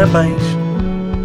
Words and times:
Parabéns, 0.00 0.42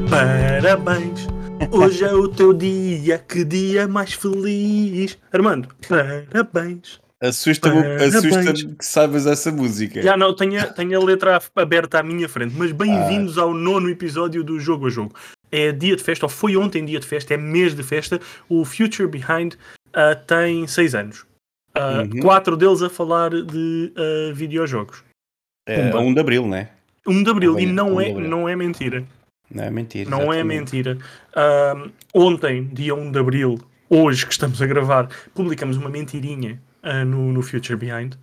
parabéns. 0.09 1.27
Hoje 1.71 2.03
é 2.03 2.13
o 2.13 2.27
teu 2.27 2.51
dia, 2.51 3.17
que 3.17 3.45
dia 3.45 3.87
mais 3.87 4.11
feliz. 4.11 5.17
Armando, 5.31 5.69
parabéns. 5.87 6.99
Assusta-me 7.21 7.79
assusta 8.03 8.51
que 8.53 8.75
saibas 8.85 9.25
essa 9.27 9.49
música. 9.49 10.01
Já 10.01 10.17
não, 10.17 10.35
tenho, 10.35 10.59
a- 10.59 10.65
tenho 10.65 11.01
a 11.01 11.05
letra 11.05 11.41
aberta 11.55 11.99
à 11.99 12.03
minha 12.03 12.27
frente, 12.27 12.53
mas 12.57 12.73
bem-vindos 12.73 13.37
ao 13.37 13.53
nono 13.53 13.89
episódio 13.89 14.43
do 14.43 14.59
Jogo 14.59 14.87
a 14.87 14.89
Jogo. 14.89 15.15
É 15.49 15.71
dia 15.71 15.95
de 15.95 16.03
festa, 16.03 16.25
ou 16.25 16.29
foi 16.29 16.57
ontem 16.57 16.83
dia 16.83 16.99
de 16.99 17.07
festa, 17.07 17.33
é 17.33 17.37
mês 17.37 17.73
de 17.73 17.81
festa. 17.81 18.19
O 18.49 18.65
Future 18.65 19.07
Behind 19.07 19.53
ah, 19.93 20.15
tem 20.15 20.67
seis 20.67 20.93
anos. 20.93 21.25
Ah, 21.73 22.01
Uhum. 22.01 22.19
Quatro 22.21 22.57
deles 22.57 22.81
a 22.81 22.89
falar 22.89 23.29
de 23.29 23.93
ah, 23.95 24.33
videojogos. 24.33 25.01
É, 25.65 25.91
a 25.91 25.97
1 25.97 26.13
de 26.13 26.19
Abril, 26.19 26.45
né? 26.45 26.71
1 27.07 27.23
de 27.23 27.29
Abril, 27.29 27.59
e 27.59 27.65
não 27.65 27.95
1 27.95 27.97
de 27.97 28.05
é, 28.05 28.13
não 28.27 28.49
é 28.49 28.55
mentira. 28.55 29.03
Não 29.51 29.63
é 29.63 29.69
mentira. 29.69 30.09
Não 30.09 30.33
é 30.33 30.37
exatamente. 30.37 30.59
mentira. 30.59 30.97
Ahm, 31.35 31.89
ontem, 32.13 32.67
dia 32.73 32.95
1 32.95 33.11
de 33.11 33.19
Abril, 33.19 33.59
hoje 33.89 34.25
que 34.25 34.31
estamos 34.31 34.61
a 34.61 34.65
gravar, 34.65 35.07
publicamos 35.33 35.77
uma 35.77 35.89
mentirinha 35.89 36.59
ah, 36.83 37.05
no, 37.05 37.31
no 37.31 37.41
Future 37.41 37.77
Behind 37.77 38.15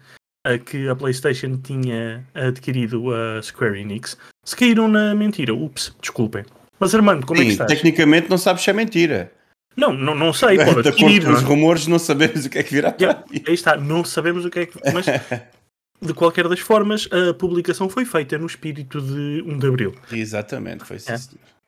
ah, 0.45 0.59
que 0.59 0.89
a 0.89 0.97
PlayStation 0.97 1.59
tinha 1.63 2.25
adquirido 2.35 3.13
a 3.15 3.41
Square 3.43 3.81
Enix. 3.81 4.17
Se 4.45 4.57
caíram 4.57 4.89
na 4.89 5.15
mentira, 5.15 5.55
ups, 5.55 5.95
desculpem. 6.01 6.45
Mas 6.81 6.95
Armando, 6.95 7.25
como 7.25 7.41
é 7.41 7.45
que 7.45 7.51
Sim, 7.51 7.53
estás? 7.53 7.71
tecnicamente 7.73 8.29
não 8.29 8.37
sabes 8.39 8.63
se 8.65 8.71
é 8.71 8.73
mentira. 8.73 9.31
Não, 9.77 9.93
não, 9.93 10.15
não 10.15 10.33
sei, 10.33 10.57
pode 10.59 10.83
de 10.83 10.89
adquirir. 10.89 11.29
os 11.29 11.41
é? 11.43 11.45
rumores, 11.45 11.87
não 11.87 11.99
sabemos 11.99 12.45
o 12.45 12.51
que 12.51 12.59
é 12.59 12.63
que 12.65 12.75
virá 12.75 12.95
Yeah, 13.01 13.25
aí. 13.31 13.43
aí 13.47 13.55
está, 13.55 13.77
não 13.77 14.05
sabemos 14.05 14.45
o 14.45 14.51
que 14.51 14.59
é 14.59 14.67
que. 14.67 14.79
Mas, 14.93 15.07
de 16.03 16.13
qualquer 16.13 16.49
das 16.49 16.61
formas, 16.61 17.09
a 17.13 17.33
publicação 17.33 17.89
foi 17.89 18.05
feita 18.05 18.37
no 18.37 18.47
espírito 18.47 19.01
de 19.01 19.43
1 19.47 19.59
de 19.59 19.67
Abril. 19.67 19.95
Exatamente, 20.11 20.85
foi 20.85 20.99
sim. 20.99 21.13
É. 21.13 21.17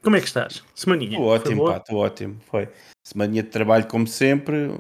Como 0.02 0.16
é 0.16 0.20
que 0.20 0.26
estás? 0.26 0.62
Semaninha? 0.74 1.12
Estou 1.12 1.26
ótimo, 1.26 1.64
pá, 1.64 1.76
estou 1.78 1.98
ótimo. 1.98 2.40
Foi. 2.50 2.68
Semaninha 3.02 3.42
de 3.42 3.48
trabalho, 3.48 3.86
como 3.86 4.06
sempre. 4.06 4.70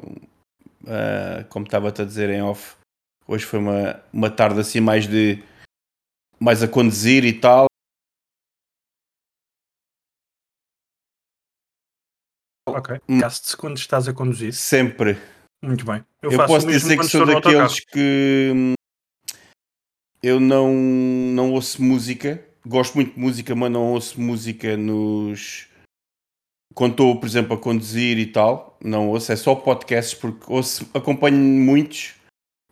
Ah, 0.86 1.44
como 1.48 1.64
estava-te 1.64 2.02
a 2.02 2.04
dizer 2.04 2.28
em 2.30 2.42
off, 2.42 2.76
hoje 3.26 3.44
foi 3.44 3.58
uma, 3.58 4.02
uma 4.12 4.30
tarde 4.30 4.60
assim 4.60 4.80
mais 4.80 5.06
de. 5.06 5.42
mais 6.38 6.62
a 6.62 6.68
conduzir 6.68 7.24
e 7.24 7.32
tal. 7.32 7.66
Ok. 12.68 13.00
Hum. 13.08 13.20
Caste-se 13.20 13.56
quando 13.56 13.76
estás 13.76 14.08
a 14.08 14.12
conduzir. 14.12 14.52
Sempre. 14.52 15.16
Muito 15.62 15.84
bem. 15.84 16.04
Eu, 16.20 16.32
Eu, 16.32 16.36
faço 16.36 16.52
posso 16.52 16.66
dizer 16.66 16.98
que 16.98 17.04
sou 17.04 17.24
daqueles 17.24 17.80
que 17.80 18.52
hum, 18.54 18.74
eu 20.24 20.40
não, 20.40 20.72
não 20.72 21.52
ouço 21.52 21.82
música. 21.82 22.42
Gosto 22.66 22.94
muito 22.94 23.12
de 23.12 23.20
música, 23.20 23.54
mas 23.54 23.70
não 23.70 23.92
ouço 23.92 24.18
música 24.18 24.74
nos. 24.74 25.68
Quando 26.74 26.92
estou, 26.92 27.20
por 27.20 27.26
exemplo, 27.26 27.54
a 27.54 27.58
conduzir 27.60 28.18
e 28.18 28.26
tal, 28.26 28.78
não 28.82 29.10
ouço, 29.10 29.30
é 29.30 29.36
só 29.36 29.54
podcasts, 29.54 30.14
porque 30.14 30.44
ouço, 30.48 30.88
acompanho 30.94 31.36
muitos, 31.36 32.14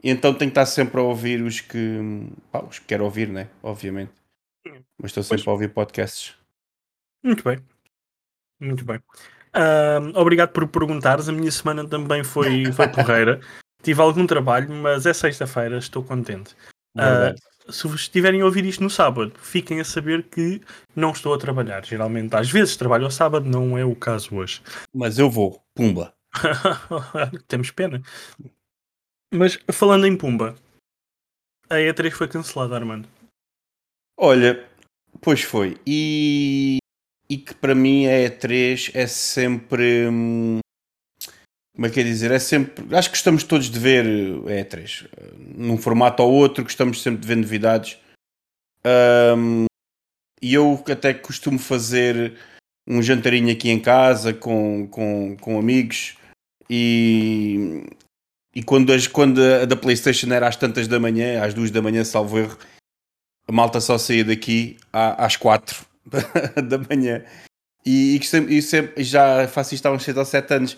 e 0.03 0.11
então 0.11 0.33
tenho 0.33 0.50
que 0.50 0.59
estar 0.59 0.67
sempre 0.67 0.98
a 0.98 1.05
ouvir 1.05 1.42
os 1.42 1.61
que, 1.61 1.98
pá, 2.50 2.64
os 2.64 2.78
que 2.78 2.86
quero 2.86 3.05
ouvir, 3.05 3.28
né? 3.28 3.48
Obviamente. 3.62 4.11
Mas 4.98 5.11
estou 5.11 5.22
sempre 5.22 5.44
Pois. 5.44 5.48
a 5.48 5.53
ouvir 5.53 5.69
podcasts. 5.69 6.34
Muito 7.22 7.44
bem. 7.44 7.59
Muito 8.59 8.84
bem. 8.84 8.98
Ahm, 9.53 10.12
obrigado 10.16 10.53
por 10.53 10.66
perguntares. 10.66 11.28
A 11.28 11.33
minha 11.33 11.53
semana 11.53 11.87
também 11.87 12.25
foi, 12.25 12.72
foi 12.72 12.89
porreira. 12.91 13.41
Tive 13.83 14.00
algum 14.00 14.27
trabalho, 14.27 14.72
mas 14.72 15.04
é 15.06 15.12
sexta-feira, 15.12 15.77
estou 15.78 16.03
contente. 16.03 16.56
Ah, 16.97 17.10
Verdade. 17.10 17.42
Se 17.69 17.86
estiverem 17.94 18.41
a 18.41 18.44
ouvir 18.44 18.64
isto 18.66 18.82
no 18.82 18.91
sábado, 18.91 19.32
fiquem 19.38 19.80
a 19.80 19.84
saber 19.84 20.25
que 20.25 20.60
não 20.97 21.12
estou 21.12 21.32
a 21.32 21.38
trabalhar. 21.38 21.84
Geralmente, 21.84 22.34
às 22.34 22.50
vezes 22.50 22.76
trabalho 22.76 23.04
ao 23.04 23.10
sábado, 23.10 23.48
não 23.48 23.78
é 23.78 23.84
o 23.84 23.94
caso 23.94 24.34
hoje. 24.34 24.60
Mas 24.92 25.19
eu 25.19 25.30
vou, 25.30 25.62
pumba. 25.75 26.12
Temos 27.47 27.70
pena. 27.70 28.03
Mas 29.32 29.58
falando 29.70 30.06
em 30.06 30.16
Pumba, 30.16 30.54
a 31.70 31.76
E3 31.76 32.10
foi 32.10 32.28
cancelada, 32.28 32.75
Armando. 32.75 33.09
Olha, 34.19 34.69
pois 35.20 35.42
foi. 35.42 35.80
E, 35.86 36.78
e 37.28 37.38
que 37.38 37.54
para 37.54 37.74
mim 37.74 38.06
a 38.06 38.10
E3 38.28 38.91
é 38.94 39.06
sempre. 39.06 40.09
hum, 40.09 40.59
Como 41.75 41.87
é 41.87 41.91
que 41.91 42.00
é 42.00 42.03
dizer? 42.03 42.31
É 42.31 42.38
sempre. 42.38 42.94
Acho 42.94 43.09
que 43.09 43.16
gostamos 43.16 43.44
todos 43.44 43.71
de 43.71 43.78
ver 43.78 44.05
a 44.05 44.50
E3. 44.65 45.06
eh, 45.16 45.31
Num 45.56 45.77
formato 45.78 46.22
ou 46.22 46.31
outro, 46.33 46.65
gostamos 46.65 47.00
sempre 47.03 47.21
de 47.22 47.27
ver 47.27 47.37
novidades. 47.37 47.99
Hum, 49.37 49.65
e 50.41 50.55
eu 50.55 50.83
até 50.91 51.15
costumo 51.15 51.59
fazer 51.59 52.37
um 52.87 53.00
jantarinho 53.00 53.50
aqui 53.53 53.71
em 53.71 53.81
casa 53.81 54.34
com, 54.34 54.87
com, 54.88 55.37
com 55.41 55.59
amigos. 55.59 56.16
E, 56.69 57.84
e 58.54 58.62
quando, 58.62 58.93
as, 58.93 59.06
quando 59.06 59.41
a 59.43 59.65
da 59.65 59.77
PlayStation 59.77 60.33
era 60.33 60.49
às 60.49 60.56
tantas 60.56 60.87
da 60.89 60.99
manhã, 61.00 61.43
às 61.43 61.54
duas 61.54 61.71
da 61.71 61.81
manhã, 61.81 62.04
salvo 62.04 62.39
erro, 62.39 62.59
a 63.49 63.53
malta 63.53 63.81
só 63.81 63.97
saía 63.99 64.25
daqui 64.25 64.77
às 64.93 65.37
quatro 65.37 65.87
da 66.69 66.78
manhã. 66.78 67.25
E, 67.87 68.16
e 68.16 68.22
sempre, 68.25 68.56
e 68.56 68.62
sempre- 68.62 69.03
já 69.04 69.47
faço 69.49 69.75
isto 69.75 69.87
há 69.87 69.93
uns 69.93 70.03
6 70.03 70.16
ou 70.16 70.25
7 70.25 70.54
anos. 70.54 70.77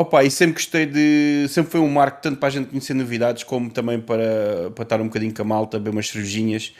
Opa, 0.00 0.24
e 0.24 0.30
sempre 0.30 0.54
gostei 0.54 0.86
de. 0.86 1.46
Sempre 1.50 1.72
foi 1.72 1.80
um 1.80 1.90
marco 1.90 2.22
tanto 2.22 2.38
para 2.38 2.48
a 2.48 2.50
gente 2.50 2.70
conhecer 2.70 2.94
novidades, 2.94 3.44
como 3.44 3.70
também 3.70 4.00
para, 4.00 4.70
para 4.74 4.82
estar 4.82 4.98
um 4.98 5.04
bocadinho 5.04 5.34
com 5.34 5.42
a 5.42 5.44
malta, 5.44 5.78
beber 5.78 5.90
umas 5.90 6.08
cervejinhas, 6.08 6.72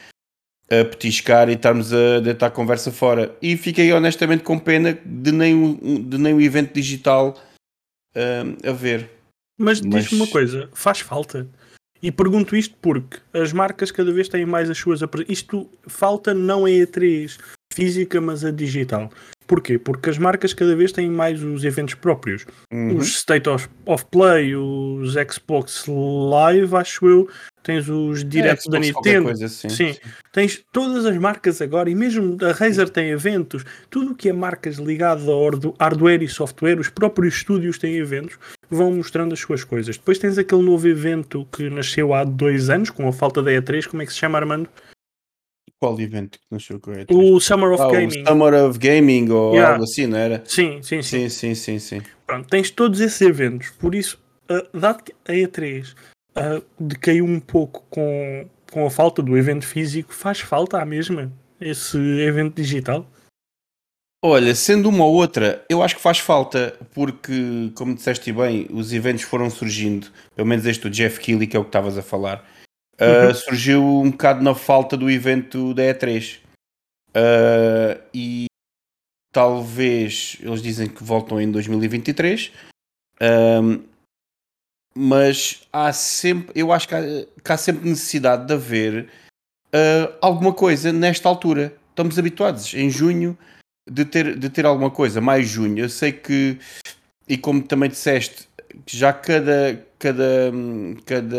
a 0.71 0.87
petiscar 0.87 1.51
e 1.51 1.53
estarmos 1.53 1.93
a 1.93 2.21
deitar 2.21 2.47
a 2.47 2.51
conversa 2.51 2.91
fora. 2.91 3.37
E 3.43 3.59
fiquei 3.59 3.93
honestamente 3.93 4.43
com 4.43 4.59
pena 4.59 4.99
de 5.05 5.33
nem 5.33 5.55
o, 5.55 6.03
de 6.03 6.17
nem 6.17 6.33
o 6.33 6.41
evento 6.41 6.73
digital 6.73 7.39
hum, 8.17 8.57
a 8.67 8.73
ver. 8.73 9.11
Mas 9.59 9.83
Mas- 9.83 10.05
diz-me 10.05 10.23
uma 10.23 10.27
coisa, 10.27 10.71
faz 10.73 11.01
falta. 11.01 11.47
E 12.03 12.11
pergunto 12.11 12.57
isto 12.57 12.75
porque 12.81 13.19
as 13.35 13.53
marcas 13.53 13.91
cada 13.91 14.11
vez 14.11 14.31
têm 14.31 14.47
mais 14.47 14.71
as 14.71 14.79
suas. 14.79 15.01
Isto 15.29 15.69
falta 15.87 16.33
não 16.33 16.65
a 16.65 16.71
E3 16.71 17.39
física, 17.73 18.21
mas 18.21 18.45
a 18.45 18.51
digital. 18.51 19.11
Porquê? 19.47 19.79
Porque 19.79 20.09
as 20.11 20.17
marcas 20.17 20.55
cada 20.55 20.77
vez 20.77 20.93
têm 20.93 21.11
mais 21.11 21.43
os 21.43 21.65
eventos 21.65 21.95
próprios. 21.95 22.47
Uhum. 22.73 22.97
Os 22.97 23.09
State 23.09 23.49
of, 23.49 23.69
of 23.85 24.05
Play, 24.11 24.55
os 24.55 25.15
Xbox 25.15 25.87
Live, 25.89 26.77
acho 26.77 27.07
eu. 27.09 27.29
Tens 27.63 27.89
os 27.89 28.25
diretos 28.25 28.67
É, 28.67 28.71
da 28.71 28.79
Nintendo. 28.79 29.25
coisa 29.25 29.47
assim. 29.47 29.69
Sim. 29.69 29.97
Tens 30.33 30.63
todas 30.73 31.05
as 31.05 31.17
marcas 31.19 31.61
agora, 31.61 31.91
e 31.91 31.95
mesmo 31.97 32.37
a 32.43 32.53
Razer 32.53 32.89
tem 32.89 33.11
eventos, 33.11 33.65
tudo 33.91 34.13
o 34.13 34.15
que 34.15 34.29
é 34.29 34.33
marcas 34.33 34.77
ligadas 34.77 35.25
a 35.29 35.85
hardware 35.85 36.23
e 36.23 36.29
software, 36.29 36.79
os 36.79 36.89
próprios 36.89 37.35
estúdios 37.35 37.77
têm 37.77 37.97
eventos, 37.97 38.39
vão 38.71 38.93
mostrando 38.93 39.33
as 39.35 39.41
suas 39.41 39.65
coisas. 39.65 39.99
Depois 39.99 40.19
tens 40.19 40.39
aquele 40.39 40.63
novo 40.63 40.87
evento 40.89 41.47
que 41.53 41.69
nasceu 41.69 42.15
há 42.15 42.23
dois 42.25 42.71
anos, 42.71 42.89
com 42.89 43.07
a 43.09 43.13
falta 43.13 43.43
da 43.43 43.51
E3, 43.51 43.87
como 43.89 44.01
é 44.03 44.07
que 44.07 44.13
se 44.13 44.19
chama, 44.19 44.39
Armando? 44.39 44.69
Qual 45.81 45.99
evento 45.99 46.39
que 46.39 46.75
o 46.75 46.79
que 46.79 46.91
é? 46.91 47.07
O 47.09 47.41
Summer 47.41 47.73
of 47.73 47.83
Ah, 47.83 47.89
o 47.89 47.93
Gaming. 47.93 48.27
Summer 48.27 48.55
of 48.65 48.79
Gaming 48.79 49.31
ou 49.31 49.55
Yeah. 49.55 49.73
algo 49.73 49.85
assim, 49.85 50.07
não 50.07 50.19
era? 50.19 50.43
Sim, 50.45 50.83
sim, 50.83 51.01
sim. 51.01 51.29
Sim, 51.31 51.55
sim, 51.55 51.79
sim. 51.79 52.03
Pronto, 52.27 52.47
tens 52.51 52.71
todos 52.71 53.01
esses 53.01 53.19
eventos, 53.23 53.71
por 53.71 53.95
isso, 53.95 54.21
ah, 54.51 54.63
dado 54.75 55.03
que 55.03 55.13
a 55.27 55.33
E3 55.33 55.95
ah, 56.37 56.61
decaiu 56.79 57.25
um 57.25 57.41
pouco 57.41 57.83
com, 57.89 58.47
com 58.71 58.87
a 58.87 58.91
falta 58.91 59.23
do 59.23 59.39
evento 59.39 59.67
físico, 59.67 60.13
faz 60.13 60.41
falta 60.41 60.79
à 60.79 60.85
mesma 60.85 61.33
esse 61.59 61.97
evento 61.97 62.57
digital? 62.57 63.07
Olha, 64.23 64.55
sendo 64.55 64.91
uma 64.91 65.07
ou 65.07 65.15
outra, 65.15 65.65
eu 65.71 65.83
acho 65.83 65.97
que 65.97 66.03
faz 66.03 66.19
falta, 66.19 66.77
porque, 66.93 67.73
como 67.75 67.95
disseste 67.95 68.31
bem, 68.31 68.67
os 68.71 68.93
eventos 68.93 69.23
foram 69.23 69.49
surgindo, 69.49 70.09
pelo 70.37 70.47
menos 70.47 70.67
este 70.67 70.83
do 70.83 70.91
Jeff 70.91 71.19
Keighley, 71.19 71.47
que 71.47 71.57
é 71.57 71.61
o 71.61 71.63
que 71.65 71.69
estavas 71.69 71.97
a 71.97 72.03
falar, 72.03 72.45
uh, 73.01 73.35
surgiu 73.35 73.83
um 73.83 74.11
bocado 74.11 74.43
na 74.43 74.55
falta 74.55 74.97
do 74.97 75.11
evento 75.11 75.75
da 75.75 75.83
E3. 75.83 76.39
Uh, 77.11 78.01
e 78.15 78.47
talvez 79.33 80.37
eles 80.41 80.63
dizem 80.63 80.89
que 80.89 81.03
voltam 81.03 81.41
em 81.41 81.51
2023, 81.51 82.53
um, 83.21 83.83
mas 84.95 85.63
há 85.73 85.93
sempre, 85.93 86.53
eu 86.61 86.73
acho 86.73 86.89
que 86.89 86.95
há, 86.95 87.01
que 87.03 87.53
há 87.53 87.57
sempre 87.57 87.89
necessidade 87.89 88.47
de 88.47 88.53
haver 88.53 89.09
uh, 89.69 90.15
alguma 90.21 90.53
coisa 90.53 90.93
nesta 90.93 91.29
altura. 91.29 91.75
Estamos 91.91 92.19
habituados 92.19 92.75
em 92.75 92.91
junho 92.91 93.37
de 93.89 94.05
ter, 94.05 94.39
de 94.39 94.49
ter 94.49 94.67
alguma 94.67 94.91
coisa, 94.91 95.21
mais 95.21 95.49
junho. 95.49 95.79
Eu 95.79 95.89
sei 95.89 96.13
que, 96.13 96.59
e 97.29 97.37
como 97.37 97.63
também 97.63 97.91
disseste, 97.91 98.49
já 98.87 99.13
cada, 99.13 99.85
cada, 99.99 100.53
cada, 101.05 101.37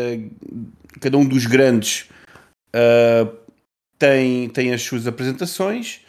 cada 1.02 1.18
um 1.18 1.24
dos 1.26 1.46
grandes 1.46 2.08
uh, 2.74 3.36
tem, 3.98 4.48
tem 4.48 4.72
as 4.72 4.82
suas 4.82 5.06
apresentações. 5.06 6.00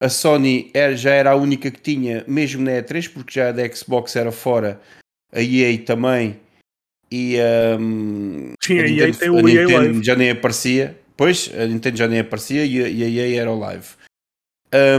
A 0.00 0.08
Sony 0.08 0.70
era, 0.74 0.96
já 0.96 1.10
era 1.10 1.30
a 1.32 1.36
única 1.36 1.70
que 1.70 1.80
tinha, 1.80 2.24
mesmo 2.26 2.62
na 2.62 2.70
E3, 2.72 3.12
porque 3.12 3.32
já 3.32 3.48
a 3.48 3.52
da 3.52 3.68
Xbox 3.68 4.14
era 4.16 4.30
fora, 4.30 4.80
a 5.32 5.40
EA 5.42 5.76
também, 5.84 6.38
e 7.10 7.36
um, 7.80 8.52
Sim, 8.62 8.78
a 8.78 8.82
EA 8.86 9.06
Nintendo- 9.06 9.18
tem 9.18 9.30
o 9.30 9.36
a 9.36 9.38
EA 9.38 9.44
Nintendo 9.44 9.72
Live. 9.78 10.04
já 10.04 10.14
nem 10.14 10.30
aparecia. 10.30 10.98
Pois, 11.16 11.50
a 11.52 11.66
Nintendo 11.66 11.96
já 11.96 12.06
nem 12.06 12.20
aparecia 12.20 12.64
e 12.64 12.84
a, 12.84 12.88
e 12.88 13.02
a 13.02 13.08
EA 13.26 13.40
era 13.42 13.50
o 13.50 13.58
live. 13.58 13.88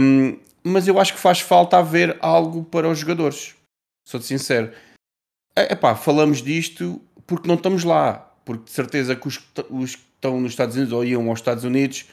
Um, 0.02 0.38
mas 0.64 0.86
eu 0.88 1.00
acho 1.00 1.14
que 1.14 1.20
faz 1.20 1.40
falta 1.40 1.78
haver 1.78 2.18
algo 2.20 2.64
para 2.66 2.90
os 2.90 3.00
jogadores. 3.00 3.56
Sou-te 4.06 4.26
sincero. 4.26 4.72
É, 5.56 5.72
epá, 5.74 5.96
falamos 5.96 6.42
disto 6.42 7.02
porque 7.26 7.48
não 7.48 7.56
estamos 7.56 7.86
lá. 7.86 8.29
Porque 8.50 8.64
de 8.64 8.72
certeza 8.72 9.16
que 9.16 9.28
os, 9.28 9.40
os 9.70 9.96
que 9.96 10.02
estão 10.16 10.42
nos 10.42 10.54
Estados 10.54 10.76
Unidos 10.76 10.92
ou 10.92 11.06
iam 11.06 11.30
aos 11.30 11.38
Estados 11.38 11.64
Unidos 11.64 12.06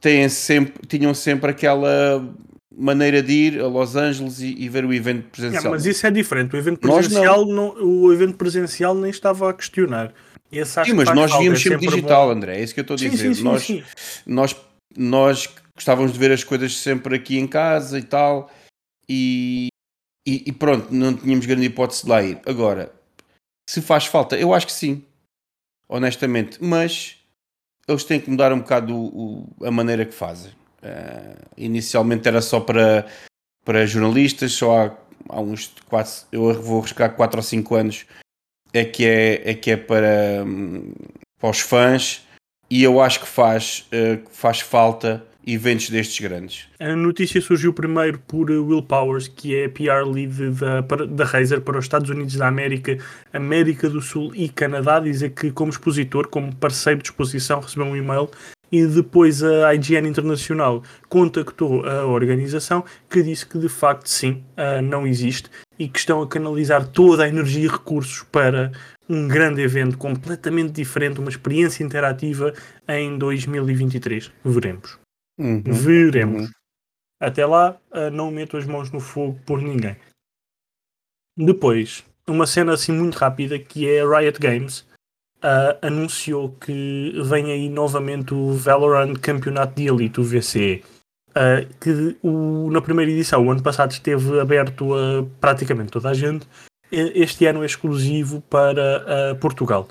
têm 0.00 0.28
sempre, 0.28 0.86
tinham 0.86 1.12
sempre 1.12 1.50
aquela 1.50 2.32
maneira 2.72 3.20
de 3.20 3.32
ir 3.32 3.60
a 3.60 3.66
Los 3.66 3.96
Angeles 3.96 4.38
e, 4.38 4.54
e 4.56 4.68
ver 4.68 4.84
o 4.84 4.94
evento 4.94 5.30
presencial. 5.30 5.72
mas 5.72 5.84
isso 5.84 6.06
é 6.06 6.12
diferente. 6.12 6.54
O 6.54 6.56
evento 6.56 6.78
presencial, 6.78 7.44
não. 7.44 7.74
não. 7.74 7.84
o 7.84 8.12
evento 8.12 8.36
presencial 8.36 8.94
nem 8.94 9.10
estava 9.10 9.50
a 9.50 9.52
questionar. 9.52 10.14
sim, 10.52 10.92
mas 10.92 11.12
nós 11.12 11.36
víamos 11.36 11.58
é 11.58 11.70
sempre 11.70 11.88
digital, 11.88 12.28
bom. 12.28 12.34
André. 12.34 12.58
É 12.58 12.62
isso 12.62 12.72
que 12.72 12.78
eu 12.78 12.82
estou 12.82 12.94
a 12.94 12.98
dizer. 12.98 13.34
Sim, 13.34 13.34
sim, 13.34 13.42
nós, 13.42 13.68
nós, 14.24 14.56
nós 14.96 15.54
gostávamos 15.74 16.12
de 16.12 16.20
ver 16.20 16.30
as 16.30 16.44
coisas 16.44 16.76
sempre 16.76 17.16
aqui 17.16 17.36
em 17.36 17.48
casa 17.48 17.98
e 17.98 18.04
tal. 18.04 18.48
E, 19.08 19.66
e, 20.24 20.44
e, 20.46 20.52
pronto, 20.52 20.94
não 20.94 21.16
tínhamos 21.16 21.46
grande 21.46 21.66
hipótese 21.66 22.04
de 22.04 22.10
lá 22.10 22.22
ir. 22.22 22.38
Agora, 22.46 22.92
se 23.68 23.82
faz 23.82 24.06
falta, 24.06 24.38
eu 24.38 24.54
acho 24.54 24.66
que 24.66 24.72
sim, 24.72 25.04
honestamente, 25.92 26.58
mas 26.60 27.18
eles 27.86 28.04
têm 28.04 28.18
que 28.18 28.30
mudar 28.30 28.52
um 28.52 28.60
bocado 28.60 28.96
o, 28.96 29.46
o, 29.60 29.66
a 29.66 29.70
maneira 29.70 30.06
que 30.06 30.14
fazem. 30.14 30.50
Uh, 30.82 31.36
inicialmente 31.56 32.26
era 32.26 32.40
só 32.40 32.58
para, 32.58 33.06
para 33.64 33.86
jornalistas, 33.86 34.52
só 34.52 34.86
há, 34.86 34.96
há 35.28 35.40
uns 35.40 35.72
quatro, 35.88 36.12
eu 36.32 36.60
vou 36.60 36.80
arriscar 36.80 37.14
4 37.14 37.38
ou 37.38 37.42
5 37.42 37.74
anos 37.74 38.06
é 38.72 38.84
que 38.86 39.04
é, 39.04 39.50
é, 39.50 39.54
que 39.54 39.70
é 39.70 39.76
para, 39.76 40.42
hum, 40.46 40.94
para 41.38 41.50
os 41.50 41.60
fãs 41.60 42.26
e 42.70 42.82
eu 42.82 43.00
acho 43.02 43.20
que 43.20 43.26
faz, 43.26 43.86
uh, 43.92 44.26
faz 44.30 44.60
falta 44.60 45.24
eventos 45.46 45.90
destes 45.90 46.20
grandes. 46.20 46.68
A 46.78 46.94
notícia 46.94 47.40
surgiu 47.40 47.72
primeiro 47.72 48.18
por 48.20 48.50
Will 48.50 48.82
Powers, 48.82 49.28
que 49.28 49.54
é 49.54 49.68
PR 49.68 50.06
lead 50.06 50.50
da, 50.50 50.80
da 50.80 51.24
Razer 51.24 51.60
para 51.60 51.78
os 51.78 51.84
Estados 51.84 52.10
Unidos 52.10 52.36
da 52.36 52.46
América, 52.46 52.98
América 53.32 53.88
do 53.88 54.00
Sul 54.00 54.32
e 54.34 54.48
Canadá, 54.48 55.00
dizer 55.00 55.30
que 55.30 55.50
como 55.50 55.70
expositor, 55.70 56.28
como 56.28 56.54
parceiro 56.54 57.02
de 57.02 57.08
exposição, 57.08 57.60
recebeu 57.60 57.86
um 57.86 57.96
e-mail 57.96 58.28
e 58.70 58.86
depois 58.86 59.42
a 59.42 59.74
IGN 59.74 60.08
Internacional 60.08 60.82
contactou 61.08 61.84
a 61.84 62.06
organização 62.06 62.82
que 63.10 63.22
disse 63.22 63.44
que 63.44 63.58
de 63.58 63.68
facto 63.68 64.06
sim, 64.06 64.42
não 64.82 65.06
existe 65.06 65.50
e 65.78 65.86
que 65.86 65.98
estão 65.98 66.22
a 66.22 66.26
canalizar 66.26 66.86
toda 66.86 67.24
a 67.24 67.28
energia 67.28 67.64
e 67.64 67.68
recursos 67.68 68.24
para 68.32 68.72
um 69.08 69.28
grande 69.28 69.60
evento 69.60 69.98
completamente 69.98 70.72
diferente, 70.72 71.20
uma 71.20 71.28
experiência 71.28 71.84
interativa 71.84 72.54
em 72.88 73.18
2023. 73.18 74.30
Veremos. 74.42 75.01
Uhum. 75.38 75.62
Veremos. 75.64 76.42
Uhum. 76.42 76.50
Até 77.20 77.46
lá, 77.46 77.78
uh, 77.92 78.10
não 78.10 78.30
meto 78.30 78.56
as 78.56 78.66
mãos 78.66 78.90
no 78.90 79.00
fogo 79.00 79.38
por 79.46 79.62
ninguém. 79.62 79.96
Depois, 81.36 82.04
uma 82.26 82.46
cena 82.46 82.72
assim 82.72 82.92
muito 82.92 83.16
rápida 83.16 83.58
que 83.58 83.88
é 83.88 84.00
a 84.00 84.18
Riot 84.18 84.38
Games 84.40 84.80
uh, 85.38 85.78
anunciou 85.80 86.50
que 86.50 87.12
vem 87.24 87.52
aí 87.52 87.68
novamente 87.68 88.34
o 88.34 88.52
Valorant 88.52 89.14
Campeonato 89.14 89.76
de 89.76 89.88
Elite, 89.88 90.20
o 90.20 90.24
VCE. 90.24 90.84
Uh, 91.30 91.72
que 91.80 92.18
o, 92.22 92.70
na 92.70 92.82
primeira 92.82 93.10
edição, 93.10 93.46
o 93.46 93.50
ano 93.50 93.62
passado, 93.62 93.92
esteve 93.92 94.38
aberto 94.40 94.92
a 94.94 95.24
praticamente 95.40 95.92
toda 95.92 96.10
a 96.10 96.14
gente. 96.14 96.46
Este 96.90 97.46
ano 97.46 97.62
é 97.62 97.66
exclusivo 97.66 98.42
para 98.42 99.34
Portugal. 99.40 99.88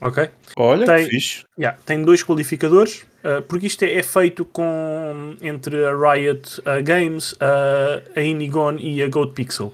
Ok? 0.00 0.28
Olha, 0.56 0.86
tem, 0.86 1.04
que 1.04 1.10
fixe. 1.10 1.44
Yeah, 1.58 1.78
tem 1.84 2.02
dois 2.02 2.22
qualificadores, 2.22 3.06
uh, 3.24 3.42
porque 3.42 3.66
isto 3.66 3.84
é, 3.84 3.94
é, 3.94 4.02
feito 4.02 4.44
com 4.44 5.36
entre 5.40 5.84
a 5.84 5.92
Riot 5.94 6.60
uh, 6.60 6.82
Games, 6.82 7.32
uh, 7.32 8.02
a 8.16 8.20
Inigon 8.20 8.76
e 8.78 9.02
a 9.02 9.08
Goat 9.08 9.32
Pixel. 9.32 9.72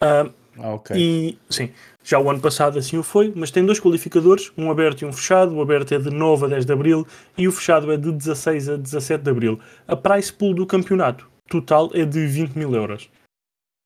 ah, 0.00 0.30
ok. 0.58 0.96
E 0.96 1.38
sim, 1.48 1.70
já 2.02 2.18
o 2.18 2.30
ano 2.30 2.40
passado 2.40 2.78
assim 2.78 2.96
o 2.96 3.02
foi, 3.02 3.32
mas 3.36 3.50
tem 3.50 3.64
dois 3.64 3.78
qualificadores, 3.78 4.50
um 4.56 4.70
aberto 4.70 5.02
e 5.02 5.04
um 5.04 5.12
fechado. 5.12 5.54
O 5.54 5.60
aberto 5.60 5.92
é 5.94 5.98
de 5.98 6.10
9 6.10 6.46
a 6.46 6.48
10 6.48 6.66
de 6.66 6.72
abril 6.72 7.06
e 7.36 7.46
o 7.46 7.52
fechado 7.52 7.92
é 7.92 7.96
de 7.96 8.10
16 8.10 8.68
a 8.70 8.76
17 8.76 9.22
de 9.22 9.30
abril. 9.30 9.60
A 9.86 9.94
price 9.94 10.32
pool 10.32 10.54
do 10.54 10.66
campeonato 10.66 11.28
total 11.48 11.90
é 11.94 12.04
de 12.04 12.26
20 12.26 12.56
mil 12.56 12.74
euros 12.74 13.10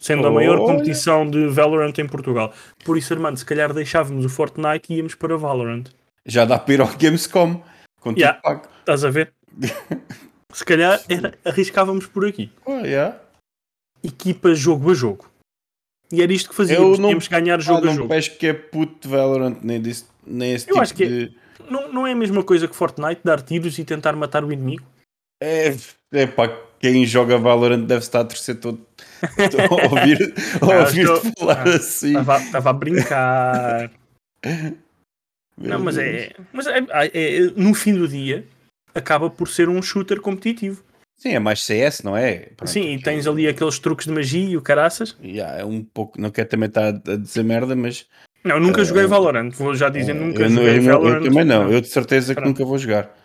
sendo 0.04 0.26
a 0.26 0.30
maior 0.30 0.58
competição 0.58 1.28
de 1.28 1.46
Valorant 1.48 1.94
em 1.96 2.06
Portugal. 2.06 2.52
Por 2.84 2.98
isso, 2.98 3.14
Armando, 3.14 3.38
se 3.38 3.46
calhar 3.46 3.72
deixávamos 3.72 4.26
o 4.26 4.28
Fortnite 4.28 4.92
e 4.92 4.96
íamos 4.96 5.14
para 5.14 5.34
Valorant. 5.38 5.84
Já 6.26 6.44
dá 6.44 6.58
para 6.58 6.74
ir 6.74 6.80
ao 6.82 6.88
Gamescom. 6.88 7.62
Contigo 8.00 8.20
yeah. 8.20 8.38
pago. 8.42 8.68
Estás 8.80 9.02
a 9.02 9.10
ver? 9.10 9.32
se 10.52 10.62
calhar 10.62 11.00
era, 11.08 11.32
arriscávamos 11.42 12.06
por 12.06 12.26
aqui. 12.26 12.52
Oh, 12.66 12.80
yeah. 12.80 13.18
Equipa 14.02 14.54
jogo 14.54 14.90
a 14.90 14.94
jogo. 14.94 15.26
E 16.12 16.22
era 16.22 16.32
isto 16.34 16.50
que 16.50 16.54
fazíamos. 16.54 16.98
não, 16.98 17.08
Tínhamos 17.08 17.26
que 17.26 17.34
ganhar 17.34 17.58
jogo 17.62 17.86
ah, 17.86 17.90
a 17.90 17.94
jogo. 17.94 18.08
Não 18.08 18.16
acho 18.16 18.36
que 18.36 18.46
é 18.46 18.52
puto 18.52 19.08
Valorant, 19.08 19.56
nem, 19.62 19.80
desse, 19.80 20.04
nem 20.26 20.52
esse 20.52 20.66
Eu 20.66 20.74
tipo 20.74 20.82
acho 20.82 20.94
que 20.94 21.04
é- 21.04 21.08
de... 21.08 21.24
é, 21.24 21.70
não, 21.70 21.90
não 21.90 22.06
é 22.06 22.12
a 22.12 22.16
mesma 22.16 22.44
coisa 22.44 22.68
que 22.68 22.76
Fortnite, 22.76 23.22
dar 23.24 23.40
tiros 23.40 23.78
e 23.78 23.84
tentar 23.84 24.12
matar 24.12 24.44
o 24.44 24.52
inimigo. 24.52 24.84
É, 25.42 25.74
é 26.12 26.26
pá, 26.26 26.54
quem 26.92 27.06
joga 27.06 27.38
Valorant 27.38 27.86
deve 27.86 28.02
estar 28.02 28.20
a 28.20 28.24
torcer 28.24 28.56
todo 28.56 28.78
Estou 29.38 29.60
a 29.80 29.84
ouvir, 29.84 30.34
a 30.60 30.80
ouvir 30.80 31.06
falar 31.38 31.66
ah, 31.66 31.76
assim. 31.76 32.14
Estava 32.18 32.70
a 32.70 32.72
brincar. 32.74 33.90
não, 35.56 35.80
mas 35.80 35.96
é, 35.96 36.32
mas 36.52 36.66
é, 36.66 36.84
é, 36.92 37.40
no 37.56 37.72
fim 37.72 37.94
do 37.94 38.06
dia 38.06 38.44
acaba 38.94 39.30
por 39.30 39.48
ser 39.48 39.70
um 39.70 39.80
shooter 39.80 40.20
competitivo. 40.20 40.84
Sim, 41.16 41.30
é 41.30 41.38
mais 41.38 41.62
CS, 41.62 42.02
não 42.02 42.14
é? 42.14 42.50
Pronto, 42.54 42.68
Sim, 42.68 42.92
e 42.92 43.00
tens 43.00 43.26
ali 43.26 43.48
aqueles 43.48 43.78
truques 43.78 44.06
de 44.06 44.12
magia 44.12 44.46
e 44.46 44.56
o 44.58 44.60
caraças. 44.60 45.16
Yeah, 45.24 45.60
é 45.60 45.64
um 45.64 45.82
pouco, 45.82 46.20
não 46.20 46.30
quero 46.30 46.50
também 46.50 46.68
estar 46.68 46.88
a 46.88 47.16
dizer 47.16 47.44
merda, 47.44 47.74
mas. 47.74 48.04
Não, 48.44 48.60
nunca 48.60 48.82
uh, 48.82 48.84
joguei 48.84 49.06
Valorant, 49.06 49.50
vou 49.52 49.74
já 49.74 49.88
dizer, 49.88 50.12
uh, 50.12 50.20
nunca 50.20 50.42
eu, 50.42 50.50
joguei 50.50 50.76
eu, 50.76 50.82
Valorant. 50.82 51.24
Eu 51.24 51.30
também 51.30 51.44
não, 51.46 51.72
eu 51.72 51.80
de 51.80 51.88
certeza 51.88 52.34
que 52.34 52.42
Pronto. 52.42 52.58
nunca 52.58 52.68
vou 52.68 52.76
jogar. 52.76 53.23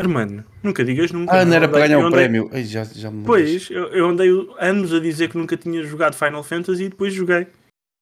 Armando, 0.00 0.44
nunca 0.62 0.84
digas 0.84 1.12
nunca. 1.12 1.40
Ah, 1.40 1.44
não 1.44 1.54
era 1.54 1.68
para 1.68 1.86
ganhar 1.86 1.98
um 1.98 2.06
andei... 2.06 2.20
prémio. 2.20 2.50
Ai, 2.52 2.64
já, 2.64 2.84
já 2.84 3.10
pois, 3.24 3.70
eu, 3.70 3.88
eu, 3.88 4.08
andei 4.08 4.28
anos 4.58 4.92
a 4.92 5.00
dizer 5.00 5.28
que 5.28 5.36
nunca 5.36 5.56
tinha 5.56 5.82
jogado 5.82 6.14
Final 6.14 6.42
Fantasy 6.42 6.84
e 6.84 6.88
depois 6.88 7.12
joguei. 7.12 7.46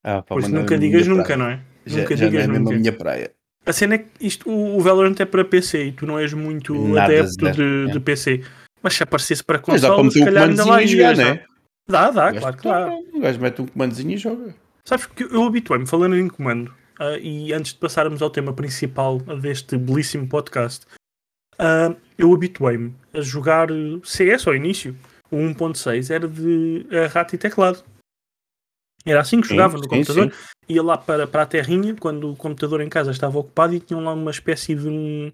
Ah, 0.03 0.21
pá, 0.21 0.35
pois 0.35 0.47
nunca 0.47 0.77
digas 0.77 1.05
nunca, 1.07 1.23
praia. 1.23 1.37
não 1.37 1.47
é? 1.47 1.59
Já, 1.85 2.01
nunca 2.01 2.17
já 2.17 2.25
digas 2.27 2.47
não 2.47 2.55
é 2.55 2.59
nunca. 2.59 2.73
a 2.73 2.77
minha 2.77 2.93
praia. 2.93 3.31
A 3.65 3.73
cena 3.73 3.95
é 3.95 3.97
que 3.99 4.07
isto, 4.21 4.49
o, 4.49 4.77
o 4.77 4.81
Valorant 4.81 5.15
é 5.19 5.25
para 5.25 5.43
PC 5.43 5.85
e 5.85 5.91
tu 5.91 6.05
não 6.05 6.17
és 6.17 6.33
muito 6.33 6.73
Nada 6.87 7.03
adepto 7.03 7.51
de, 7.51 7.89
é. 7.89 7.91
de, 7.91 7.99
PC. 7.99 8.41
Mas 8.81 8.95
se 8.95 9.03
aparecesse 9.03 9.43
para 9.43 9.59
console, 9.59 9.73
Mas 9.73 9.81
dá 9.81 9.93
para 9.93 10.03
meter 10.03 10.23
um 10.23 10.55
comandozinho 10.55 10.79
e 10.79 10.87
jogar, 10.87 11.17
não 11.17 11.23
é? 11.23 11.45
Dá, 11.87 12.11
dá, 12.11 12.33
claro 12.33 12.57
que 12.57 12.63
dá. 12.63 12.89
O 13.13 13.19
gajo 13.19 13.39
mete 13.41 13.61
um 13.61 13.67
comandozinho 13.67 14.11
e 14.11 14.17
joga. 14.17 14.55
Sabes 14.85 15.05
que 15.05 15.23
eu 15.23 15.43
habituei-me, 15.43 15.85
falando 15.85 16.17
em 16.17 16.27
comando, 16.27 16.69
uh, 16.99 17.17
e 17.21 17.53
antes 17.53 17.73
de 17.73 17.79
passarmos 17.79 18.21
ao 18.21 18.29
tema 18.29 18.53
principal 18.53 19.19
deste 19.19 19.77
belíssimo 19.77 20.27
podcast, 20.27 20.85
uh, 21.59 21.95
eu 22.17 22.33
habituei-me 22.33 22.95
a 23.13 23.21
jogar 23.21 23.69
CS 24.03 24.47
ao 24.47 24.55
início. 24.55 24.95
O 25.31 25.37
1.6 25.37 26.09
era 26.09 26.27
de 26.27 26.85
uh, 26.89 27.07
rato 27.13 27.35
e 27.35 27.37
teclado. 27.37 27.83
Era 29.05 29.21
assim 29.21 29.41
que 29.41 29.47
jogava 29.47 29.77
sim, 29.77 29.83
no 29.83 29.89
computador. 29.89 30.31
Sim. 30.31 30.39
Ia 30.67 30.83
lá 30.83 30.97
para, 30.97 31.27
para 31.27 31.43
a 31.43 31.45
terrinha, 31.45 31.95
quando 31.95 32.31
o 32.31 32.35
computador 32.35 32.81
em 32.81 32.89
casa 32.89 33.11
estava 33.11 33.39
ocupado, 33.39 33.73
e 33.73 33.79
tinham 33.79 34.03
lá 34.03 34.13
uma 34.13 34.31
espécie 34.31 34.75
de 34.75 34.87
um, 34.87 35.31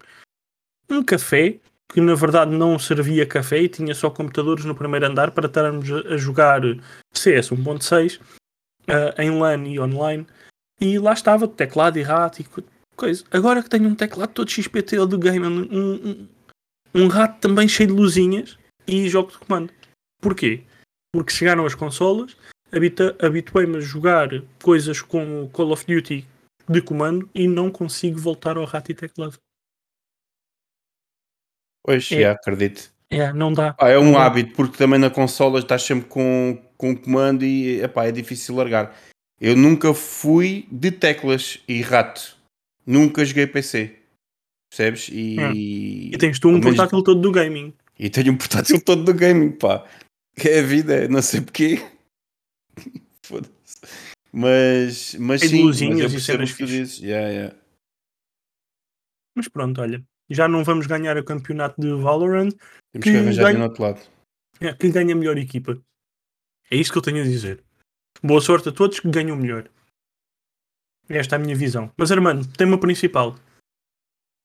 um 0.90 1.02
café, 1.02 1.58
que 1.88 2.00
na 2.00 2.14
verdade 2.14 2.52
não 2.52 2.78
servia 2.78 3.26
café 3.26 3.60
e 3.60 3.68
tinha 3.68 3.94
só 3.94 4.10
computadores 4.10 4.64
no 4.64 4.74
primeiro 4.74 5.06
andar 5.06 5.30
para 5.30 5.46
estarmos 5.46 5.90
a, 5.90 6.14
a 6.14 6.16
jogar 6.16 6.62
CS 7.12 7.50
1.6 7.50 8.20
uh, 8.20 9.20
em 9.20 9.30
LAN 9.30 9.66
e 9.66 9.80
online. 9.80 10.26
E 10.80 10.98
lá 10.98 11.12
estava, 11.12 11.48
teclado 11.48 11.98
e 11.98 12.02
rato 12.02 12.40
e 12.40 12.44
coisa. 12.96 13.24
Agora 13.30 13.62
que 13.62 13.70
tenho 13.70 13.88
um 13.88 13.94
teclado 13.94 14.32
todo 14.32 14.50
XPT 14.50 14.96
do 15.06 15.18
game, 15.18 15.46
um, 15.46 15.62
um, 15.70 16.28
um 16.94 17.08
rato 17.08 17.40
também 17.40 17.68
cheio 17.68 17.88
de 17.88 17.94
luzinhas 17.94 18.58
e 18.86 19.08
jogo 19.08 19.30
de 19.30 19.38
comando. 19.38 19.72
Porquê? 20.20 20.64
Porque 21.12 21.32
chegaram 21.32 21.64
as 21.64 21.74
consolas, 21.74 22.36
habituei-me 23.20 23.76
a 23.76 23.80
jogar 23.80 24.28
coisas 24.62 25.00
como 25.00 25.48
Call 25.50 25.72
of 25.72 25.84
Duty 25.86 26.26
de 26.68 26.82
comando 26.82 27.28
e 27.34 27.46
não 27.46 27.70
consigo 27.70 28.18
voltar 28.18 28.56
ao 28.56 28.64
rato 28.64 28.90
e 28.90 28.94
teclado. 28.94 29.38
Pois, 31.84 32.10
é, 32.10 32.22
já 32.22 32.32
acredito. 32.32 32.92
É, 33.08 33.32
não 33.32 33.52
dá. 33.52 33.76
Ah, 33.78 33.88
é 33.88 33.98
um 33.98 34.18
hábito, 34.18 34.54
porque 34.54 34.76
também 34.76 34.98
na 34.98 35.10
consola 35.10 35.60
estás 35.60 35.82
sempre 35.82 36.08
com, 36.08 36.60
com 36.76 36.96
comando 36.96 37.44
e 37.44 37.80
epá, 37.80 38.06
é 38.06 38.12
difícil 38.12 38.56
largar. 38.56 38.96
Eu 39.40 39.56
nunca 39.56 39.94
fui 39.94 40.66
de 40.72 40.90
teclas 40.90 41.60
e 41.68 41.80
rato. 41.82 42.35
Nunca 42.86 43.24
joguei 43.24 43.46
PC. 43.46 43.98
Percebes? 44.70 45.08
E, 45.10 45.36
hum. 45.40 45.52
e 45.52 46.18
tens 46.18 46.38
tu 46.38 46.48
um 46.48 46.60
portátil 46.60 47.02
todo 47.02 47.20
do 47.20 47.32
gaming. 47.32 47.74
E 47.98 48.10
tenho 48.10 48.32
um 48.32 48.36
portátil 48.36 48.80
todo 48.80 49.04
do 49.04 49.14
gaming, 49.14 49.52
pá. 49.52 49.86
Que 50.38 50.48
é 50.50 50.60
a 50.60 50.62
vida, 50.62 51.08
não 51.08 51.22
sei 51.22 51.40
porquê. 51.40 51.78
Foda-se. 53.22 53.80
Mas, 54.32 55.14
mas 55.14 55.40
sim, 55.40 55.64
mas 55.64 55.80
eu 55.80 56.10
percebo 56.10 56.44
o 56.44 56.46
que 56.46 56.56
tu 56.56 56.66
dizes. 56.66 56.98
Yeah, 57.00 57.28
yeah. 57.28 57.56
Mas 59.34 59.48
pronto, 59.48 59.80
olha. 59.80 60.04
Já 60.28 60.46
não 60.48 60.62
vamos 60.64 60.86
ganhar 60.86 61.16
o 61.16 61.24
campeonato 61.24 61.80
de 61.80 61.90
Valorant. 61.94 62.50
Temos 62.92 63.04
que, 63.04 63.10
Que 63.12 63.16
arranjar 63.16 63.44
ganha- 63.44 63.58
no 63.58 63.64
outro 63.64 63.82
lado. 63.82 64.00
É, 64.60 64.74
quem 64.74 64.90
ganha 64.90 65.14
a 65.14 65.16
melhor 65.16 65.38
equipa. 65.38 65.80
É 66.70 66.76
isto 66.76 66.92
que 66.92 66.98
eu 66.98 67.02
tenho 67.02 67.20
a 67.20 67.24
dizer. 67.24 67.62
Boa 68.22 68.40
sorte 68.40 68.68
a 68.68 68.72
todos 68.72 68.98
que 69.00 69.10
ganham 69.10 69.36
melhor. 69.36 69.70
Esta 71.08 71.36
é 71.36 71.38
a 71.38 71.40
minha 71.40 71.54
visão. 71.54 71.90
Mas, 71.96 72.10
Armando, 72.10 72.46
tema 72.56 72.78
principal. 72.78 73.36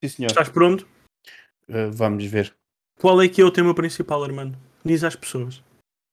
Sim, 0.03 0.10
senhor. 0.10 0.30
Estás 0.30 0.50
pronto? 0.50 0.88
Uh, 1.68 1.91
vamos 1.91 2.25
ver. 2.25 2.53
Qual 3.00 3.22
é 3.22 3.27
que 3.27 3.41
é 3.41 3.46
o 3.46 3.51
tema 3.51 3.74
principal, 3.74 4.24
Armando? 4.24 4.58
Diz 4.86 5.03
às 5.03 5.15
pessoas. 5.15 5.63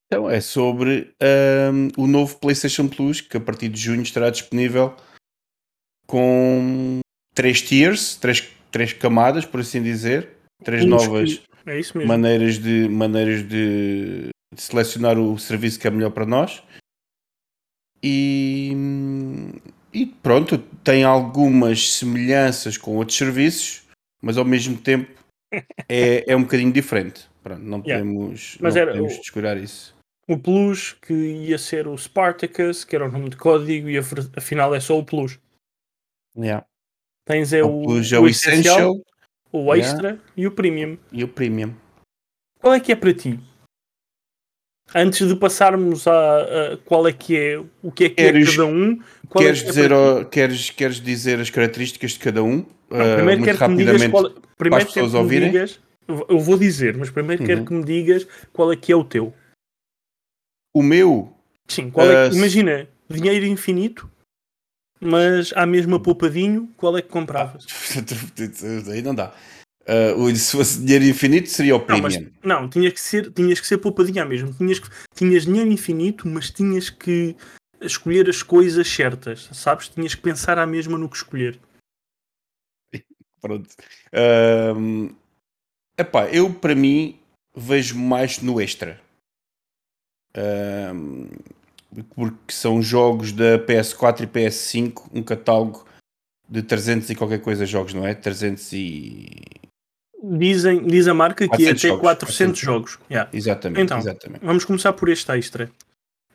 Então, 0.07 0.28
é 0.28 0.40
sobre 0.40 1.12
ahm, 1.21 1.88
o 1.99 2.07
novo 2.07 2.38
PlayStation 2.38 2.88
Plus, 2.88 3.21
que 3.21 3.37
a 3.37 3.40
partir 3.40 3.69
de 3.69 3.78
junho 3.78 4.02
estará 4.02 4.31
disponível 4.31 4.97
com 6.07 7.00
três 7.35 7.61
tiers, 7.61 8.17
três, 8.17 8.50
três 8.71 8.95
camadas, 8.95 9.45
por 9.45 9.61
assim 9.61 9.83
dizer, 9.83 10.31
três 10.64 10.83
Uns 10.85 10.88
novas 10.88 11.43
É 11.67 12.07
maneiras, 12.07 12.59
de, 12.59 12.88
maneiras 12.88 13.47
de, 13.47 14.28
de 14.55 14.62
selecionar 14.62 15.19
o 15.19 15.38
serviço 15.38 15.78
que 15.78 15.87
é 15.87 15.90
melhor 15.90 16.11
para 16.11 16.25
nós. 16.25 16.62
E, 18.02 18.73
e 19.92 20.07
pronto, 20.07 20.59
tem 20.85 21.04
algumas 21.04 21.92
semelhanças 21.95 22.76
com 22.76 22.97
outros 22.97 23.16
serviços, 23.16 23.83
mas 24.23 24.37
ao 24.37 24.45
mesmo 24.45 24.76
tempo 24.76 25.11
é, 25.88 26.30
é 26.30 26.37
um 26.37 26.42
bocadinho 26.42 26.73
diferente. 26.73 27.28
Pronto, 27.42 27.62
não 27.62 27.78
Yeah. 27.87 28.04
podemos, 28.04 28.59
não 28.61 28.68
era 28.71 28.87
podemos 28.92 29.14
o- 29.14 29.18
descurar 29.21 29.57
isso. 29.57 29.97
O 30.28 30.37
Plus, 30.38 30.92
que 30.92 31.14
ia 31.14 31.57
ser 31.57 31.87
o 31.88 31.97
Spartacus, 31.97 32.85
que 32.85 32.95
era 32.95 33.07
o 33.09 33.11
nome 33.11 33.30
de 33.30 33.37
código, 33.38 33.88
e 33.88 33.97
af- 33.97 34.12
afinal 34.37 34.75
é 34.75 34.80
só 34.80 34.99
o 34.99 35.04
Plus. 35.04 35.38
Yeah. 36.37 36.66
Tens 37.26 37.52
é 37.54 37.62
O 37.62 37.80
o, 37.80 37.83
Plus 37.85 38.12
é 38.12 38.18
o 38.18 38.23
o 38.25 38.28
Essential, 38.28 38.76
Essential 38.76 38.95
o 39.52 39.75
Yeah. 39.75 39.78
Extra 39.78 40.21
e 40.37 40.47
o 40.47 40.50
Premium. 40.52 40.99
e 41.11 41.25
o 41.25 41.28
Premium. 41.28 41.75
Qual 42.61 42.75
é 42.75 42.80
que 42.80 42.92
é 42.92 42.97
para 42.97 43.14
ti? 43.14 43.40
Antes 44.95 45.26
de 45.28 45.37
passarmos 45.37 46.07
a, 46.07 46.73
a 46.73 46.76
qual 46.78 47.07
é 47.07 47.12
que 47.12 47.37
é, 47.37 47.59
o 47.83 47.92
que 47.92 48.04
é 48.04 48.09
que 48.09 48.14
Queres- 48.16 48.49
é 48.49 48.52
cada 48.52 48.66
um, 48.66 48.99
qual 49.28 49.45
Queres 49.45 49.61
é 49.61 49.64
é 49.64 49.66
dizer, 49.68 49.88
para 49.88 49.97
ao- 49.97 50.25
queres, 50.25 50.71
queres 50.71 51.00
dizer 51.00 51.38
as 51.40 51.50
características 51.50 52.12
de 52.12 52.18
cada 52.21 52.42
um? 52.42 52.64
Não, 52.90 53.14
primeiro 53.16 53.26
muito 53.40 53.45
quero 53.45 53.59
que 53.59 53.68
me 53.68 53.76
digas 53.85 54.07
qual, 54.09 54.30
primeiro 54.57 54.87
as 54.87 54.92
quero 54.95 55.07
pessoas 55.07 55.28
que 55.28 55.35
me 55.35 55.40
digas, 55.50 55.80
eu 56.28 56.38
vou 56.40 56.57
dizer, 56.59 56.97
mas 56.97 57.11
primeiro 57.11 57.45
quero 57.45 57.61
Uhum. 57.61 57.66
que 57.66 57.75
me 57.75 57.85
digas 57.85 58.26
qual 58.52 58.73
é 58.73 58.76
que 58.76 58.90
é 58.90 58.97
o 58.97 59.04
teu. 59.04 59.35
O 60.75 60.83
meu, 60.83 61.35
Sim, 61.68 61.90
qual 61.90 62.07
é 62.11 62.30
que- 62.30 62.35
Ah, 62.35 62.38
imagina, 62.38 62.88
dinheiro 63.11 63.45
infinito, 63.45 64.11
mas 65.00 65.52
à 65.54 65.66
mesma 65.66 66.00
poupadinho, 66.00 66.73
qual 66.78 66.97
é 66.97 67.02
que 67.02 67.09
compravas? 67.09 67.66
aí 68.90 69.02
não 69.02 69.14
dá. 69.14 69.35
Uh, 69.88 70.37
se 70.37 70.52
fosse 70.54 70.80
dinheiro 70.85 71.04
infinito, 71.07 71.49
seria 71.49 71.75
o 71.75 71.78
Não, 71.78 71.87
Premium. 71.87 72.02
mas 72.02 72.45
não, 72.45 72.68
tinhas 72.68 72.92
que 72.92 73.00
ser, 73.00 73.33
tinhas 73.33 73.59
que 73.59 73.66
ser 73.66 73.78
poupadinha 73.78 74.23
mesmo. 74.25 74.52
Tinhas, 74.52 74.78
que- 74.78 74.90
tinhas 75.14 75.47
dinheiro 75.47 75.71
infinito, 75.71 76.28
mas 76.28 76.50
tinhas 76.50 76.90
que 76.90 77.35
escolher 77.80 78.28
as 78.28 78.42
coisas 78.42 78.87
certas, 78.87 79.49
sabes? 79.52 79.88
Tinhas 79.88 80.14
que 80.14 80.21
pensar 80.21 80.59
à 80.59 80.66
mesma 80.66 80.99
no 80.99 81.09
que 81.09 81.16
escolher. 81.16 81.59
Pronto. 83.40 83.68
Ahm, 84.12 85.14
epá, 85.99 86.26
eu 86.28 86.52
para 86.52 86.75
mim 86.75 87.18
vejo 87.57 87.97
mais 87.97 88.42
no 88.42 88.61
extra. 88.61 89.00
Ahm, 90.35 91.28
porque 92.14 92.52
são 92.52 92.83
jogos 92.83 93.33
da 93.33 93.59
PS4 93.59 94.25
e 94.25 94.26
PS5, 94.26 95.09
um 95.14 95.23
catálogo 95.23 95.87
de 96.49 96.62
300 96.62 97.09
e 97.11 97.14
qualquer 97.14 97.40
coisa 97.40 97.64
jogos, 97.64 97.95
não 97.95 98.07
é? 98.07 98.14
300 98.14 98.73
e... 98.73 99.30
Dizem, 100.22 100.84
diz 100.84 101.06
a 101.06 101.14
marca 101.14 101.46
que 101.48 101.54
é 101.54 101.72
400 101.75 101.80
até 101.80 101.88
jogos, 101.88 102.00
400 102.02 102.28
400 102.28 102.60
jogos. 102.60 102.98
Yeah. 103.10 103.30
Exatamente, 103.32 103.82
Então. 103.82 103.98
exatamente. 103.98 104.44
Vamos 104.44 104.64
começar 104.64 104.92
por 104.92 105.08
este 105.08 105.30
extra. 105.32 105.70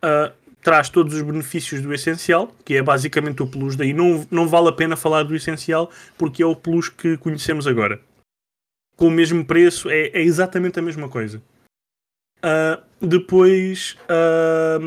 Ah, 0.02 0.32
traz 0.62 0.90
todos 0.90 1.14
os 1.14 1.22
benefícios 1.22 1.82
do 1.82 1.94
essencial, 1.94 2.48
que 2.64 2.76
é 2.76 2.82
basicamente 2.82 3.44
o 3.44 3.48
plus. 3.48 3.76
Daí 3.76 3.92
não, 3.94 4.26
não 4.32 4.48
vale 4.48 4.70
a 4.70 4.72
pena 4.72 4.96
falar 4.96 5.24
do 5.24 5.36
essencial, 5.36 5.92
porque 6.18 6.42
é 6.42 6.46
o 6.46 6.56
plus 6.56 6.88
que 6.88 7.18
conhecemos 7.18 7.68
agora. 7.68 8.00
Com 8.96 9.08
o 9.08 9.12
mesmo 9.12 9.44
preço, 9.44 9.90
é, 9.90 10.08
é 10.08 10.22
exatamente 10.22 10.80
a 10.80 10.82
mesma 10.82 11.10
coisa. 11.10 11.42
Ah, 12.42 12.82
depois, 13.02 13.98
ah, 14.08 14.80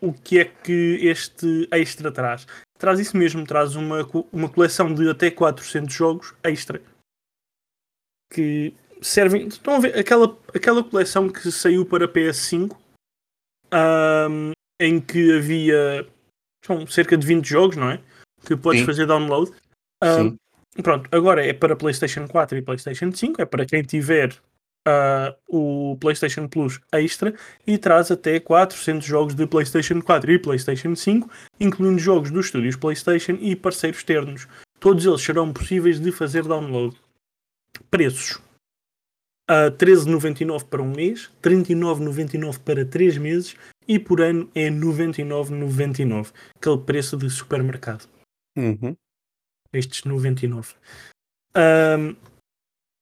o 0.00 0.12
que 0.12 0.38
é 0.38 0.44
que 0.44 1.00
este 1.02 1.68
extra 1.72 2.12
traz? 2.12 2.46
Traz 2.78 3.00
isso 3.00 3.16
mesmo, 3.16 3.44
traz 3.44 3.74
uma, 3.74 4.08
uma 4.32 4.48
coleção 4.48 4.94
de 4.94 5.08
até 5.10 5.30
400 5.30 5.92
jogos 5.92 6.34
extra. 6.44 6.80
Que 8.30 8.74
servem. 9.02 9.48
Estão 9.48 9.74
a 9.74 9.80
ver 9.80 9.98
aquela, 9.98 10.38
aquela 10.54 10.84
coleção 10.84 11.28
que 11.28 11.50
saiu 11.50 11.84
para 11.84 12.08
PS5 12.08 12.76
ahm, 13.70 14.52
em 14.80 15.00
que 15.00 15.36
havia 15.36 16.06
são 16.64 16.86
cerca 16.86 17.16
de 17.16 17.26
20 17.26 17.46
jogos, 17.46 17.76
não 17.76 17.90
é? 17.90 18.00
Que 18.44 18.56
podes 18.56 18.80
Sim. 18.80 18.86
fazer 18.86 19.06
download. 19.06 19.50
Sim. 20.02 20.36
pronto, 20.82 21.08
agora 21.12 21.44
é 21.44 21.52
para 21.52 21.76
PlayStation 21.76 22.26
4 22.26 22.56
e 22.56 22.62
PlayStation 22.62 23.12
5, 23.12 23.42
é 23.42 23.44
para 23.44 23.66
quem 23.66 23.82
tiver 23.82 24.34
ah, 24.86 25.34
o 25.46 25.96
PlayStation 26.00 26.48
Plus 26.48 26.80
Extra 26.92 27.34
e 27.66 27.76
traz 27.76 28.10
até 28.10 28.40
400 28.40 29.06
jogos 29.06 29.34
de 29.34 29.46
PlayStation 29.46 30.00
4 30.00 30.32
e 30.32 30.38
PlayStation 30.38 30.94
5, 30.94 31.30
incluindo 31.58 31.98
jogos 31.98 32.30
dos 32.30 32.46
estúdios 32.46 32.76
PlayStation 32.76 33.36
e 33.40 33.54
parceiros 33.54 33.98
externos. 33.98 34.48
Todos 34.78 35.04
eles 35.04 35.20
serão 35.20 35.52
possíveis 35.52 36.00
de 36.00 36.10
fazer 36.10 36.44
download. 36.44 36.96
Preços: 37.90 38.40
a 39.48 39.70
13,99 39.70 40.64
para 40.64 40.82
um 40.82 40.92
mês, 40.92 41.30
39,99 41.42 42.58
para 42.60 42.84
3 42.84 43.18
meses 43.18 43.56
e 43.88 43.98
por 43.98 44.20
ano 44.20 44.48
é 44.54 44.70
99,99. 44.70 46.32
Aquele 46.54 46.78
preço 46.78 47.16
de 47.16 47.28
supermercado. 47.28 48.08
Uhum. 48.56 48.96
Estes 49.72 50.04
99. 50.04 50.74
Ahm, 51.54 52.14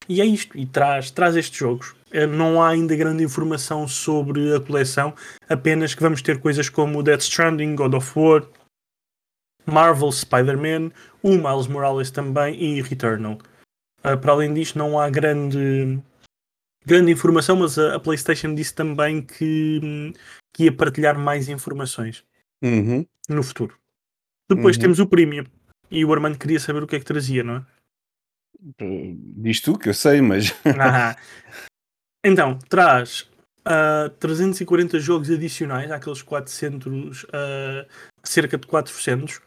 e 0.08 0.22
é 0.22 0.24
isto. 0.24 0.56
E 0.56 0.64
traz, 0.64 1.10
traz 1.10 1.36
estes 1.36 1.58
jogos. 1.58 1.94
Eh, 2.10 2.26
Não 2.26 2.62
há 2.62 2.70
ainda 2.70 2.96
grande 2.96 3.22
informação 3.22 3.86
sobre 3.86 4.54
a 4.54 4.60
coleção, 4.60 5.14
apenas 5.48 5.94
que 5.94 6.02
vamos 6.02 6.22
ter 6.22 6.40
coisas 6.40 6.70
como 6.70 7.02
Death 7.02 7.20
Stranding, 7.20 7.76
God 7.76 7.94
of 7.94 8.18
War, 8.18 8.46
Marvel 9.66 10.10
Spider-Man, 10.10 10.90
o 11.22 11.32
Miles 11.32 11.66
Morales 11.66 12.10
também 12.10 12.54
e 12.58 12.80
Returnal. 12.80 13.38
Ah, 14.02 14.16
para 14.16 14.32
além 14.32 14.54
disto, 14.54 14.78
não 14.78 14.98
há 14.98 15.10
grande, 15.10 16.00
grande 16.86 17.10
informação, 17.12 17.56
mas 17.56 17.78
a, 17.78 17.96
a 17.96 18.00
PlayStation 18.00 18.54
disse 18.54 18.74
também 18.74 19.22
que, 19.22 20.12
que 20.54 20.64
ia 20.64 20.72
partilhar 20.72 21.18
mais 21.18 21.48
informações 21.48 22.24
Uhum. 22.62 23.04
no 23.28 23.42
futuro. 23.42 23.76
Depois 24.48 24.76
Uhum. 24.76 24.82
temos 24.82 24.98
o 25.00 25.06
Premium. 25.06 25.44
E 25.90 26.04
o 26.04 26.12
Armando 26.12 26.38
queria 26.38 26.60
saber 26.60 26.82
o 26.82 26.86
que 26.86 26.96
é 26.96 26.98
que 26.98 27.04
trazia, 27.04 27.42
não 27.42 27.56
é? 27.56 27.66
Uh, 28.82 29.16
Diz 29.36 29.60
tu 29.60 29.78
que 29.78 29.88
eu 29.88 29.94
sei, 29.94 30.20
mas. 30.20 30.52
Ah. 30.80 31.16
Então, 32.24 32.58
traz 32.68 33.28
ah, 33.64 34.10
340 34.18 34.98
jogos 34.98 35.30
adicionais, 35.30 35.90
àqueles 35.90 36.20
400, 36.22 37.26
ah, 37.32 37.86
cerca 38.24 38.58
de 38.58 38.66
400, 38.66 39.40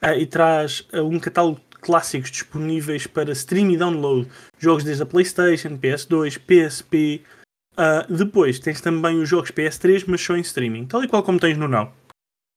ah, 0.00 0.16
e 0.16 0.26
traz 0.26 0.86
um 0.94 1.18
catálogo 1.18 1.60
clássicos 1.82 2.30
disponíveis 2.30 3.06
para 3.06 3.32
stream 3.32 3.72
e 3.72 3.76
download, 3.76 4.28
jogos 4.58 4.84
desde 4.84 5.02
a 5.02 5.06
PlayStation, 5.06 5.76
PS2, 5.76 6.38
PSP. 6.38 7.22
ah, 7.76 8.06
depois 8.08 8.58
tens 8.58 8.80
também 8.80 9.20
os 9.20 9.28
jogos 9.28 9.50
PS3, 9.50 10.04
mas 10.06 10.20
só 10.20 10.36
em 10.36 10.40
streaming, 10.40 10.86
tal 10.86 11.02
e 11.04 11.08
qual 11.08 11.22
como 11.22 11.40
tens 11.40 11.58
no 11.58 11.68
Now. 11.68 11.92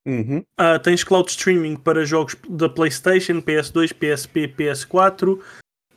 Uhum. 0.08 0.44
Ah, 0.58 0.77
tens 0.77 1.03
cloud 1.03 1.29
streaming 1.29 1.75
para 1.75 2.05
jogos 2.05 2.36
da 2.48 2.70
PlayStation, 2.70 3.41
PS2, 3.41 3.91
PSP, 3.94 4.48
PS4 4.48 5.41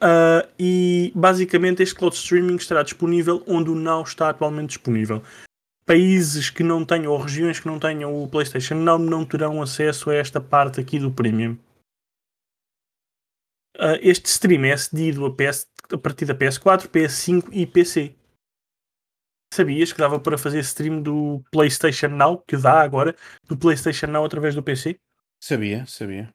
ah, 0.01 0.47
e 0.59 1.13
basicamente 1.15 1.83
este 1.83 1.95
cloud 1.95 2.17
streaming 2.17 2.57
estará 2.57 2.83
disponível 2.83 3.43
onde 3.47 3.71
o 3.71 3.75
Now 3.75 4.03
está 4.03 4.31
atualmente 4.31 4.71
disponível. 4.71 5.23
Países 5.85 6.51
que 6.51 6.63
não 6.63 6.85
tenham 6.85 7.13
ou 7.13 7.19
regiões 7.19 7.61
que 7.61 7.67
não 7.67 7.79
tenham 7.79 8.23
o 8.23 8.29
PlayStation 8.29 8.75
Now 8.75 8.99
não 8.99 9.25
terão 9.25 9.61
acesso 9.63 10.11
a 10.11 10.15
esta 10.15 10.41
parte 10.41 10.81
aqui 10.81 10.99
do 10.99 11.11
Premium. 11.11 11.57
Ah, 13.79 13.97
este 14.01 14.27
stream 14.27 14.65
é 14.65 14.77
cedido 14.77 15.25
a, 15.25 15.35
PS, 15.35 15.67
a 15.93 15.99
partir 15.99 16.25
da 16.25 16.35
PS4, 16.35 16.89
PS5 16.89 17.49
e 17.53 17.67
PC. 17.67 18.15
Sabias 19.55 19.93
que 19.93 19.99
dava 19.99 20.19
para 20.21 20.37
fazer 20.37 20.59
stream 20.61 21.01
do 21.01 21.43
PlayStation 21.51 22.09
Now, 22.09 22.43
que 22.47 22.57
dá 22.57 22.81
agora, 22.83 23.17
do 23.49 23.57
PlayStation 23.57 24.07
Now 24.09 24.25
através 24.25 24.55
do 24.55 24.63
PC? 24.63 24.99
Sabia, 25.43 25.87
sabia. 25.87 26.33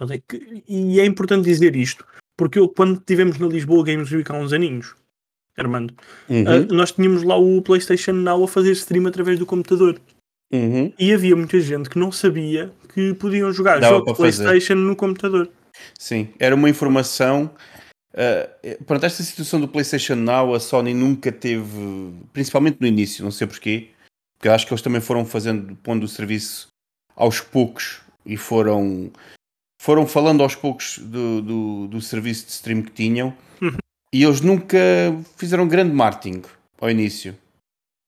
É 0.00 0.20
E 0.68 1.00
é 1.00 1.06
importante 1.06 1.44
dizer 1.44 1.74
isto, 1.74 2.06
porque 2.36 2.58
eu, 2.58 2.68
quando 2.68 2.98
estivemos 2.98 3.38
na 3.38 3.46
Lisboa 3.46 3.84
Games 3.84 4.10
Week 4.10 4.30
há 4.30 4.34
uns 4.34 4.52
aninhos, 4.52 4.94
Armando, 5.56 5.94
Uhum. 6.28 6.44
ah, 6.46 6.72
nós 6.72 6.92
tínhamos 6.92 7.22
lá 7.22 7.36
o 7.36 7.62
PlayStation 7.62 8.12
Now 8.12 8.44
a 8.44 8.48
fazer 8.48 8.72
stream 8.72 9.06
através 9.06 9.38
do 9.38 9.46
computador. 9.46 10.00
Uhum. 10.52 10.92
E 10.98 11.12
havia 11.12 11.34
muita 11.34 11.58
gente 11.60 11.90
que 11.90 11.98
não 11.98 12.12
sabia 12.12 12.72
que 12.94 13.12
podiam 13.14 13.52
jogar 13.52 13.80
Dava 13.80 13.96
jogos 13.96 14.16
para 14.16 14.24
fazer. 14.26 14.44
PlayStation 14.44 14.74
no 14.76 14.94
computador. 14.96 15.50
Sim, 15.98 16.28
era 16.38 16.54
uma 16.54 16.68
informação 16.68 17.50
Uh, 18.14 18.84
pronto, 18.84 19.04
esta 19.04 19.22
situação 19.22 19.60
do 19.60 19.68
PlayStation 19.68 20.14
Now, 20.16 20.52
a 20.54 20.58
Sony 20.58 20.92
nunca 20.94 21.30
teve, 21.30 22.10
principalmente 22.32 22.78
no 22.80 22.86
início, 22.86 23.22
não 23.22 23.30
sei 23.30 23.46
porquê, 23.46 23.90
porque 24.36 24.48
acho 24.48 24.66
que 24.66 24.72
eles 24.72 24.82
também 24.82 25.00
foram 25.00 25.24
fazendo, 25.26 25.76
pondo 25.76 26.04
o 26.04 26.08
serviço 26.08 26.68
aos 27.14 27.40
poucos 27.40 28.00
e 28.26 28.36
foram, 28.36 29.12
foram 29.80 30.04
falando 30.06 30.42
aos 30.42 30.56
poucos 30.56 30.98
do, 30.98 31.42
do, 31.42 31.86
do 31.88 32.00
serviço 32.00 32.46
de 32.46 32.52
stream 32.52 32.82
que 32.82 32.90
tinham 32.90 33.36
Uhum. 33.60 33.76
e 34.12 34.24
eles 34.24 34.40
nunca 34.40 34.78
fizeram 35.36 35.68
grande 35.68 35.92
marketing 35.94 36.42
ao 36.80 36.90
início. 36.90 37.36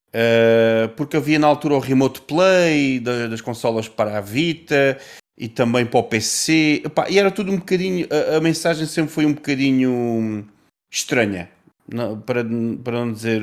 Uh, 0.08 0.88
porque 0.96 1.16
havia 1.18 1.38
na 1.38 1.46
altura 1.46 1.74
o 1.74 1.78
Remote 1.78 2.22
Play 2.22 2.98
da- 2.98 3.28
das 3.28 3.40
consolas 3.40 3.86
para 3.86 4.18
a 4.18 4.20
Vita 4.20 4.98
e 5.40 5.48
também 5.48 5.86
para 5.86 5.98
o 5.98 6.04
PC 6.04 6.82
Epá, 6.84 7.08
e 7.08 7.18
era 7.18 7.30
tudo 7.30 7.50
um 7.50 7.56
bocadinho 7.56 8.06
a, 8.10 8.36
a 8.36 8.40
mensagem 8.40 8.86
sempre 8.86 9.10
foi 9.10 9.24
um 9.24 9.32
bocadinho 9.32 10.46
estranha 10.92 11.50
não- 11.88 12.20
para, 12.20 12.44
para, 12.84 13.04
não 13.04 13.12
dizer, 13.12 13.42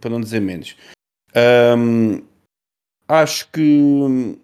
para 0.00 0.10
não 0.10 0.20
dizer 0.20 0.40
menos. 0.40 0.76
Um, 1.76 2.22
acho 3.08 3.50
que 3.50 4.38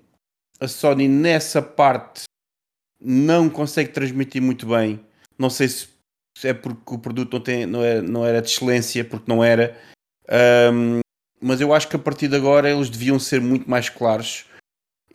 a 0.58 0.68
Sony 0.68 1.08
nessa 1.08 1.62
parte 1.62 2.24
não 3.00 3.48
consegue 3.48 3.90
transmitir 3.92 4.42
muito 4.42 4.66
bem. 4.66 5.00
Não 5.38 5.48
sei 5.48 5.68
se 5.68 5.88
é 6.44 6.52
porque 6.52 6.94
o 6.94 6.98
produto 6.98 7.34
não, 7.34 7.40
tem, 7.40 7.66
não, 7.66 7.82
é, 7.82 8.02
não 8.02 8.26
era 8.26 8.42
de 8.42 8.48
excelência, 8.50 9.04
porque 9.04 9.30
não 9.30 9.42
era. 9.42 9.78
Um, 10.72 11.00
mas 11.40 11.60
eu 11.60 11.72
acho 11.72 11.88
que 11.88 11.96
a 11.96 11.98
partir 11.98 12.28
de 12.28 12.36
agora 12.36 12.70
eles 12.70 12.90
deviam 12.90 13.18
ser 13.18 13.40
muito 13.40 13.68
mais 13.70 13.88
claros 13.88 14.44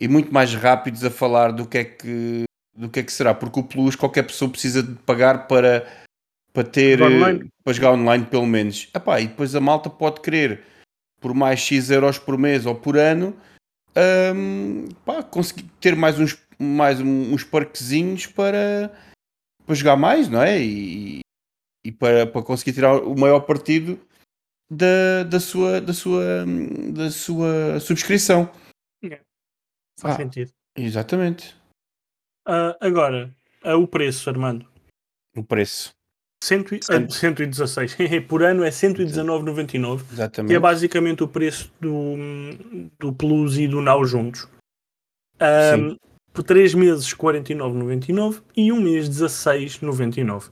e 0.00 0.08
muito 0.08 0.32
mais 0.32 0.54
rápidos 0.54 1.04
a 1.04 1.10
falar 1.10 1.52
do 1.52 1.66
que 1.66 1.78
é 1.78 1.84
que, 1.84 2.44
do 2.76 2.88
que, 2.88 3.00
é 3.00 3.02
que 3.02 3.12
será. 3.12 3.34
Porque 3.34 3.60
o 3.60 3.64
Plus 3.64 3.96
qualquer 3.96 4.24
pessoa 4.24 4.50
precisa 4.50 4.82
de 4.82 4.94
pagar 5.02 5.46
para, 5.46 5.86
para 6.52 6.64
ter 6.64 6.98
Jogar 6.98 7.10
online. 7.16 7.48
para 7.64 7.72
jogar 7.72 7.92
online 7.92 8.26
pelo 8.26 8.46
menos. 8.46 8.88
Epá, 8.94 9.20
e 9.20 9.26
depois 9.28 9.54
a 9.54 9.60
malta 9.60 9.88
pode 9.90 10.20
querer 10.20 10.62
por 11.20 11.34
mais 11.34 11.60
X 11.60 11.90
euros 11.90 12.18
por 12.18 12.36
mês 12.38 12.66
ou 12.66 12.74
por 12.74 12.96
ano 12.96 13.34
hum, 14.34 14.88
pá, 15.04 15.22
conseguir 15.22 15.64
ter 15.80 15.96
mais 15.96 16.18
uns, 16.20 16.38
mais 16.58 17.00
um- 17.00 17.32
uns 17.32 17.42
parquezinhos 17.42 18.26
para, 18.26 18.92
para 19.64 19.74
jogar 19.74 19.96
mais, 19.96 20.28
não 20.28 20.42
é? 20.42 20.60
E, 20.60 21.20
e 21.84 21.90
para, 21.90 22.26
para 22.26 22.42
conseguir 22.42 22.74
tirar 22.74 22.96
o 22.96 23.18
maior 23.18 23.40
partido 23.40 23.98
da, 24.70 25.22
da, 25.24 25.40
sua, 25.40 25.80
da, 25.80 25.92
sua, 25.94 26.44
hum, 26.46 26.92
da 26.92 27.10
sua 27.10 27.80
subscrição. 27.80 28.50
Faz 29.98 30.14
Ah. 30.14 30.16
sentido. 30.18 30.50
Exatamente. 30.76 31.56
Ah, 32.46 32.76
agora, 32.80 33.34
ah, 33.64 33.76
o 33.76 33.86
preço, 33.88 34.28
Armando. 34.30 34.66
O 35.36 35.42
preço. 35.42 35.94
Cento, 36.44 36.74
e- 36.74 36.80
Cento. 36.82 37.10
ah, 37.12 37.14
116 37.18 37.96
por 38.28 38.42
ano 38.42 38.62
é 38.62 38.70
119,99 38.70 40.04
que 40.04 40.10
é 40.10 40.14
Exatamente. 40.14 40.58
basicamente 40.58 41.22
o 41.24 41.28
preço 41.28 41.72
do, 41.80 42.14
do 42.98 43.12
Plus 43.12 43.56
e 43.56 43.66
do 43.66 43.80
Now 43.80 44.04
juntos. 44.04 44.46
Ahm, 45.40 45.96
por 46.32 46.44
3 46.44 46.74
meses 46.74 47.12
49,99 47.14 48.42
e 48.56 48.70
um 48.70 48.80
mês 48.80 49.08
16,99. 49.08 50.50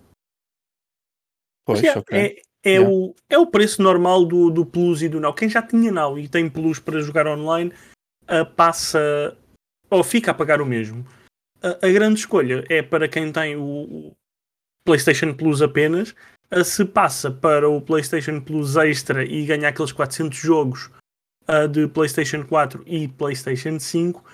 Pois, 1.66 1.82
é, 1.84 1.98
ok. 1.98 2.18
é, 2.18 2.26
é 2.66 2.70
Yeah. 2.76 2.90
o, 2.90 3.14
é 3.28 3.38
o 3.38 3.46
preço 3.46 3.82
normal 3.82 4.24
do, 4.24 4.50
do 4.50 4.64
Plus 4.64 5.02
e 5.02 5.08
do 5.08 5.20
Now. 5.20 5.34
Quem 5.34 5.48
já 5.50 5.62
tinha 5.62 5.92
Now 5.92 6.18
e 6.18 6.28
tem 6.28 6.48
Plus 6.48 6.78
para 6.78 7.00
jogar 7.00 7.26
online 7.26 7.72
ah, 8.28 8.44
passa 8.44 9.36
ou 9.90 10.02
fica 10.02 10.30
a 10.30 10.34
pagar 10.34 10.60
o 10.60 10.66
mesmo. 10.66 11.06
A, 11.62 11.86
a 11.86 11.90
grande 11.90 12.20
escolha 12.20 12.64
é 12.68 12.82
para 12.82 13.08
quem 13.08 13.32
tem 13.32 13.56
o, 13.56 13.62
o 13.62 14.12
PlayStation 14.84 15.32
Plus 15.34 15.62
apenas. 15.62 16.14
ah, 16.50 16.64
se 16.64 16.84
passa 16.84 17.30
para 17.30 17.68
o 17.68 17.80
PlayStation 17.80 18.40
Plus 18.40 18.76
Extra 18.76 19.24
e 19.24 19.46
ganha 19.46 19.68
aqueles 19.68 19.92
400 19.92 20.38
jogos 20.38 20.90
ah, 21.46 21.66
de 21.66 21.86
PlayStation 21.88 22.44
4 22.44 22.82
e 22.86 23.08
PlayStation 23.08 23.78
5 23.78 24.24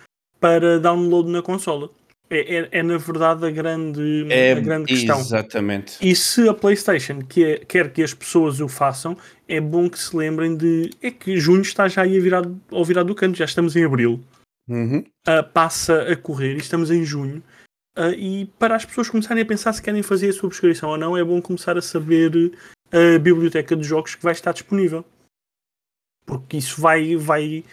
para 0.40 0.80
download 0.80 1.30
na 1.30 1.42
consola. 1.42 1.90
É, 2.32 2.58
é, 2.58 2.68
é, 2.70 2.82
na 2.84 2.96
verdade 2.96 3.44
a 3.44 3.50
grande, 3.50 4.26
É, 4.30 4.52
a 4.52 4.60
grande 4.60 4.86
questão. 4.86 5.18
exatamente. 5.18 5.96
E 6.00 6.14
se 6.14 6.48
a 6.48 6.54
PlayStation 6.54 7.20
que- 7.22 7.58
quer 7.66 7.92
que 7.92 8.02
as 8.04 8.14
pessoas 8.14 8.60
o 8.60 8.68
façam, 8.68 9.18
é 9.48 9.60
bom 9.60 9.90
que 9.90 9.98
se 9.98 10.16
lembrem 10.16 10.56
de. 10.56 10.90
É 11.02 11.10
que 11.10 11.36
junho 11.38 11.62
está 11.62 11.88
já 11.88 12.02
aí 12.02 12.16
a 12.16 12.20
virar, 12.20 12.42
ao 12.70 12.84
virar 12.84 13.02
do 13.02 13.16
canto, 13.16 13.36
já 13.36 13.44
estamos 13.44 13.74
em 13.74 13.84
abril, 13.84 14.20
Uhum. 14.68 15.04
Ah, 15.26 15.42
passa 15.42 16.02
a 16.02 16.16
correr 16.16 16.54
e 16.54 16.58
estamos 16.58 16.92
em 16.92 17.04
junho. 17.04 17.42
Ah, 17.96 18.10
e 18.10 18.46
para 18.60 18.76
as 18.76 18.84
pessoas 18.84 19.10
começarem 19.10 19.42
a 19.42 19.46
pensar 19.46 19.72
se 19.72 19.82
querem 19.82 20.00
fazer 20.00 20.28
a 20.28 20.32
subscrição 20.32 20.90
ou 20.90 20.96
não, 20.96 21.16
é 21.16 21.24
bom 21.24 21.42
começar 21.42 21.76
a 21.76 21.82
saber 21.82 22.52
a 22.92 23.18
biblioteca 23.18 23.74
de 23.74 23.82
jogos 23.82 24.14
que 24.14 24.22
vai 24.22 24.32
estar 24.32 24.52
disponível. 24.52 25.04
Porque 26.24 26.58
isso 26.58 26.80
vai, 26.80 27.16
vai 27.16 27.64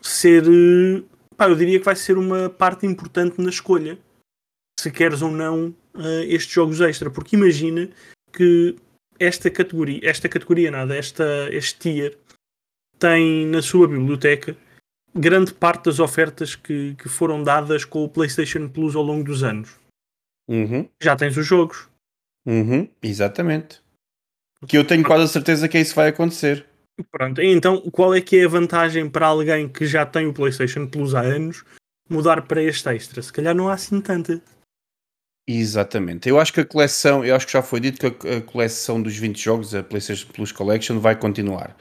ser. 0.00 0.44
Pá, 1.42 1.48
eu 1.48 1.56
diria 1.56 1.80
que 1.80 1.84
vai 1.84 1.96
ser 1.96 2.16
uma 2.16 2.48
parte 2.48 2.86
importante 2.86 3.42
na 3.42 3.50
escolha. 3.50 3.98
Se 4.78 4.92
queres 4.92 5.22
ou 5.22 5.30
não 5.32 5.74
eh, 5.92 6.26
estes 6.28 6.54
jogos 6.54 6.80
extra. 6.80 7.10
Porque 7.10 7.34
imagina 7.34 7.90
que 8.32 8.76
esta 9.18 9.50
categoria, 9.50 9.98
esta 10.04 10.28
categoria 10.28 10.70
nada, 10.70 10.96
esta, 10.96 11.48
este 11.50 11.80
tier 11.80 12.18
tem 12.96 13.44
na 13.46 13.60
sua 13.60 13.88
biblioteca 13.88 14.56
grande 15.12 15.52
parte 15.52 15.86
das 15.86 15.98
ofertas 15.98 16.54
que, 16.54 16.94
que 16.94 17.08
foram 17.08 17.42
dadas 17.42 17.84
com 17.84 18.04
o 18.04 18.08
PlayStation 18.08 18.68
Plus 18.68 18.94
ao 18.94 19.02
longo 19.02 19.24
dos 19.24 19.42
anos. 19.42 19.74
Uhum. 20.48 20.88
Já 21.02 21.16
tens 21.16 21.36
os 21.36 21.44
jogos. 21.44 21.88
Uhum. 22.46 22.88
Exatamente. 23.02 23.82
Que 24.68 24.78
eu 24.78 24.86
tenho 24.86 25.02
quase 25.02 25.24
a 25.24 25.26
certeza 25.28 25.68
que 25.68 25.80
isso 25.80 25.96
vai 25.96 26.10
acontecer. 26.10 26.64
Pronto, 27.10 27.40
então 27.40 27.80
qual 27.90 28.14
é 28.14 28.20
que 28.20 28.38
é 28.38 28.44
a 28.44 28.48
vantagem 28.48 29.08
para 29.08 29.26
alguém 29.26 29.68
que 29.68 29.86
já 29.86 30.04
tem 30.04 30.26
o 30.26 30.32
PlayStation 30.32 30.86
Plus 30.86 31.14
há 31.14 31.20
anos 31.20 31.64
mudar 32.08 32.42
para 32.42 32.62
este 32.62 32.88
extra? 32.88 33.22
Se 33.22 33.32
calhar 33.32 33.54
não 33.54 33.68
há 33.68 33.74
assim 33.74 34.00
tanta. 34.00 34.40
Exatamente. 35.46 36.28
Eu 36.28 36.38
acho 36.38 36.52
que 36.52 36.60
a 36.60 36.64
coleção, 36.64 37.24
eu 37.24 37.34
acho 37.34 37.46
que 37.46 37.52
já 37.52 37.62
foi 37.62 37.80
dito 37.80 38.10
que 38.12 38.28
a, 38.28 38.40
coleção 38.40 39.02
dos 39.02 39.16
20 39.16 39.38
jogos, 39.38 39.74
a 39.74 39.82
PlayStation 39.82 40.28
Plus 40.32 40.52
Collection, 40.52 41.00
vai 41.00 41.16
continuar. 41.16 41.76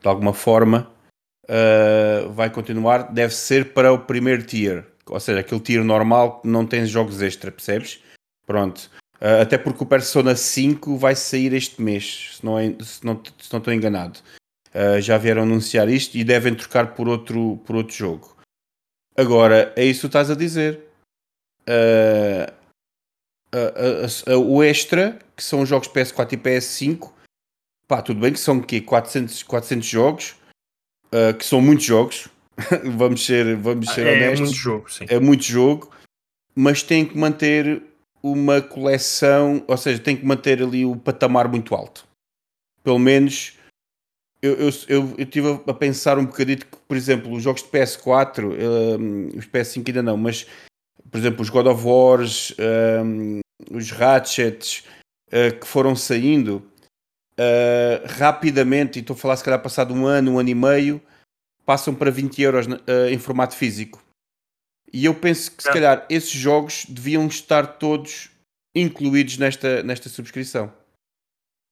De 0.00 0.08
alguma 0.08 0.34
forma, 0.34 0.90
uh, 1.44 2.30
vai 2.32 2.50
continuar. 2.50 3.12
Deve 3.12 3.34
ser 3.34 3.72
para 3.72 3.92
o 3.92 3.98
primeiro 3.98 4.42
tier, 4.42 4.84
ou 5.06 5.20
seja, 5.20 5.40
aquele 5.40 5.60
tier 5.60 5.84
normal 5.84 6.40
que 6.40 6.48
não 6.48 6.66
tem 6.66 6.84
jogos 6.86 7.22
extra, 7.22 7.52
percebes? 7.52 8.02
Pronto. 8.46 8.90
Uh, 9.16 9.42
até 9.42 9.56
porque 9.56 9.84
o 9.84 9.86
Persona 9.86 10.34
5 10.34 10.96
vai 10.98 11.14
sair 11.14 11.52
este 11.52 11.80
mês, 11.80 12.36
se 12.36 12.44
não, 12.44 12.58
é- 12.58 12.76
se 12.82 13.04
não, 13.04 13.22
se 13.38 13.52
não 13.52 13.58
estou 13.58 13.72
enganado. 13.72 14.18
Uh, 14.74 15.00
já 15.00 15.16
vieram 15.18 15.42
anunciar 15.42 15.88
isto 15.88 16.16
e 16.16 16.24
devem 16.24 16.54
trocar 16.54 16.94
por 16.94 17.06
outro, 17.08 17.58
por 17.64 17.76
outro 17.76 17.94
jogo. 17.94 18.36
Agora, 19.16 19.72
é 19.76 19.84
isso 19.84 20.00
que 20.00 20.02
tu 20.02 20.06
estás 20.08 20.30
a 20.30 20.34
dizer. 20.34 20.80
Uh, 21.68 22.52
a- 23.52 24.30
a- 24.30 24.34
a- 24.34 24.38
o 24.38 24.62
extra, 24.64 25.18
que 25.36 25.44
são 25.44 25.60
os 25.62 25.68
jogos 25.68 25.86
PS4 25.88 26.32
e 26.34 26.36
PS5, 26.36 27.12
pá, 27.86 28.02
tudo 28.02 28.20
bem 28.20 28.32
que 28.32 28.40
são 28.40 28.58
o 28.58 28.62
quê? 28.66 28.80
400, 28.80 29.44
400 29.44 29.86
jogos, 29.86 30.34
ah, 31.12 31.32
que 31.32 31.44
são 31.44 31.60
muitos 31.60 31.84
jogos, 31.84 32.28
vamos 32.98 33.24
ser, 33.24 33.56
vamos 33.56 33.88
ser 33.90 34.06
é 34.06 34.12
honestos, 34.12 34.40
muito 34.40 34.56
jogo, 34.58 34.86
é 35.08 35.20
muito 35.20 35.44
jogo, 35.44 35.90
mas 36.54 36.82
tem 36.82 37.06
que 37.06 37.16
manter 37.16 37.80
uma 38.22 38.60
coleção, 38.60 39.62
ou 39.68 39.76
seja, 39.76 40.02
tem 40.02 40.16
que 40.16 40.24
manter 40.26 40.60
ali 40.62 40.84
o 40.84 40.96
patamar 40.96 41.46
muito 41.46 41.74
alto. 41.74 42.04
Pelo 42.82 42.98
menos 42.98 43.56
eu, 44.44 44.52
eu, 44.54 44.70
eu, 44.88 45.14
eu 45.16 45.24
estive 45.24 45.60
a 45.66 45.72
pensar 45.74 46.18
um 46.18 46.26
bocadito 46.26 46.66
que, 46.66 46.76
por 46.86 46.96
exemplo, 46.96 47.32
os 47.32 47.42
jogos 47.42 47.62
de 47.62 47.68
PS4, 47.68 48.44
hum, 48.44 49.30
os 49.36 49.46
PS5 49.46 49.88
ainda 49.88 50.02
não, 50.02 50.16
mas 50.16 50.46
por 51.10 51.18
exemplo, 51.18 51.42
os 51.42 51.48
God 51.48 51.66
of 51.66 51.86
Wars, 51.86 52.54
hum, 53.04 53.40
os 53.70 53.90
Ratchets 53.90 54.84
uh, 55.28 55.58
que 55.60 55.66
foram 55.66 55.94
saindo 55.94 56.56
uh, 57.38 58.06
rapidamente, 58.18 58.98
e 58.98 59.00
estou 59.00 59.14
a 59.14 59.18
falar 59.18 59.36
se 59.36 59.44
calhar 59.44 59.62
passado 59.62 59.94
um 59.94 60.06
ano, 60.06 60.32
um 60.32 60.38
ano 60.38 60.48
e 60.48 60.54
meio, 60.54 61.00
passam 61.64 61.94
para 61.94 62.10
20 62.10 62.42
euros 62.42 62.66
uh, 62.66 63.08
em 63.10 63.18
formato 63.18 63.54
físico. 63.54 64.02
E 64.92 65.04
eu 65.04 65.14
penso 65.14 65.52
que 65.52 65.62
se 65.62 65.68
É. 65.68 65.72
calhar 65.72 66.06
esses 66.10 66.30
jogos 66.30 66.84
deviam 66.88 67.26
estar 67.26 67.78
todos 67.78 68.30
incluídos 68.74 69.38
nesta, 69.38 69.82
nesta 69.82 70.08
subscrição. 70.08 70.72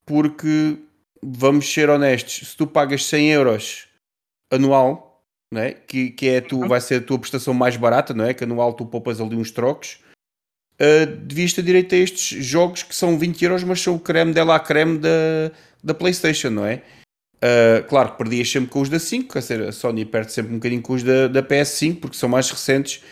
Porque, 0.06 0.78
vamos 1.24 1.72
ser 1.72 1.88
honestos, 1.88 2.48
se 2.48 2.56
tu 2.56 2.66
pagas 2.66 3.06
100 3.06 3.30
euros 3.30 3.88
anual, 4.50 5.24
não 5.52 5.60
é? 5.60 5.72
que, 5.72 6.10
que 6.10 6.28
é 6.28 6.40
tu, 6.40 6.66
vai 6.66 6.80
ser 6.80 6.96
a 6.96 7.00
tua 7.04 7.18
prestação 7.18 7.54
mais 7.54 7.76
barata, 7.76 8.12
não 8.12 8.24
é? 8.24 8.34
que 8.34 8.44
anual 8.44 8.72
tu 8.72 8.84
poupas 8.84 9.20
ali 9.20 9.36
uns 9.36 9.50
trocos, 9.50 10.00
uh, 10.80 11.06
devias 11.06 11.52
ter 11.52 11.62
direito 11.62 11.94
a 11.94 11.98
estes 11.98 12.44
jogos 12.44 12.82
que 12.82 12.94
são 12.94 13.18
20 13.18 13.42
euros, 13.44 13.64
mas 13.64 13.80
são 13.80 13.94
o 13.94 14.00
creme 14.00 14.32
dela 14.32 14.56
a 14.56 14.60
creme 14.60 14.98
da, 14.98 15.52
da 15.82 15.94
Playstation, 15.94 16.50
não 16.50 16.66
é? 16.66 16.82
Uh, 17.36 17.82
claro 17.88 18.12
que 18.12 18.18
perdias 18.18 18.50
sempre 18.50 18.70
com 18.70 18.80
os 18.80 18.88
da 18.88 19.00
5, 19.00 19.32
quer 19.32 19.40
dizer, 19.40 19.62
a 19.62 19.72
Sony 19.72 20.04
perde 20.04 20.32
sempre 20.32 20.52
um 20.52 20.58
bocadinho 20.58 20.82
com 20.82 20.92
os 20.92 21.02
da, 21.02 21.26
da 21.26 21.42
PS5, 21.42 22.00
porque 22.00 22.16
são 22.16 22.28
mais 22.28 22.48
recentes 22.48 23.02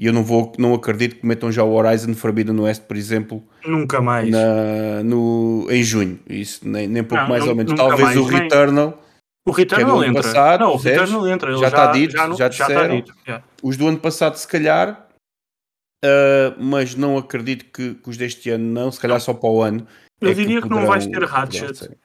E 0.00 0.06
eu 0.06 0.14
não 0.14 0.24
vou, 0.24 0.50
não 0.56 0.72
acredito 0.72 1.16
que 1.16 1.26
metam 1.26 1.52
já 1.52 1.62
o 1.62 1.74
Horizon 1.74 2.14
Forbidden 2.14 2.58
West, 2.58 2.84
por 2.84 2.96
exemplo, 2.96 3.44
Nunca 3.66 4.00
mais. 4.00 4.30
na, 4.30 5.02
no, 5.04 5.66
em 5.70 5.82
junho. 5.82 6.18
Isso, 6.26 6.66
nem, 6.66 6.88
nem 6.88 7.04
pouco 7.04 7.22
Não, 7.22 7.28
mais 7.28 7.46
ou 7.46 7.54
menos. 7.54 7.74
Talvez 7.74 8.00
mais, 8.00 8.16
o 8.16 8.26
nem- 8.30 8.40
Returnal, 8.40 9.02
O 9.46 9.52
que 9.52 9.60
é 9.60 9.64
Returnal 9.64 9.96
ano 9.98 10.04
entra. 10.06 10.22
passado, 10.22 10.60
não, 10.60 10.72
o? 10.72 10.76
Returnal 10.78 11.28
entra. 11.28 11.54
Já 11.58 11.68
está 11.68 11.92
dito, 11.92 12.12
já, 12.12 12.26
não- 12.26 12.34
já 12.38 12.46
está 12.48 12.66
disseram. 12.66 12.96
dito. 12.96 13.14
yeah. 13.26 13.44
os 13.62 13.76
do 13.76 13.86
ano 13.88 13.98
passado, 13.98 14.36
se 14.36 14.48
calhar, 14.48 15.06
ah, 16.02 16.54
mas 16.58 16.94
não 16.94 17.18
acredito 17.18 17.66
que, 17.66 17.94
que 17.96 18.08
os 18.08 18.16
deste 18.16 18.48
ano 18.48 18.64
não, 18.72 18.90
se 18.90 18.98
calhar 18.98 19.20
só 19.20 19.34
para 19.34 19.50
o 19.50 19.60
ano. 19.62 19.86
Eu 20.18 20.30
é 20.30 20.34
diria 20.34 20.62
que 20.62 20.68
não 20.68 20.78
poderão- 20.78 20.86
vais 20.88 21.06
ter 21.06 21.22
Ratchet. 21.24 21.76
ser. 21.76 21.88
não 21.90 21.96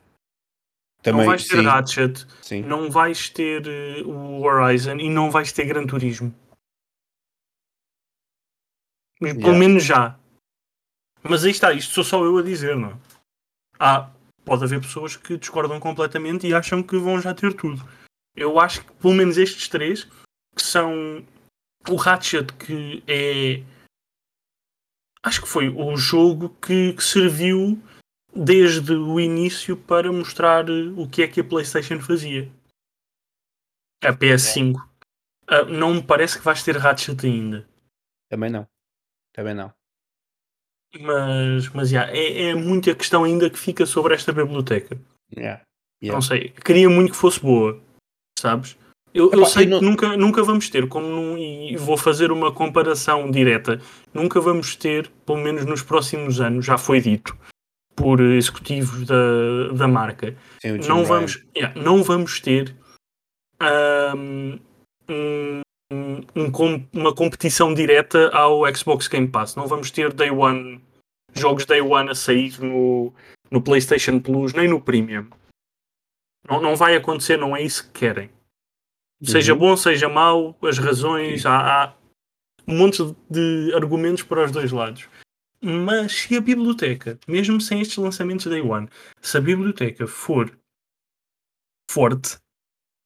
Também, 1.01 1.25
vais 1.27 1.47
ter 1.47 1.57
sim, 1.59 1.63
Ratchet, 1.63 2.25
sim. 2.41 2.61
não 2.63 2.91
vais 2.91 3.29
ter 3.29 3.65
eh, 3.65 4.01
o 4.03 4.41
Horizon 4.41 4.97
e 4.97 5.09
não 5.09 5.31
vais 5.31 5.51
ter 5.53 5.63
Gran 5.65 5.85
Turismo. 5.85 6.33
Pelo 9.33 9.45
Yeah. 9.47 9.59
menos 9.59 9.83
já. 9.83 10.19
Mas 11.23 11.43
aí 11.43 11.51
está, 11.51 11.73
isto 11.73 11.93
sou 11.93 12.03
só 12.03 12.23
eu 12.23 12.37
a 12.37 12.41
dizer, 12.41 12.75
não 12.75 12.91
é? 12.91 12.97
Há, 13.79 14.09
pode 14.43 14.63
haver 14.63 14.79
pessoas 14.81 15.17
que 15.17 15.37
discordam 15.37 15.79
completamente 15.79 16.47
e 16.47 16.53
acham 16.53 16.83
que 16.83 16.97
vão 16.97 17.19
já 17.19 17.33
ter 17.33 17.53
tudo. 17.53 17.81
Eu 18.35 18.59
acho 18.59 18.83
que 18.85 18.91
pelo 18.93 19.13
menos 19.13 19.37
estes 19.37 19.67
três, 19.67 20.03
que 20.55 20.61
são 20.61 21.25
o 21.89 21.95
Ratchet, 21.95 22.53
que 22.53 23.03
é. 23.07 23.63
Acho 25.23 25.41
que 25.41 25.47
foi 25.47 25.69
o 25.69 25.97
jogo 25.97 26.49
que, 26.61 26.93
que 26.93 27.03
serviu 27.03 27.81
desde 28.35 28.93
o 28.93 29.19
início 29.19 29.75
para 29.75 30.11
mostrar 30.11 30.69
eh, 30.69 30.93
o 30.95 31.09
que 31.09 31.23
é 31.23 31.27
que 31.27 31.39
a 31.41 31.43
PlayStation 31.43 31.99
fazia. 31.99 32.51
A 34.03 34.13
PS5. 34.13 34.75
Ah, 35.47 35.63
não 35.63 35.95
me 35.95 36.03
parece 36.03 36.37
que 36.37 36.45
vais 36.45 36.61
ter 36.61 36.77
Ratchet 36.77 37.25
ainda. 37.25 37.67
Também 38.29 38.51
não. 38.51 38.67
Também 39.35 39.53
não. 39.53 39.71
Mas, 40.99 41.67
mas 41.69 41.89
já, 41.89 42.07
é, 42.09 42.49
é 42.49 42.55
muita 42.55 42.95
questão 42.95 43.23
ainda 43.25 43.49
que 43.49 43.59
fica 43.59 43.85
sobre 43.85 44.13
esta 44.15 44.31
biblioteca. 44.31 44.97
Yeah. 45.35 45.61
Yeah. 46.01 46.15
Não 46.15 46.21
sei. 46.21 46.49
Queria 46.63 46.89
muito 46.89 47.11
que 47.11 47.17
fosse 47.17 47.39
boa. 47.41 47.81
Sabes? 48.39 48.77
Eu, 49.13 49.31
eu 49.31 49.39
Epá, 49.39 49.45
sei 49.49 49.65
eu 49.65 49.69
não- 49.69 49.79
que 49.79 49.85
nunca, 49.85 50.17
nunca 50.17 50.43
vamos 50.43 50.69
ter, 50.69 50.87
como 50.87 51.07
não- 51.07 51.37
e 51.37 51.75
vou 51.77 51.97
fazer 51.97 52.31
uma 52.31 52.51
comparação 52.51 53.29
direta, 53.31 53.81
nunca 54.13 54.39
vamos 54.41 54.75
ter, 54.75 55.09
pelo 55.25 55.37
menos 55.39 55.65
nos 55.65 55.81
próximos 55.81 56.39
anos, 56.41 56.65
já 56.65 56.77
foi 56.77 56.99
dito 57.01 57.35
por 57.95 58.19
executivos 58.19 59.05
da, 59.05 59.69
da 59.73 59.87
marca, 59.87 60.35
Sim, 60.61 60.77
não 60.79 61.05
vamos, 61.05 61.41
yeah, 61.55 61.73
não 61.81 62.03
vamos 62.03 62.41
ter 62.41 62.75
ahm, 63.61 64.59
um, 65.09 65.61
um 66.35 66.87
uma 66.93 67.13
competição 67.13 67.73
direta 67.73 68.29
ao 68.29 68.61
Xbox 68.73 69.07
Game 69.07 69.27
Pass. 69.27 69.55
Não 69.55 69.67
vamos 69.67 69.91
ter 69.91 70.13
Day 70.13 70.31
One, 70.31 70.81
jogos 71.33 71.65
Day 71.65 71.81
One 71.81 72.09
a 72.09 72.15
sair 72.15 72.59
no, 72.59 73.13
no 73.51 73.61
PlayStation 73.61 74.19
Plus, 74.19 74.53
nem 74.53 74.67
no 74.67 74.81
Premium. 74.81 75.27
Não, 76.49 76.61
não 76.61 76.75
vai 76.75 76.95
acontecer, 76.95 77.37
não 77.37 77.55
é 77.55 77.61
isso 77.61 77.85
que 77.85 77.99
querem. 77.99 78.29
Seja 79.23 79.53
Uhum. 79.53 79.59
bom, 79.59 79.77
seja 79.77 80.09
mau, 80.09 80.55
as 80.61 80.77
razões, 80.77 81.45
há, 81.45 81.85
há 81.85 81.93
um 82.67 82.77
monte 82.77 83.01
de 83.29 83.73
argumentos 83.73 84.23
para 84.23 84.45
os 84.45 84.51
dois 84.51 84.71
lados. 84.71 85.07
Mas 85.61 86.11
se 86.11 86.35
a 86.35 86.41
biblioteca, 86.41 87.17
mesmo 87.27 87.59
sem 87.59 87.81
estes 87.81 87.97
lançamentos 87.97 88.45
Day 88.45 88.61
One, 88.61 88.87
se 89.21 89.37
a 89.37 89.41
biblioteca 89.41 90.05
for 90.05 90.51
forte, 91.89 92.37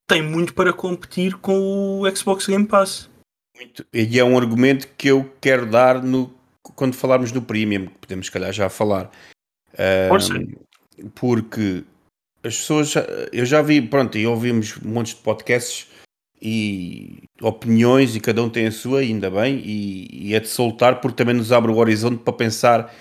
tem 0.10 0.24
muito 0.24 0.56
para 0.56 0.74
competir 0.74 1.36
com 1.36 2.02
o 2.02 2.15
Xbox 2.15 2.48
Game 2.48 2.65
Pass. 2.65 3.08
Muito. 3.56 3.86
E 3.93 4.19
é 4.19 4.24
um 4.24 4.38
argumento 4.38 4.88
que 4.98 5.10
eu 5.10 5.32
quero 5.39 5.67
dar 5.67 6.02
no, 6.02 6.34
quando 6.76 6.95
falarmos 6.95 7.32
do 7.32 7.41
Premium, 7.41 7.86
que 7.86 8.00
podemos, 8.00 8.26
se 8.26 8.32
calhar, 8.32 8.52
já 8.52 8.69
falar. 8.69 9.12
Força. 10.10 10.34
porque 11.13 11.84
as 12.43 12.58
pessoas, 12.58 12.93
eu 13.32 13.45
já 13.45 13.62
vi, 13.62 13.82
pronto, 13.82 14.17
e 14.17 14.26
ouvimos 14.26 14.78
montes 14.80 15.13
de 15.13 15.22
podcasts 15.22 15.88
e 16.41 17.24
opiniões, 17.41 18.15
e 18.15 18.19
cada 18.19 18.41
um 18.41 18.50
tem 18.50 18.67
a 18.67 18.72
sua, 18.72 19.02
ainda 19.02 19.30
bem, 19.30 19.62
e, 19.63 20.30
e 20.30 20.36
é 20.36 20.39
de 20.39 20.48
soltar, 20.48 21.02
porque 21.02 21.17
também 21.17 21.36
nos 21.36 21.52
abre 21.52 21.72
o 21.72 21.78
horizonte 21.78 22.24
para 22.24 22.34
pensar 22.34 22.95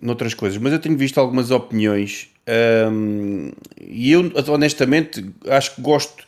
noutras 0.00 0.34
coisas. 0.34 0.58
Mas 0.58 0.72
eu 0.72 0.80
tenho 0.80 0.98
visto 0.98 1.18
algumas 1.18 1.50
opiniões, 1.50 2.28
ahm, 2.46 3.52
e 3.80 4.12
eu, 4.12 4.30
honestamente, 4.48 5.24
acho 5.48 5.76
que 5.76 5.80
gosto 5.80 6.24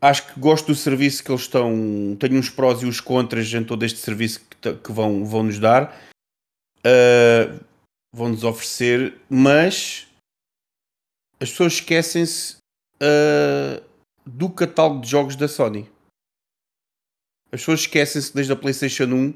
acho 0.00 0.26
que 0.26 0.40
gosto 0.40 0.68
do 0.68 0.74
serviço 0.74 1.22
que 1.22 1.30
eles 1.30 1.42
estão. 1.42 2.16
Tenho 2.18 2.38
uns 2.38 2.48
prós 2.48 2.82
e 2.82 2.86
os 2.86 3.00
contras 3.00 3.52
em 3.52 3.64
todo 3.64 3.84
este 3.84 3.98
serviço 3.98 4.40
que, 4.60 4.74
que 4.74 4.92
vão, 4.92 5.24
vão 5.24 5.42
nos 5.44 5.58
dar, 5.58 5.94
uh, 6.78 7.64
vão 8.12 8.30
nos 8.30 8.44
oferecer, 8.44 9.18
mas 9.28 10.06
as 11.40 11.50
pessoas 11.50 11.74
esquecem-se 11.74 12.56
uh, 13.02 13.82
do 14.24 14.48
catálogo 14.50 15.00
de 15.00 15.10
jogos 15.10 15.36
da 15.36 15.48
Sony. 15.48 15.88
As 17.52 17.60
pessoas 17.60 17.80
esquecem-se 17.80 18.30
que 18.30 18.36
desde 18.36 18.52
a 18.52 18.56
PlayStation 18.56 19.04
1 19.04 19.34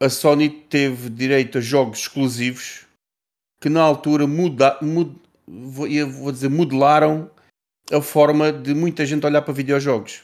a 0.00 0.10
Sony 0.10 0.50
teve 0.50 1.08
direito 1.08 1.58
a 1.58 1.60
jogos 1.60 2.00
exclusivos 2.00 2.84
que 3.60 3.68
na 3.70 3.80
altura 3.80 4.26
muda, 4.26 4.76
mud, 4.82 5.16
vou, 5.46 5.86
vou 6.10 6.32
dizer, 6.32 6.50
modelaram 6.50 7.30
a 7.92 8.00
forma 8.00 8.52
de 8.52 8.74
muita 8.74 9.04
gente 9.06 9.26
olhar 9.26 9.42
para 9.42 9.52
videojogos 9.54 10.22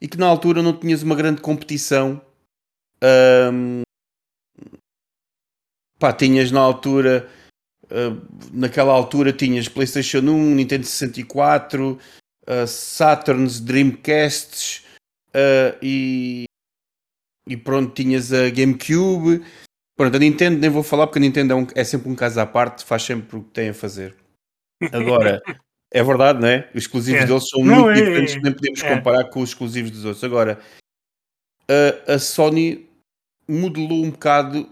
e 0.00 0.06
que 0.08 0.16
na 0.16 0.26
altura 0.26 0.62
não 0.62 0.78
tinhas 0.78 1.02
uma 1.02 1.14
grande 1.16 1.40
competição. 1.40 2.20
Ahm, 3.02 3.82
pá, 5.98 6.12
tinhas 6.12 6.50
na 6.50 6.60
altura, 6.60 7.28
ah, 7.90 8.16
naquela 8.52 8.92
altura, 8.92 9.32
tinhas 9.32 9.68
PlayStation 9.68 10.18
1, 10.20 10.54
Nintendo 10.54 10.84
64, 10.86 11.98
ah, 12.46 12.66
Saturns, 12.66 13.60
Dreamcasts 13.60 14.84
ah, 15.34 15.76
e, 15.82 16.44
e 17.48 17.56
pronto, 17.56 17.92
tinhas 17.94 18.32
a 18.32 18.50
GameCube. 18.50 19.44
Pronto, 19.96 20.14
a 20.16 20.20
Nintendo 20.20 20.58
nem 20.60 20.70
vou 20.70 20.84
falar 20.84 21.08
porque 21.08 21.18
a 21.18 21.22
Nintendo 21.22 21.52
é, 21.54 21.56
um- 21.56 21.66
é 21.74 21.82
sempre 21.82 22.08
um 22.08 22.14
caso 22.14 22.38
à 22.40 22.46
parte, 22.46 22.84
faz 22.84 23.02
sempre 23.02 23.36
o 23.36 23.42
que 23.42 23.50
tem 23.50 23.70
a 23.70 23.74
fazer. 23.74 24.14
Agora, 24.92 25.42
é 25.92 26.02
verdade, 26.02 26.40
não 26.40 26.48
é? 26.48 26.68
Os 26.74 26.82
exclusivos 26.82 27.22
É. 27.22 27.26
deles 27.26 27.48
são 27.48 27.64
Não, 27.64 27.84
muito 27.84 27.90
é, 27.90 27.94
diferentes, 28.04 28.34
é, 28.36 28.40
nem 28.40 28.52
podemos 28.52 28.82
é. 28.82 28.94
comparar 28.96 29.24
com 29.24 29.40
os 29.40 29.50
exclusivos 29.50 29.90
dos 29.90 30.04
outros. 30.04 30.22
Agora, 30.24 30.58
a, 32.06 32.14
a 32.14 32.18
Sony 32.18 32.88
modelou 33.48 34.04
um 34.04 34.10
bocado 34.10 34.68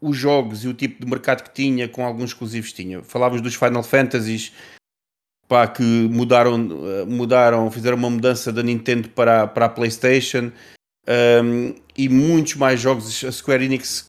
os 0.00 0.16
jogos 0.16 0.64
e 0.64 0.68
o 0.68 0.74
tipo 0.74 1.04
de 1.04 1.10
mercado 1.10 1.42
que 1.42 1.52
tinha 1.54 1.88
com 1.88 2.04
alguns 2.04 2.30
exclusivos 2.30 2.70
que 2.70 2.76
tinha. 2.82 3.02
Falávamos 3.02 3.42
dos 3.42 3.54
Final 3.54 3.82
Fantasies, 3.82 4.52
pá, 5.48 5.66
que 5.66 5.82
mudaram, 5.82 6.54
eh, 6.56 7.04
mudaram, 7.04 7.68
fizeram 7.70 7.96
uma 7.96 8.08
mudança 8.10 8.52
da 8.52 8.62
Nintendo 8.62 9.08
para, 9.08 9.42
a- 9.42 9.46
para 9.48 9.64
a 9.66 9.68
PlayStation 9.68 10.52
um, 11.42 11.74
e 11.96 12.08
muitos 12.08 12.54
mais 12.54 12.78
jogos. 12.80 13.24
A 13.24 13.32
Square 13.32 13.64
Enix 13.64 14.04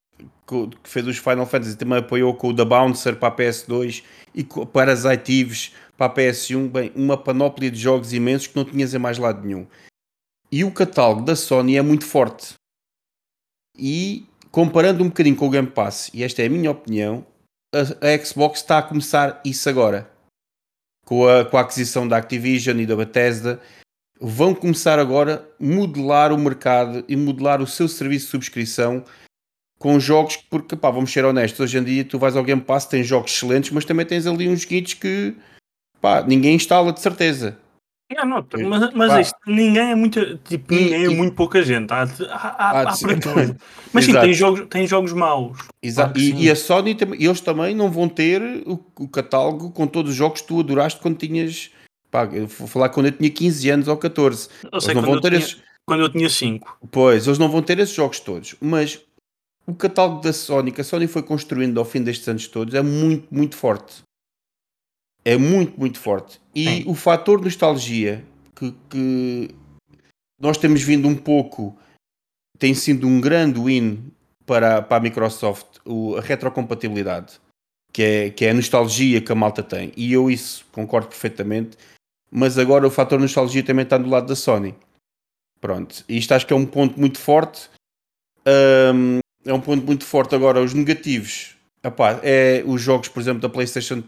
que 0.45 0.89
fez 0.89 1.07
os 1.07 1.17
Final 1.17 1.45
Fantasy 1.45 1.77
também 1.77 1.99
apoiou 1.99 2.33
com 2.35 2.49
o 2.49 2.55
The 2.55 2.65
Bouncer 2.65 3.15
para 3.15 3.29
a 3.29 3.35
PS2 3.35 4.03
e 4.35 4.43
para 4.43 4.91
as 4.91 5.05
Actives 5.05 5.71
para 5.99 6.11
a 6.11 6.15
PS1. 6.15 6.69
Bem, 6.69 6.91
uma 6.95 7.17
panóplia 7.17 7.69
de 7.69 7.77
jogos 7.77 8.13
imensos 8.13 8.47
que 8.47 8.55
não 8.55 8.63
tinhas 8.63 8.93
em 8.93 8.97
mais 8.97 9.17
lado 9.17 9.45
nenhum. 9.45 9.67
E 10.49 10.63
o 10.63 10.71
catálogo 10.71 11.21
da 11.21 11.35
Sony 11.35 11.75
é 11.75 11.81
muito 11.81 12.05
forte. 12.05 12.53
E 13.77 14.25
comparando 14.49 15.03
um 15.03 15.09
bocadinho 15.09 15.35
com 15.35 15.47
o 15.47 15.49
Game 15.49 15.67
Pass, 15.67 16.09
e 16.13 16.23
esta 16.23 16.41
é 16.41 16.47
a 16.47 16.49
minha 16.49 16.71
opinião, 16.71 17.25
a, 17.75 18.07
a 18.07 18.25
Xbox 18.25 18.61
está 18.61 18.79
a 18.79 18.83
começar 18.83 19.41
isso 19.45 19.69
agora. 19.69 20.09
Com 21.05 21.27
a, 21.27 21.43
com 21.43 21.57
a 21.57 21.61
aquisição 21.61 22.07
da 22.07 22.17
Activision 22.17 22.79
e 22.79 22.85
da 22.85 22.95
Bethesda, 22.95 23.61
vão 24.19 24.55
começar 24.55 24.99
agora 24.99 25.47
a 25.59 25.63
modelar 25.63 26.31
o 26.31 26.37
mercado 26.37 27.03
e 27.07 27.15
modelar 27.15 27.61
o 27.61 27.67
seu 27.67 27.87
serviço 27.87 28.25
de 28.25 28.31
subscrição 28.31 29.03
com 29.79 29.99
jogos, 29.99 30.35
porque 30.35 30.75
pá, 30.75 30.91
vamos 30.91 31.11
ser 31.11 31.23
honestos, 31.23 31.59
hoje 31.59 31.77
em 31.77 31.83
dia 31.83 32.03
tu 32.03 32.19
vais 32.19 32.35
ao 32.35 32.43
Game 32.43 32.61
Pass, 32.61 32.85
tens 32.85 33.07
jogos 33.07 33.31
excelentes, 33.31 33.71
mas 33.71 33.85
também 33.85 34.05
tens 34.05 34.27
ali 34.27 34.49
uns 34.49 34.65
guides 34.65 34.93
que 34.93 35.35
pá, 36.01 36.23
ninguém 36.23 36.55
instala 36.55 36.91
de 36.91 36.99
certeza. 36.99 37.57
É, 38.11 38.25
não, 38.25 38.43
mas, 38.67 38.93
mas 38.93 39.11
Pá. 39.11 39.21
isto, 39.21 39.37
ninguém 39.45 39.91
é 39.91 39.95
muito, 39.95 40.37
tipo, 40.39 40.73
ninguém 40.73 41.05
é 41.05 41.09
muito 41.09 41.35
pouca 41.35 41.61
gente. 41.61 41.93
Há, 41.93 42.01
há, 42.31 42.81
há, 42.81 42.81
Há. 42.81 42.93
Mas 43.93 44.05
sim, 44.05 44.13
tem 44.13 44.33
jogos, 44.33 44.65
tem 44.67 44.87
jogos 44.87 45.13
maus. 45.13 45.59
Exato. 45.81 46.13
Claro 46.13 46.27
e, 46.27 46.45
e 46.45 46.49
a 46.49 46.55
Sony 46.55 46.95
também, 46.95 47.23
eles 47.23 47.39
também 47.39 47.75
não 47.75 47.91
vão 47.91 48.09
ter 48.09 48.41
o, 48.65 48.83
o 48.99 49.07
catálogo 49.07 49.71
com 49.71 49.85
todos 49.85 50.11
os 50.11 50.17
jogos 50.17 50.41
que 50.41 50.47
tu 50.47 50.59
adoraste 50.59 50.99
quando 50.99 51.17
tinhas. 51.17 51.69
Pá, 52.09 52.27
eu 52.33 52.47
vou 52.47 52.67
falar 52.67 52.89
quando 52.89 53.05
eu 53.07 53.11
tinha 53.11 53.29
15 53.29 53.69
anos 53.69 53.87
ou 53.87 53.95
14. 53.95 54.49
Eu 54.63 54.69
Eles 54.73 54.83
sei 54.83 54.95
não 54.95 55.01
quando 55.03 55.05
vão 55.05 55.15
eu, 55.15 55.21
ter 55.21 55.29
tinha, 55.29 55.39
esses. 55.39 55.57
quando 55.85 56.01
eu 56.01 56.09
tinha 56.09 56.29
5. 56.29 56.77
Pois, 56.89 57.27
eles 57.27 57.37
não 57.37 57.49
vão 57.49 57.61
ter 57.61 57.77
esses 57.77 57.93
jogos 57.93 58.19
todos. 58.19 58.55
Mas 58.59 58.99
o 59.67 59.75
catálogo 59.75 60.21
da 60.21 60.33
Sony, 60.33 60.71
que 60.71 60.81
a 60.81 60.83
Sony 60.83 61.05
foi 61.05 61.21
construindo 61.21 61.77
ao 61.79 61.85
fim 61.85 62.01
destes 62.01 62.27
anos 62.27 62.47
todos, 62.47 62.73
é 62.73 62.81
muito, 62.81 63.27
muito 63.29 63.55
forte. 63.55 64.01
É 65.23 65.37
muito, 65.37 65.77
muito 65.79 65.99
forte. 65.99 66.39
E 66.55 66.83
o 66.87 66.95
fator 66.95 67.41
nostalgia 67.41 68.25
que, 68.55 68.73
que 68.89 69.55
nós 70.39 70.57
temos 70.57 70.81
vindo 70.81 71.07
um 71.07 71.15
pouco 71.15 71.77
tem 72.57 72.73
sido 72.73 73.07
um 73.07 73.21
grande 73.21 73.59
win 73.59 74.11
para, 74.45 74.81
para 74.81 74.97
a 74.97 74.99
Microsoft, 74.99 75.79
o, 75.85 76.15
a 76.15 76.21
retrocompatibilidade, 76.21 77.39
que 77.93 78.03
é, 78.03 78.29
que 78.29 78.45
é 78.45 78.51
a 78.51 78.53
nostalgia 78.53 79.21
que 79.21 79.31
a 79.31 79.35
malta 79.35 79.61
tem. 79.61 79.91
E 79.95 80.11
eu 80.11 80.29
isso 80.29 80.65
concordo 80.71 81.07
perfeitamente, 81.07 81.77
mas 82.31 82.57
agora 82.57 82.87
o 82.87 82.91
fator 82.91 83.19
nostalgia 83.19 83.63
também 83.63 83.83
está 83.83 83.97
do 83.97 84.09
lado 84.09 84.27
da 84.27 84.35
Sony. 84.35 84.75
Pronto, 85.61 86.03
isto 86.07 86.33
acho 86.33 86.47
que 86.47 86.53
é 86.53 86.55
um 86.55 86.65
ponto 86.65 86.99
muito 86.99 87.19
forte. 87.19 87.69
Um, 88.47 89.19
é 89.45 89.53
um 89.53 89.61
ponto 89.61 89.85
muito 89.85 90.05
forte 90.05 90.33
agora. 90.35 90.61
Os 90.61 90.73
negativos, 90.73 91.55
epá, 91.83 92.19
é 92.23 92.63
os 92.65 92.81
jogos, 92.81 93.09
por 93.09 93.19
exemplo, 93.19 93.41
da 93.41 93.49
PlayStation 93.49 94.03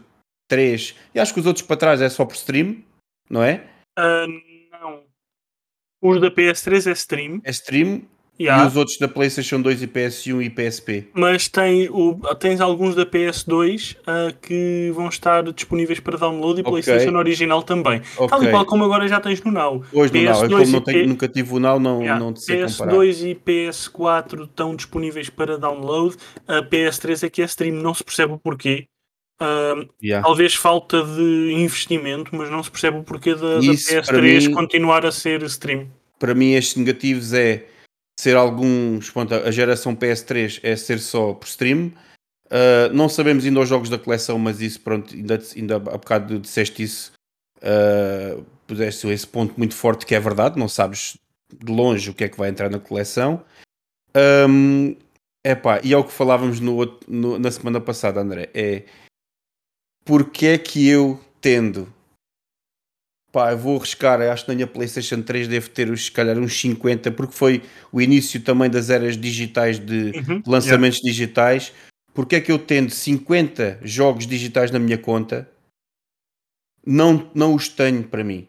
3, 0.48 0.94
e 1.14 1.20
acho 1.20 1.32
que 1.32 1.40
os 1.40 1.46
outros 1.46 1.64
para 1.64 1.76
trás 1.76 2.00
é 2.00 2.08
só 2.08 2.24
por 2.24 2.34
stream, 2.34 2.82
não 3.28 3.42
é? 3.42 3.64
Uh, 3.98 4.28
não. 4.70 5.02
Os 6.02 6.20
da 6.20 6.30
PS3 6.30 6.90
é 6.90 6.92
stream. 6.92 7.40
É 7.44 7.50
stream. 7.50 8.02
Yeah. 8.40 8.64
E 8.64 8.66
os 8.66 8.76
outros 8.76 8.98
da 8.98 9.06
PlayStation 9.06 9.60
2 9.60 9.82
e 9.82 9.86
PS1 9.86 10.42
e 10.42 10.50
PSP. 10.50 11.08
Mas 11.12 11.48
tem 11.48 11.88
o, 11.90 12.18
tens 12.40 12.60
alguns 12.60 12.94
da 12.94 13.04
PS2 13.04 13.96
uh, 13.98 14.34
que 14.40 14.90
vão 14.94 15.08
estar 15.08 15.44
disponíveis 15.52 16.00
para 16.00 16.16
download 16.16 16.58
e 16.58 16.62
okay. 16.62 16.72
PlayStation 16.72 17.16
original 17.16 17.62
também. 17.62 18.00
Okay. 18.16 18.28
Tal 18.28 18.42
e 18.42 18.50
qual 18.50 18.64
como 18.64 18.84
agora 18.84 19.06
já 19.06 19.20
tens 19.20 19.42
no 19.42 19.52
Now. 19.52 19.84
Hoje 19.92 20.12
no 20.14 20.22
Now, 20.22 20.48
como 20.48 20.66
não 20.66 20.80
tenho, 20.80 21.08
nunca 21.08 21.28
tive 21.28 21.54
o 21.54 21.60
Now, 21.60 21.78
não, 21.78 22.00
yeah. 22.00 22.18
não 22.18 22.32
te 22.32 22.40
sei 22.40 22.62
PS2 22.62 22.78
comparar. 22.78 23.04
e 23.04 23.34
PS4 23.34 24.44
estão 24.44 24.74
disponíveis 24.74 25.28
para 25.28 25.58
download. 25.58 26.16
A 26.48 26.62
PS3 26.62 27.24
é 27.24 27.30
que 27.30 27.42
é 27.42 27.44
stream, 27.44 27.76
não 27.76 27.92
se 27.92 28.02
percebe 28.02 28.32
o 28.32 28.38
porquê. 28.38 28.88
Uh, 29.40 29.88
yeah. 30.02 30.24
Talvez 30.24 30.54
falta 30.54 31.02
de 31.02 31.52
investimento, 31.52 32.34
mas 32.34 32.50
não 32.50 32.62
se 32.62 32.70
percebe 32.70 32.98
o 32.98 33.02
porquê 33.02 33.34
da, 33.34 33.56
da 33.56 33.60
PS3 33.60 34.46
mim, 34.46 34.54
continuar 34.54 35.04
a 35.04 35.10
ser 35.10 35.42
stream. 35.42 35.88
Para 36.18 36.34
mim, 36.34 36.52
estes 36.52 36.76
negativos 36.76 37.32
é 37.32 37.66
ser 38.18 38.36
alguns. 38.36 39.10
Pronto, 39.10 39.34
a 39.34 39.50
geração 39.50 39.96
PS3 39.96 40.60
é 40.62 40.76
ser 40.76 41.00
só 41.00 41.32
por 41.34 41.46
stream. 41.46 41.92
Uh, 42.46 42.92
não 42.92 43.08
sabemos 43.08 43.44
ainda 43.44 43.60
os 43.60 43.68
jogos 43.68 43.88
da 43.88 43.98
coleção, 43.98 44.38
mas 44.38 44.60
isso, 44.60 44.80
pronto, 44.80 45.14
ainda, 45.14 45.40
ainda 45.56 45.76
há 45.76 45.78
bocado 45.78 46.38
disseste 46.38 46.82
isso. 46.82 47.12
Uh, 47.58 48.44
puseste 48.66 49.08
esse 49.08 49.26
ponto 49.26 49.54
muito 49.56 49.74
forte 49.74 50.04
que 50.04 50.14
é 50.14 50.20
verdade, 50.20 50.58
não 50.58 50.68
sabes 50.68 51.16
de 51.52 51.72
longe 51.72 52.10
o 52.10 52.14
que 52.14 52.24
é 52.24 52.28
que 52.28 52.38
vai 52.38 52.48
entrar 52.48 52.70
na 52.70 52.78
coleção. 52.78 53.42
Um, 54.48 54.94
epá, 55.44 55.80
e 55.82 55.92
é 55.92 55.96
o 55.96 56.04
que 56.04 56.12
falávamos 56.12 56.60
no, 56.60 56.98
no, 57.08 57.38
na 57.38 57.50
semana 57.50 57.80
passada, 57.80 58.20
André. 58.20 58.50
É 58.54 58.84
porque 60.04 60.46
é 60.46 60.58
que 60.58 60.86
eu 60.88 61.20
tendo 61.40 61.92
Pá, 63.32 63.50
eu 63.50 63.56
vou 63.56 63.78
arriscar, 63.78 64.20
acho 64.20 64.44
que 64.44 64.50
na 64.50 64.54
minha 64.54 64.66
PlayStation 64.66 65.22
3 65.22 65.48
deve 65.48 65.70
ter 65.70 65.90
os, 65.90 66.04
se 66.04 66.12
calhar 66.12 66.38
uns 66.38 66.60
50, 66.60 67.10
porque 67.12 67.32
foi 67.32 67.62
o 67.90 67.98
início 67.98 68.38
também 68.42 68.68
das 68.68 68.90
eras 68.90 69.16
digitais 69.16 69.78
de 69.78 70.12
uhum, 70.14 70.42
lançamentos 70.46 70.98
yeah. 70.98 71.10
digitais. 71.10 71.72
Porque 72.12 72.36
é 72.36 72.40
que 72.42 72.52
eu 72.52 72.58
tendo 72.58 72.90
50 72.90 73.80
jogos 73.82 74.26
digitais 74.26 74.70
na 74.70 74.78
minha 74.78 74.98
conta, 74.98 75.50
não, 76.86 77.30
não 77.34 77.54
os 77.54 77.70
tenho 77.70 78.04
para 78.04 78.22
mim? 78.22 78.46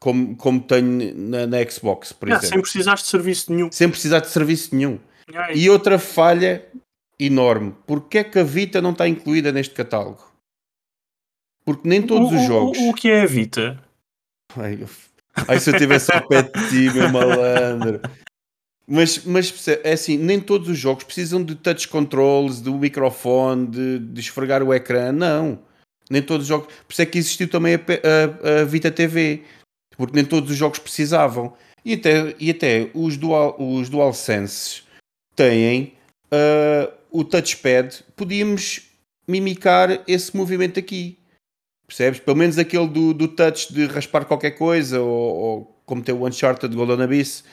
Como, 0.00 0.34
como 0.34 0.62
tenho 0.62 1.14
na, 1.14 1.46
na 1.46 1.70
Xbox, 1.70 2.14
por 2.14 2.28
yeah, 2.28 2.42
exemplo. 2.42 2.64
Sem 2.66 2.72
precisar 2.72 2.94
de 2.94 3.06
serviço 3.06 3.52
nenhum. 3.52 3.70
Sem 3.70 3.90
precisar 3.90 4.20
de 4.20 4.30
serviço 4.30 4.74
nenhum. 4.74 4.98
Yeah, 5.28 5.54
e 5.54 5.68
outra 5.68 5.98
falha 5.98 6.66
enorme. 7.26 7.74
Porque 7.86 8.18
é 8.18 8.24
que 8.24 8.38
a 8.38 8.44
Vita 8.44 8.80
não 8.80 8.92
está 8.92 9.08
incluída 9.08 9.52
neste 9.52 9.74
catálogo? 9.74 10.32
Porque 11.64 11.88
nem 11.88 12.02
todos 12.02 12.32
o, 12.32 12.36
os 12.36 12.46
jogos. 12.46 12.78
O, 12.78 12.90
o, 12.90 12.94
que 12.94 13.10
é 13.10 13.22
a 13.22 13.26
Vita? 13.26 13.82
Ai, 14.56 14.78
ai 15.48 15.60
se 15.60 15.70
eu 15.70 15.78
tivesse 15.78 16.12
ao 16.12 16.26
pé 16.26 16.42
de 16.42 16.50
ti, 16.68 16.94
meu 16.94 17.10
malandro. 17.10 18.00
Mas, 18.86 19.24
mas 19.24 19.68
é 19.68 19.92
assim, 19.92 20.18
nem 20.18 20.40
todos 20.40 20.68
os 20.68 20.78
jogos 20.78 21.04
precisam 21.04 21.42
de 21.42 21.54
touch 21.54 21.88
controls, 21.88 22.60
do 22.60 22.74
microfone, 22.74 23.66
de, 23.66 23.98
de 24.00 24.20
esfregar 24.20 24.62
o 24.62 24.74
ecrã. 24.74 25.12
Não. 25.12 25.60
Nem 26.10 26.20
todos 26.20 26.44
os 26.44 26.48
jogos. 26.48 26.66
Por 26.66 26.92
isso 26.92 27.02
é 27.02 27.06
que 27.06 27.18
existiu 27.18 27.48
também 27.48 27.74
a, 27.74 27.78
a, 27.78 28.60
a 28.60 28.64
Vita 28.64 28.90
TV. 28.90 29.44
Porque 29.96 30.14
nem 30.14 30.24
todos 30.24 30.50
os 30.50 30.56
jogos 30.56 30.78
precisavam. 30.78 31.54
E 31.84 31.94
até, 31.94 32.34
e 32.38 32.50
até 32.50 32.90
os, 32.94 33.16
dual, 33.16 33.56
os 33.58 33.88
DualSense 33.88 34.82
têm 35.34 35.94
uh, 36.26 36.92
o 37.12 37.22
touchpad. 37.24 38.02
Podíamos 38.16 38.88
mimicar 39.28 40.02
esse 40.06 40.36
movimento 40.36 40.80
aqui. 40.80 41.18
Percebes? 41.86 42.20
Pelo 42.20 42.36
menos 42.36 42.58
aquele 42.58 42.88
do, 42.88 43.12
do 43.12 43.28
touch 43.28 43.72
de 43.72 43.86
raspar 43.86 44.24
qualquer 44.24 44.52
coisa, 44.52 45.00
ou, 45.00 45.36
ou 45.36 45.82
como 45.84 46.02
tem 46.02 46.14
o 46.14 46.26
Uncharted 46.26 46.74
Golden 46.74 47.02
Abyss, 47.02 47.44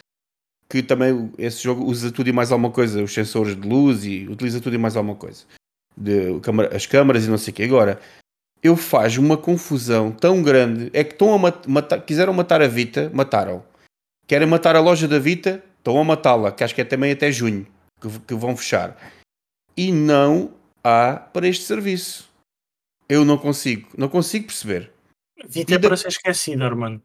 que 0.69 0.81
também 0.81 1.31
esse 1.37 1.63
jogo 1.63 1.83
usa 1.83 2.11
tudo 2.11 2.29
e 2.29 2.33
mais 2.33 2.51
alguma 2.51 2.71
coisa, 2.71 3.03
os 3.03 3.13
sensores 3.13 3.59
de 3.59 3.67
luz 3.67 4.05
e 4.05 4.27
utiliza 4.29 4.61
tudo 4.61 4.75
e 4.75 4.77
mais 4.77 4.95
alguma 4.95 5.15
coisa. 5.15 5.43
De, 5.97 6.39
as 6.73 6.85
câmaras 6.85 7.25
e 7.25 7.29
não 7.29 7.37
sei 7.37 7.51
o 7.51 7.55
que. 7.55 7.63
Agora, 7.63 7.99
eu 8.61 8.75
faz 8.77 9.17
uma 9.17 9.35
confusão 9.35 10.11
tão 10.11 10.43
grande, 10.43 10.89
é 10.93 11.03
que 11.03 11.13
estão 11.13 11.33
a 11.33 11.37
mat 11.37 12.05
quiseram 12.05 12.33
matar 12.33 12.61
a 12.61 12.67
Vita, 12.67 13.09
mataram. 13.13 13.63
Querem 14.27 14.47
matar 14.47 14.75
a 14.75 14.79
loja 14.79 15.07
da 15.07 15.17
Vita, 15.17 15.63
estão 15.77 15.99
a 15.99 16.03
matá-la, 16.03 16.51
que 16.51 16.63
acho 16.63 16.75
que 16.75 16.81
é 16.81 16.85
também 16.85 17.11
até 17.11 17.31
junho, 17.31 17.65
que, 17.99 18.07
que 18.19 18.35
vão 18.35 18.55
fechar. 18.55 18.95
E 19.79 19.93
não 19.93 20.51
há 20.83 21.13
para 21.13 21.47
este 21.47 21.63
serviço. 21.63 22.29
Eu 23.07 23.23
não 23.23 23.37
consigo, 23.37 23.87
não 23.97 24.09
consigo 24.09 24.47
perceber. 24.47 24.91
Vita 25.47 25.75
é 25.75 25.79
para 25.79 25.95
ser 25.95 26.09
esquecida, 26.09 26.65
Armando. 26.65 27.01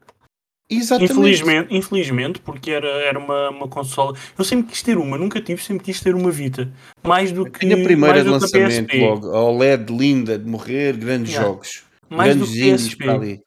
Exatamente. 0.69 1.13
Infelizmente, 1.13 1.73
infelizmente, 1.73 2.39
porque 2.41 2.71
era, 2.71 2.89
era 2.89 3.17
uma, 3.17 3.49
uma 3.49 3.67
consola. 3.69 4.13
Eu 4.37 4.43
sempre 4.43 4.67
quis 4.73 4.81
ter 4.81 4.97
uma, 4.97 5.17
nunca 5.17 5.39
tive, 5.39 5.63
sempre 5.63 5.85
quis 5.85 6.01
ter 6.01 6.13
uma 6.13 6.29
Vita. 6.29 6.69
Mais 7.01 7.31
do 7.31 7.49
que. 7.49 7.71
A 7.71 7.81
primeira 7.81 8.21
de 8.21 8.29
lançamento, 8.29 8.97
logo, 8.97 9.31
a 9.31 9.41
OLED 9.41 9.93
linda 9.95 10.37
de 10.37 10.45
morrer, 10.45 10.97
grandes 10.97 11.31
yeah. 11.31 11.47
jogos. 11.47 11.85
Mais 12.09 12.35
grandes 12.35 12.55
indies 12.57 12.93
para 12.95 13.13
ali. 13.13 13.41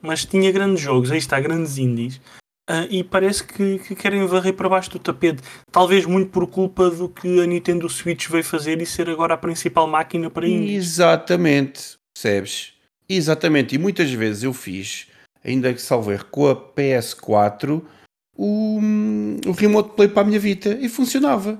Mas 0.00 0.24
tinha 0.24 0.50
grandes 0.50 0.82
jogos, 0.82 1.10
aí 1.10 1.18
está, 1.18 1.38
grandes 1.38 1.76
indies. 1.76 2.18
Uh, 2.70 2.86
e 2.88 3.02
parece 3.02 3.42
que, 3.42 3.80
que, 3.80 3.96
querem 3.96 4.24
varrer 4.26 4.54
para 4.54 4.68
baixo 4.68 4.90
do 4.90 5.00
tapete. 5.00 5.42
Talvez 5.72 6.06
muito 6.06 6.30
por 6.30 6.46
culpa 6.46 6.88
do 6.88 7.08
que 7.08 7.40
a 7.40 7.46
Nintendo 7.46 7.88
Switch 7.88 8.28
veio 8.28 8.44
fazer 8.44 8.80
e 8.80 8.86
ser 8.86 9.10
agora 9.10 9.34
a 9.34 9.36
principal 9.36 9.88
máquina 9.88 10.30
para 10.30 10.46
indies. 10.46 10.84
Exatamente. 10.84 11.98
Percebes? 12.14 12.74
Exatamente, 13.08 13.74
e 13.74 13.78
muitas 13.78 14.12
vezes 14.12 14.44
eu 14.44 14.52
fiz, 14.52 15.08
ainda 15.44 15.74
que 15.74 15.82
salve 15.82 16.16
com 16.30 16.48
a 16.48 16.54
PS4, 16.54 17.82
o, 18.36 18.78
o 19.44 19.50
Remote 19.50 19.96
Play 19.96 20.06
para 20.06 20.22
a 20.22 20.24
minha 20.24 20.38
Vita 20.38 20.78
e 20.80 20.88
funcionava. 20.88 21.58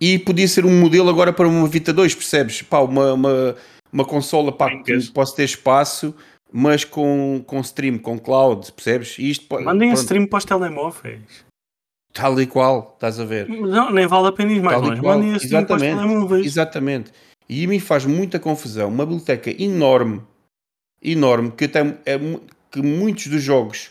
E 0.00 0.20
podia 0.20 0.46
ser 0.46 0.64
um 0.64 0.80
modelo 0.80 1.10
agora 1.10 1.32
para 1.32 1.48
uma 1.48 1.66
Vita 1.66 1.92
2, 1.92 2.14
percebes? 2.14 2.62
Pá, 2.62 2.78
uma, 2.78 3.12
uma, 3.12 3.56
uma 3.92 4.04
consola 4.04 4.52
para 4.52 4.80
que 4.84 5.10
possa 5.10 5.34
ter 5.34 5.44
espaço, 5.44 6.14
mas 6.52 6.84
com, 6.84 7.42
com 7.46 7.60
stream, 7.60 7.98
com 7.98 8.18
cloud, 8.18 8.70
percebes? 8.72 9.18
E 9.18 9.30
isto, 9.30 9.46
Mandem 9.62 9.90
a 9.90 9.94
stream 9.94 10.26
para 10.26 10.38
os 10.38 10.44
telemóveis. 10.44 11.44
Tal 12.12 12.38
e 12.40 12.46
qual, 12.46 12.92
estás 12.94 13.18
a 13.18 13.24
ver? 13.24 13.48
Não, 13.48 13.90
nem 13.90 14.06
vale 14.06 14.28
a 14.28 14.32
pena 14.32 14.52
ir 14.52 14.62
mais 14.62 14.80
longe. 14.80 15.00
Mandem 15.00 15.32
a 15.32 15.36
stream 15.38 15.64
para 15.64 15.76
os 15.76 15.82
telemóveis. 15.82 16.46
Exatamente. 16.46 17.12
E 17.48 17.66
me 17.66 17.80
faz 17.80 18.04
muita 18.04 18.38
confusão 18.38 18.88
uma 18.88 19.06
biblioteca 19.06 19.50
enorme, 19.62 20.22
enorme, 21.02 21.50
que, 21.52 21.66
tem, 21.66 21.96
é, 22.04 22.18
que 22.70 22.82
muitos 22.82 23.26
dos 23.28 23.42
jogos, 23.42 23.90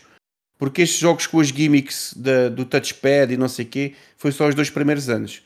porque 0.56 0.82
estes 0.82 1.00
jogos 1.00 1.26
com 1.26 1.40
as 1.40 1.48
gimmicks 1.48 2.14
da, 2.16 2.48
do 2.48 2.64
touchpad 2.64 3.32
e 3.32 3.36
não 3.36 3.48
sei 3.48 3.64
o 3.64 3.68
quê, 3.68 3.94
foi 4.16 4.30
só 4.30 4.48
os 4.48 4.54
dois 4.54 4.70
primeiros 4.70 5.08
anos. 5.08 5.42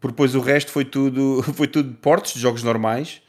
Porque 0.00 0.12
depois 0.12 0.34
o 0.34 0.40
resto 0.40 0.72
foi 0.72 0.84
tudo, 0.84 1.42
foi 1.54 1.68
tudo 1.68 1.94
portes 1.94 2.34
de 2.34 2.40
jogos 2.40 2.62
normais. 2.62 3.20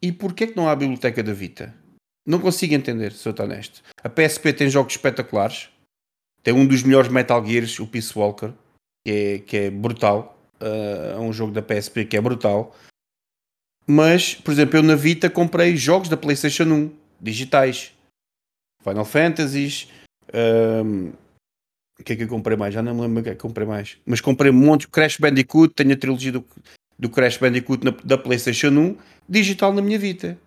E 0.00 0.12
porquê 0.12 0.44
é 0.44 0.46
que 0.48 0.56
não 0.56 0.68
há 0.68 0.72
a 0.72 0.76
biblioteca 0.76 1.22
da 1.22 1.32
Vita? 1.32 1.74
Não 2.26 2.40
consigo 2.40 2.74
entender, 2.74 3.12
se 3.12 3.28
eu 3.28 3.30
estou 3.30 3.44
honesto. 3.44 3.82
A 4.02 4.08
PSP 4.08 4.52
tem 4.52 4.70
jogos 4.70 4.94
espetaculares. 4.94 5.68
Tem 6.42 6.54
um 6.54 6.66
dos 6.66 6.82
melhores 6.82 7.10
Metal 7.10 7.44
Gears, 7.44 7.78
o 7.80 7.86
Peace 7.86 8.16
Walker, 8.16 8.52
que 9.04 9.10
é, 9.10 9.38
que 9.38 9.56
é 9.56 9.70
brutal. 9.70 10.38
Uh, 10.60 11.16
é 11.16 11.18
um 11.18 11.32
jogo 11.32 11.52
da 11.52 11.62
PSP 11.62 12.04
que 12.04 12.16
é 12.16 12.20
brutal. 12.20 12.74
Mas, 13.86 14.34
por 14.34 14.52
exemplo, 14.52 14.78
eu 14.78 14.82
na 14.82 14.94
Vita 14.94 15.28
comprei 15.28 15.76
jogos 15.76 16.08
da 16.08 16.16
PlayStation 16.16 16.64
1 16.64 16.90
digitais. 17.20 17.92
Final 18.82 19.04
Fantasies. 19.04 19.88
Um, 20.32 21.12
o 21.98 22.04
que 22.04 22.14
é 22.14 22.16
que 22.16 22.22
eu 22.24 22.28
comprei 22.28 22.56
mais? 22.56 22.72
Já 22.72 22.82
não 22.82 22.94
me 22.94 23.02
lembro 23.02 23.20
o 23.20 23.22
que 23.22 23.30
é 23.30 23.34
que 23.34 23.40
comprei 23.40 23.66
mais. 23.66 23.98
Mas 24.06 24.20
comprei 24.20 24.50
um 24.50 24.54
monte. 24.54 24.88
Crash 24.88 25.18
Bandicoot. 25.18 25.74
Tenho 25.74 25.92
a 25.92 25.96
trilogia 25.96 26.32
do, 26.32 26.44
do 26.98 27.10
Crash 27.10 27.36
Bandicoot 27.36 27.84
na, 27.84 27.90
da 28.04 28.16
PlayStation 28.16 28.68
1 28.68 28.96
digital 29.28 29.72
na 29.72 29.82
minha 29.82 29.98
Vita. 29.98 30.38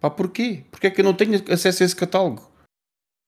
Pá, 0.00 0.10
porquê? 0.10 0.64
Porquê 0.70 0.88
é 0.88 0.90
que 0.90 1.00
eu 1.00 1.04
não 1.04 1.14
tenho 1.14 1.42
acesso 1.50 1.82
a 1.82 1.86
esse 1.86 1.96
catálogo? 1.96 2.50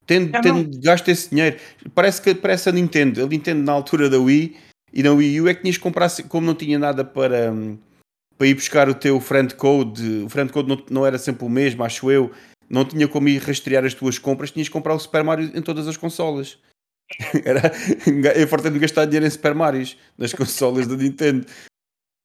Tendo, 0.07 0.35
é 0.37 0.41
tendo 0.41 0.81
gasto 0.81 1.09
esse 1.09 1.31
dinheiro. 1.31 1.59
Parece 1.95 2.23
que 2.23 2.35
parece 2.35 2.69
a 2.69 2.73
Nintendo. 2.73 3.23
A 3.23 3.27
Nintendo 3.27 3.63
na 3.63 3.73
altura 3.73 4.09
da 4.09 4.19
Wii 4.19 4.57
e 4.93 5.03
na 5.03 5.13
Wii 5.13 5.41
U 5.43 5.49
é 5.49 5.55
que 5.55 5.63
tinhas 5.63 5.77
que 5.77 5.83
comprar, 5.83 6.11
como 6.29 6.47
não 6.47 6.55
tinha 6.55 6.79
nada 6.79 7.05
para, 7.05 7.53
hum, 7.53 7.79
para 8.37 8.47
ir 8.47 8.55
buscar 8.55 8.89
o 8.89 8.95
teu 8.95 9.21
friend 9.21 9.55
code, 9.55 10.25
o 10.25 10.29
friend 10.29 10.53
code 10.53 10.69
não, 10.69 10.83
não 10.91 11.07
era 11.07 11.19
sempre 11.19 11.45
o 11.45 11.49
mesmo, 11.49 11.85
acho 11.85 12.11
eu, 12.11 12.33
não 12.71 12.85
tinha 12.85 13.09
como 13.09 13.29
ir 13.29 13.39
rastrear 13.39 13.85
as 13.85 13.95
tuas 13.95 14.19
compras, 14.19 14.51
tinhas 14.51 14.69
que 14.69 14.73
comprar 14.73 14.95
o 14.95 14.99
Super 14.99 15.25
Mario 15.25 15.51
em 15.55 15.63
todas 15.63 15.89
as 15.89 15.97
consolas. 15.97 16.59
Era, 17.45 17.73
eu 18.37 18.47
fartei-me 18.47 18.79
gastar 18.79 19.07
dinheiro 19.07 19.27
em 19.27 19.31
Super 19.31 19.55
Marios 19.55 19.97
nas 20.17 20.33
consolas 20.35 20.87
da 20.87 20.95
Nintendo. 20.95 21.47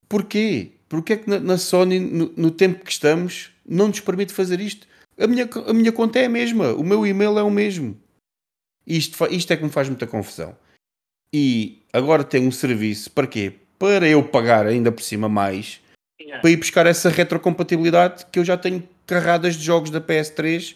Porquê? 0.08 0.74
Porquê 0.90 1.14
é 1.14 1.18
que 1.18 1.30
na, 1.30 1.40
na 1.40 1.58
Sony, 1.58 2.00
no, 2.00 2.32
no, 2.36 2.52
tempo 2.52 2.84
que 2.84 2.92
estamos, 2.92 3.52
não 3.65 3.88
nos 3.88 3.99
permite 3.99 4.34
fazer 4.34 4.60
isto? 4.60 4.88
A 5.17 5.28
minha, 5.28 5.47
a 5.67 5.73
minha 5.73 5.91
conta 5.91 6.19
é 6.19 6.26
a 6.26 6.30
mesma, 6.30 6.73
o 6.73 6.84
meu 6.84 7.06
e-mail 7.06 7.38
é 7.38 7.43
o 7.43 7.52
mesmo. 7.52 7.97
Isto, 8.86 9.26
isto 9.32 9.54
é 9.54 9.58
que 9.58 9.63
me 9.63 9.69
faz 9.69 9.88
muita 9.88 10.08
confusão. 10.08 10.56
E 11.32 11.82
agora 11.91 12.23
tem 12.23 12.47
um 12.47 12.52
serviço 12.52 13.12
para 13.12 13.28
quê? 13.28 13.54
Para 13.80 14.08
eu 14.08 14.23
pagar 14.23 14.65
ainda 14.65 14.91
por 14.91 15.04
cima 15.04 15.28
mais 15.30 15.82
para 16.41 16.49
ir 16.49 16.58
buscar 16.58 16.86
essa 16.86 17.10
retrocompatibilidade 17.10 18.26
que 18.32 18.39
eu 18.39 18.45
já 18.45 18.58
tenho 18.58 18.88
carradas 19.06 19.56
de 19.56 19.63
jogos 19.63 19.89
da 19.89 19.99
PS3 19.99 20.76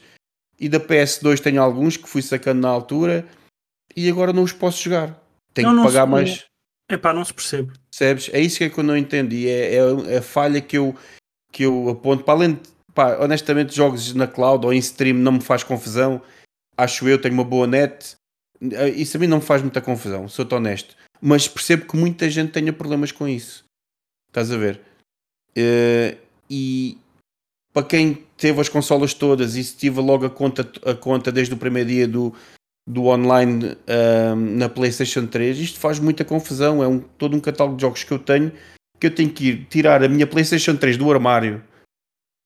e 0.60 0.68
da 0.68 0.80
PS2 0.80 1.40
tenho 1.40 1.62
alguns 1.62 1.98
que 1.98 2.10
fui 2.10 2.22
sacando 2.22 2.62
na 2.62 2.70
altura 2.70 3.26
e 3.96 4.10
agora 4.10 4.34
não 4.34 4.44
os 4.44 4.52
posso 4.52 4.84
jogar. 4.84 5.20
Tenho 5.54 5.72
não, 5.72 5.84
que 5.84 5.90
pagar 5.90 6.06
mais. 6.06 6.46
É 6.90 6.98
pá, 6.98 7.14
não 7.14 7.24
se 7.24 7.34
percebe. 7.34 7.74
Percebes? 7.90 8.30
É 8.34 8.40
isso 8.40 8.58
que, 8.58 8.64
é 8.66 8.70
que 8.70 8.78
eu 8.78 8.84
não 8.84 8.98
entendi. 8.98 9.48
É, 9.50 9.76
é, 9.76 10.14
é 10.14 10.18
a 10.18 10.22
falha 10.22 10.62
que 10.62 10.78
eu, 10.78 10.96
que 11.52 11.64
eu 11.64 11.90
aponto. 11.90 12.24
Para 12.24 12.34
além 12.36 12.54
de, 12.54 12.62
pá, 12.98 13.16
honestamente, 13.20 13.76
jogos 13.76 14.12
na 14.16 14.26
cloud 14.26 14.66
ou 14.66 14.74
em 14.74 14.80
stream 14.80 15.18
não 15.18 15.34
me 15.34 15.42
faz 15.42 15.64
confusão. 15.64 16.20
Acho 16.76 17.08
eu, 17.08 17.22
tenho 17.22 17.36
uma 17.36 17.44
boa 17.44 17.68
net. 17.68 18.18
Eh, 18.60 18.90
isso 18.90 19.16
a 19.16 19.20
mim 19.20 19.28
não 19.28 19.38
me 19.38 19.44
faz 19.44 19.62
muita 19.62 19.80
confusão, 19.80 20.28
sou-te 20.28 20.56
honesto. 20.56 20.96
Mas 21.22 21.48
percebo 21.48 21.86
que 21.86 21.96
muita 21.96 22.28
gente 22.28 22.52
tenha 22.52 22.74
problemas 22.74 23.12
com 23.12 23.28
isso. 23.28 23.64
Estás 24.28 24.52
a 24.52 24.58
ver? 24.58 24.82
Uh, 25.56 26.18
e 26.50 26.98
para 27.72 27.86
quem 27.86 28.26
teve 28.36 28.60
as 28.60 28.70
consolas 28.70 29.14
todas 29.14 29.56
e 29.56 29.64
se 29.64 29.76
tive 29.78 30.02
logo 30.02 30.26
a 30.26 30.30
conta, 30.30 30.68
a 30.84 30.96
conta 30.96 31.32
desde 31.32 31.54
o 31.54 31.58
primeiro 31.58 31.90
dia 31.90 32.08
do, 32.08 32.34
do 32.88 33.06
online 33.06 33.74
uh, 33.74 34.36
na 34.36 34.70
PlayStation 34.70 35.28
3, 35.28 35.60
isto 35.60 35.80
faz 35.80 36.00
muita 36.00 36.26
confusão. 36.26 36.84
É 36.84 36.88
um, 36.88 37.00
todo 37.00 37.38
um 37.38 37.40
catálogo 37.40 37.78
de 37.78 37.82
jogos 37.84 38.04
que 38.04 38.12
eu 38.12 38.20
tenho 38.20 38.52
que 39.00 39.08
eu 39.08 39.12
tenho 39.14 39.30
que 39.30 39.50
ir 39.50 39.66
tirar 39.70 40.04
a 40.04 40.10
minha 40.10 40.26
PlayStation 40.26 40.76
3 40.76 40.98
do 40.98 41.12
armário, 41.12 41.62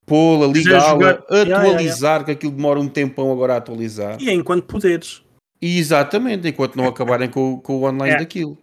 pô-la, 0.05 0.47
ligá-la, 0.47 1.09
atualizar, 1.09 1.47
yeah, 1.47 1.63
yeah, 1.65 1.91
yeah. 1.91 2.23
que 2.25 2.31
aquilo 2.31 2.51
demora 2.51 2.79
um 2.79 2.87
tempão 2.87 3.31
agora 3.31 3.53
a 3.53 3.57
atualizar. 3.57 4.21
E 4.21 4.29
é 4.29 4.33
enquanto 4.33 4.65
poderes. 4.65 5.23
Exatamente, 5.61 6.47
enquanto 6.47 6.75
não 6.75 6.87
acabarem 6.87 7.29
com, 7.29 7.59
com 7.59 7.77
o 7.77 7.83
online 7.83 8.15
é. 8.15 8.19
daquilo. 8.19 8.57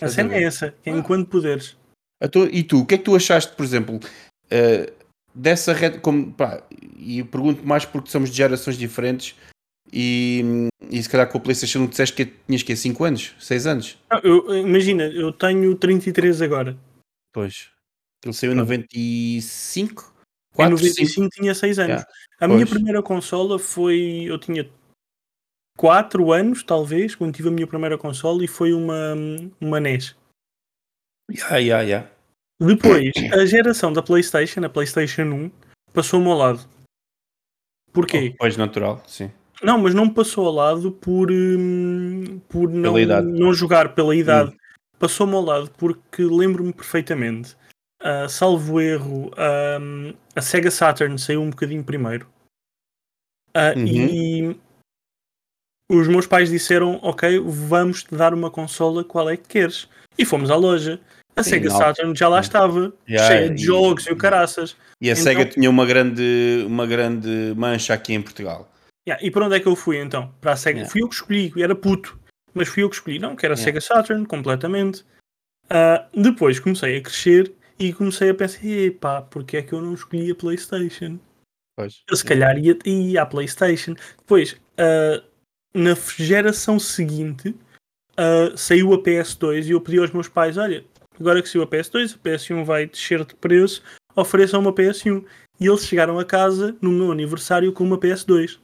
A 0.00 0.08
cena 0.08 0.34
é 0.34 0.44
essa, 0.44 0.74
é 0.84 0.90
enquanto 0.90 1.28
poderes. 1.28 1.76
e 2.52 2.62
tu, 2.62 2.80
o 2.80 2.86
que 2.86 2.94
é 2.94 2.98
que 2.98 3.04
tu 3.04 3.16
achaste, 3.16 3.56
por 3.56 3.64
exemplo, 3.64 3.96
uh, 3.96 4.92
dessa 5.34 5.72
rede, 5.72 5.98
como, 5.98 6.32
pá, 6.32 6.62
e 6.96 7.24
pergunto 7.24 7.66
mais 7.66 7.84
porque 7.84 8.10
somos 8.10 8.30
de 8.30 8.36
gerações 8.36 8.76
diferentes 8.76 9.34
e, 9.92 10.68
e 10.90 11.02
se 11.02 11.08
calhar 11.08 11.28
com 11.28 11.38
o 11.38 11.40
PlayStation 11.40 11.86
tu 11.86 11.90
disseste 11.90 12.14
que 12.14 12.32
tinhas 12.46 12.62
que 12.62 12.76
5 12.76 13.04
anos, 13.04 13.34
6 13.40 13.66
anos? 13.66 13.98
Não, 14.10 14.20
eu, 14.20 14.56
imagina, 14.58 15.04
eu 15.04 15.32
tenho 15.32 15.74
33 15.74 16.42
agora. 16.42 16.76
Pois. 17.32 17.70
Ele 18.24 18.34
saiu 18.34 18.52
em 18.52 18.56
95? 18.56 20.14
4, 20.58 20.64
em 20.64 20.70
95 20.70 21.08
5? 21.08 21.28
tinha 21.30 21.54
6 21.54 21.78
anos. 21.78 21.90
Yeah. 21.90 22.10
A 22.40 22.46
pois. 22.46 22.52
minha 22.52 22.66
primeira 22.66 23.02
consola 23.02 23.58
foi. 23.58 24.24
Eu 24.26 24.38
tinha 24.38 24.68
4 25.76 26.32
anos, 26.32 26.62
talvez, 26.64 27.14
quando 27.14 27.34
tive 27.34 27.48
a 27.48 27.52
minha 27.52 27.66
primeira 27.66 27.96
consola 27.96 28.44
e 28.44 28.48
foi 28.48 28.72
uma, 28.72 29.14
uma 29.60 29.78
NES. 29.78 30.16
Yeah, 31.30 31.56
yeah, 31.58 31.82
yeah. 31.82 32.10
Depois, 32.60 33.12
a 33.32 33.46
geração 33.46 33.92
da 33.92 34.02
PlayStation, 34.02 34.64
a 34.64 34.68
PlayStation 34.68 35.22
1, 35.22 35.50
passou-me 35.92 36.26
ao 36.26 36.36
lado. 36.36 36.68
Porquê? 37.92 38.32
Oh, 38.34 38.36
pois, 38.38 38.56
natural, 38.56 39.00
sim. 39.06 39.30
Não, 39.62 39.78
mas 39.78 39.94
não 39.94 40.06
me 40.06 40.14
passou 40.14 40.46
ao 40.46 40.52
lado 40.52 40.90
por, 40.90 41.30
hum, 41.30 42.40
por 42.48 42.68
não, 42.68 42.94
não 43.22 43.52
jogar 43.52 43.94
pela 43.94 44.14
idade. 44.14 44.50
Hum. 44.50 44.56
Passou-me 44.98 45.34
ao 45.34 45.42
lado 45.42 45.70
porque 45.76 46.22
lembro-me 46.22 46.72
perfeitamente. 46.72 47.56
Uh, 48.00 48.28
salvo 48.28 48.80
erro, 48.80 49.28
uh, 49.28 50.16
a 50.34 50.40
Sega 50.40 50.70
Saturn 50.70 51.18
saiu 51.18 51.42
um 51.42 51.50
bocadinho 51.50 51.82
primeiro. 51.82 52.28
Uh, 53.56 53.76
uhum. 53.76 53.86
E 53.86 54.60
os 55.90 56.06
meus 56.06 56.26
pais 56.26 56.48
disseram: 56.48 57.00
Ok, 57.02 57.40
vamos 57.44 58.04
te 58.04 58.14
dar 58.14 58.32
uma 58.32 58.50
consola, 58.50 59.02
qual 59.02 59.28
é 59.28 59.36
que 59.36 59.48
queres? 59.48 59.88
E 60.16 60.24
fomos 60.24 60.50
à 60.50 60.56
loja. 60.56 61.00
A 61.34 61.42
Sim, 61.42 61.50
Sega 61.50 61.68
não. 61.68 61.76
Saturn 61.76 62.16
já 62.16 62.28
lá 62.28 62.40
estava, 62.40 62.92
yeah, 63.08 63.28
cheia 63.28 63.50
de 63.50 63.62
jogos 63.62 64.06
e 64.06 64.12
o 64.12 64.16
caraças. 64.16 64.76
E 65.00 65.08
a 65.08 65.12
então, 65.12 65.22
Sega 65.22 65.44
tinha 65.46 65.70
uma 65.70 65.86
grande, 65.86 66.64
uma 66.66 66.86
grande 66.86 67.54
mancha 67.56 67.94
aqui 67.94 68.12
em 68.12 68.22
Portugal. 68.22 68.68
Yeah, 69.08 69.24
e 69.24 69.30
para 69.30 69.46
onde 69.46 69.56
é 69.56 69.60
que 69.60 69.66
eu 69.66 69.76
fui 69.76 69.98
então? 69.98 70.32
Para 70.40 70.52
a 70.52 70.56
Sega. 70.56 70.78
Yeah. 70.78 70.92
Fui 70.92 71.02
eu 71.02 71.08
que 71.08 71.14
escolhi, 71.14 71.52
era 71.56 71.74
puto, 71.74 72.18
mas 72.52 72.68
fui 72.68 72.82
eu 72.82 72.90
que 72.90 72.96
escolhi. 72.96 73.18
Não, 73.18 73.36
que 73.36 73.46
era 73.46 73.54
a 73.54 73.56
Sega 73.56 73.80
Saturn, 73.80 74.26
completamente. 74.26 75.04
Uh, 75.66 76.20
depois 76.20 76.58
comecei 76.58 76.96
a 76.96 77.02
crescer 77.02 77.52
e 77.78 77.92
comecei 77.92 78.30
a 78.30 78.34
pensar: 78.34 78.60
pá, 79.00 79.22
porque 79.22 79.56
é 79.56 79.62
que 79.62 79.72
eu 79.72 79.80
não 79.80 79.94
escolhi 79.94 80.30
a 80.30 80.34
PlayStation? 80.34 81.18
Pois. 81.76 82.02
Eu 82.10 82.16
se 82.16 82.24
calhar 82.24 82.58
ia, 82.58 82.76
ia 82.84 83.22
à 83.22 83.26
PlayStation. 83.26 83.94
Depois, 84.18 84.52
uh, 84.52 85.24
na 85.72 85.94
geração 86.16 86.78
seguinte, 86.78 87.50
uh, 87.50 88.56
saiu 88.56 88.92
a 88.92 89.02
PS2 89.02 89.66
e 89.66 89.70
eu 89.70 89.80
pedi 89.80 89.98
aos 89.98 90.10
meus 90.10 90.28
pais: 90.28 90.56
olha, 90.56 90.84
agora 91.18 91.40
que 91.40 91.48
saiu 91.48 91.62
a 91.62 91.66
PS2, 91.66 92.16
a 92.16 92.18
PS1 92.18 92.64
vai 92.64 92.86
descer 92.86 93.24
de 93.24 93.34
preço, 93.34 93.82
ofereçam 94.16 94.60
uma 94.60 94.72
PS1. 94.72 95.24
E 95.60 95.66
eles 95.66 95.84
chegaram 95.84 96.20
a 96.20 96.24
casa 96.24 96.76
no 96.80 96.90
meu 96.90 97.10
aniversário 97.10 97.72
com 97.72 97.82
uma 97.82 97.98
PS2. 97.98 98.60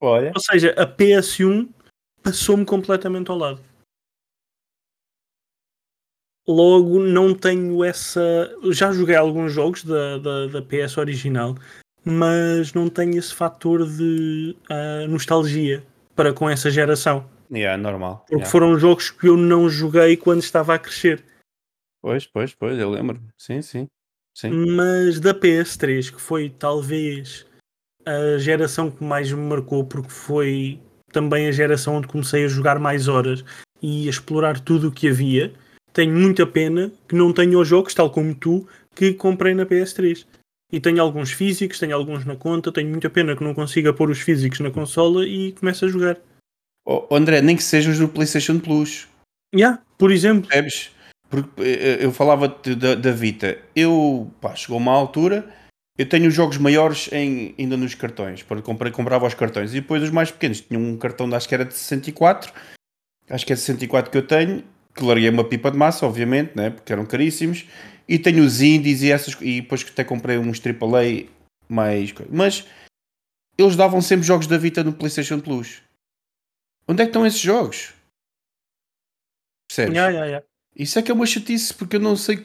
Olha. 0.00 0.32
Ou 0.34 0.40
seja, 0.40 0.72
a 0.78 0.86
PS1 0.86 1.68
passou-me 2.22 2.64
completamente 2.64 3.30
ao 3.30 3.36
lado. 3.36 3.67
Logo, 6.48 6.98
não 6.98 7.34
tenho 7.34 7.84
essa. 7.84 8.50
Já 8.70 8.90
joguei 8.90 9.14
alguns 9.14 9.52
jogos 9.52 9.84
da, 9.84 10.16
da, 10.16 10.46
da 10.46 10.62
PS 10.62 10.96
original, 10.96 11.54
mas 12.02 12.72
não 12.72 12.88
tenho 12.88 13.18
esse 13.18 13.34
fator 13.34 13.86
de 13.86 14.56
uh, 14.70 15.06
nostalgia 15.08 15.84
para 16.16 16.32
com 16.32 16.48
essa 16.48 16.70
geração. 16.70 17.28
Yeah, 17.52 17.76
normal. 17.76 18.20
Porque 18.20 18.36
yeah. 18.36 18.50
foram 18.50 18.78
jogos 18.78 19.10
que 19.10 19.28
eu 19.28 19.36
não 19.36 19.68
joguei 19.68 20.16
quando 20.16 20.42
estava 20.42 20.74
a 20.74 20.78
crescer. 20.78 21.22
Pois, 22.00 22.26
pois, 22.26 22.54
pois, 22.54 22.78
eu 22.78 22.90
lembro. 22.90 23.20
Sim, 23.36 23.60
sim. 23.60 23.86
sim. 24.34 24.50
Mas 24.50 25.20
da 25.20 25.34
PS3, 25.34 26.12
que 26.12 26.20
foi 26.20 26.48
talvez 26.48 27.46
a 28.06 28.38
geração 28.38 28.90
que 28.90 29.04
mais 29.04 29.30
me 29.30 29.40
marcou, 29.40 29.84
porque 29.84 30.10
foi 30.10 30.80
também 31.12 31.46
a 31.46 31.52
geração 31.52 31.96
onde 31.96 32.08
comecei 32.08 32.44
a 32.44 32.48
jogar 32.48 32.78
mais 32.78 33.06
horas 33.06 33.44
e 33.82 34.06
a 34.06 34.10
explorar 34.10 34.60
tudo 34.60 34.88
o 34.88 34.92
que 34.92 35.08
havia. 35.08 35.52
Tenho 35.98 36.14
muita 36.14 36.46
pena 36.46 36.92
que 37.08 37.16
não 37.16 37.32
tenha 37.32 37.58
os 37.58 37.66
jogos, 37.66 37.92
tal 37.92 38.08
como 38.08 38.32
tu, 38.32 38.64
que 38.94 39.14
comprei 39.14 39.52
na 39.52 39.66
PS3. 39.66 40.24
E 40.72 40.78
tenho 40.78 41.02
alguns 41.02 41.32
físicos, 41.32 41.80
tenho 41.80 41.96
alguns 41.96 42.24
na 42.24 42.36
conta, 42.36 42.70
tenho 42.70 42.88
muita 42.88 43.10
pena 43.10 43.34
que 43.34 43.42
não 43.42 43.52
consiga 43.52 43.92
pôr 43.92 44.08
os 44.08 44.20
físicos 44.20 44.60
na 44.60 44.70
consola 44.70 45.26
e 45.26 45.50
comece 45.50 45.84
a 45.84 45.88
jogar. 45.88 46.16
Oh, 46.86 47.12
André, 47.12 47.42
nem 47.42 47.56
que 47.56 47.64
sejam 47.64 47.90
os 47.90 47.98
do 47.98 48.08
PlayStation 48.08 48.60
Plus. 48.60 49.08
Yeah, 49.52 49.82
por 49.98 50.12
exemplo. 50.12 50.48
Percebes? 50.48 50.92
Porque 51.28 51.62
eh, 51.62 51.98
eu 52.04 52.12
falava 52.12 52.46
da, 52.46 52.94
da 52.94 53.10
Vita. 53.10 53.58
Eu, 53.74 54.30
pá, 54.40 54.54
chegou 54.54 54.76
uma 54.76 54.92
altura, 54.92 55.52
eu 55.98 56.08
tenho 56.08 56.28
os 56.28 56.34
jogos 56.34 56.58
maiores 56.58 57.10
em, 57.10 57.56
ainda 57.58 57.76
nos 57.76 57.96
cartões. 57.96 58.44
Porque 58.44 58.62
comprei, 58.62 58.92
comprava 58.92 59.26
os 59.26 59.34
cartões. 59.34 59.74
E 59.74 59.80
depois 59.80 60.00
os 60.00 60.10
mais 60.10 60.30
pequenos. 60.30 60.60
Tinha 60.60 60.78
um 60.78 60.96
cartão, 60.96 61.28
acho 61.34 61.48
que 61.48 61.56
era 61.56 61.64
de 61.64 61.74
64. 61.74 62.52
Acho 63.28 63.44
que 63.44 63.52
é 63.52 63.56
64 63.56 64.12
que 64.12 64.18
eu 64.18 64.24
tenho. 64.24 64.62
Que 64.98 65.04
larguei 65.04 65.30
uma 65.30 65.44
pipa 65.44 65.70
de 65.70 65.76
massa, 65.76 66.04
obviamente, 66.04 66.56
né? 66.56 66.70
porque 66.70 66.92
eram 66.92 67.06
caríssimos. 67.06 67.64
E 68.08 68.18
tenho 68.18 68.42
os 68.42 68.60
indies 68.60 69.02
e 69.02 69.12
essas. 69.12 69.36
E 69.40 69.60
depois 69.60 69.84
que 69.84 69.90
até 69.90 70.02
comprei 70.02 70.36
uns 70.38 70.60
AAA 70.60 71.28
mais. 71.68 72.12
Mas 72.28 72.66
eles 73.56 73.76
davam 73.76 74.00
sempre 74.00 74.26
jogos 74.26 74.48
da 74.48 74.58
Vita 74.58 74.82
no 74.82 74.92
PlayStation 74.92 75.38
Plus. 75.38 75.82
Onde 76.88 77.02
é 77.02 77.04
que 77.04 77.10
estão 77.10 77.24
esses 77.24 77.40
jogos? 77.40 77.92
Percebes? 79.68 79.94
Yeah, 79.94 80.10
yeah, 80.10 80.26
yeah. 80.26 80.46
Isso 80.74 80.98
é 80.98 81.02
que 81.02 81.10
é 81.10 81.14
uma 81.14 81.26
chatice, 81.26 81.72
porque 81.72 81.96
eu 81.96 82.00
não 82.00 82.16
sei. 82.16 82.44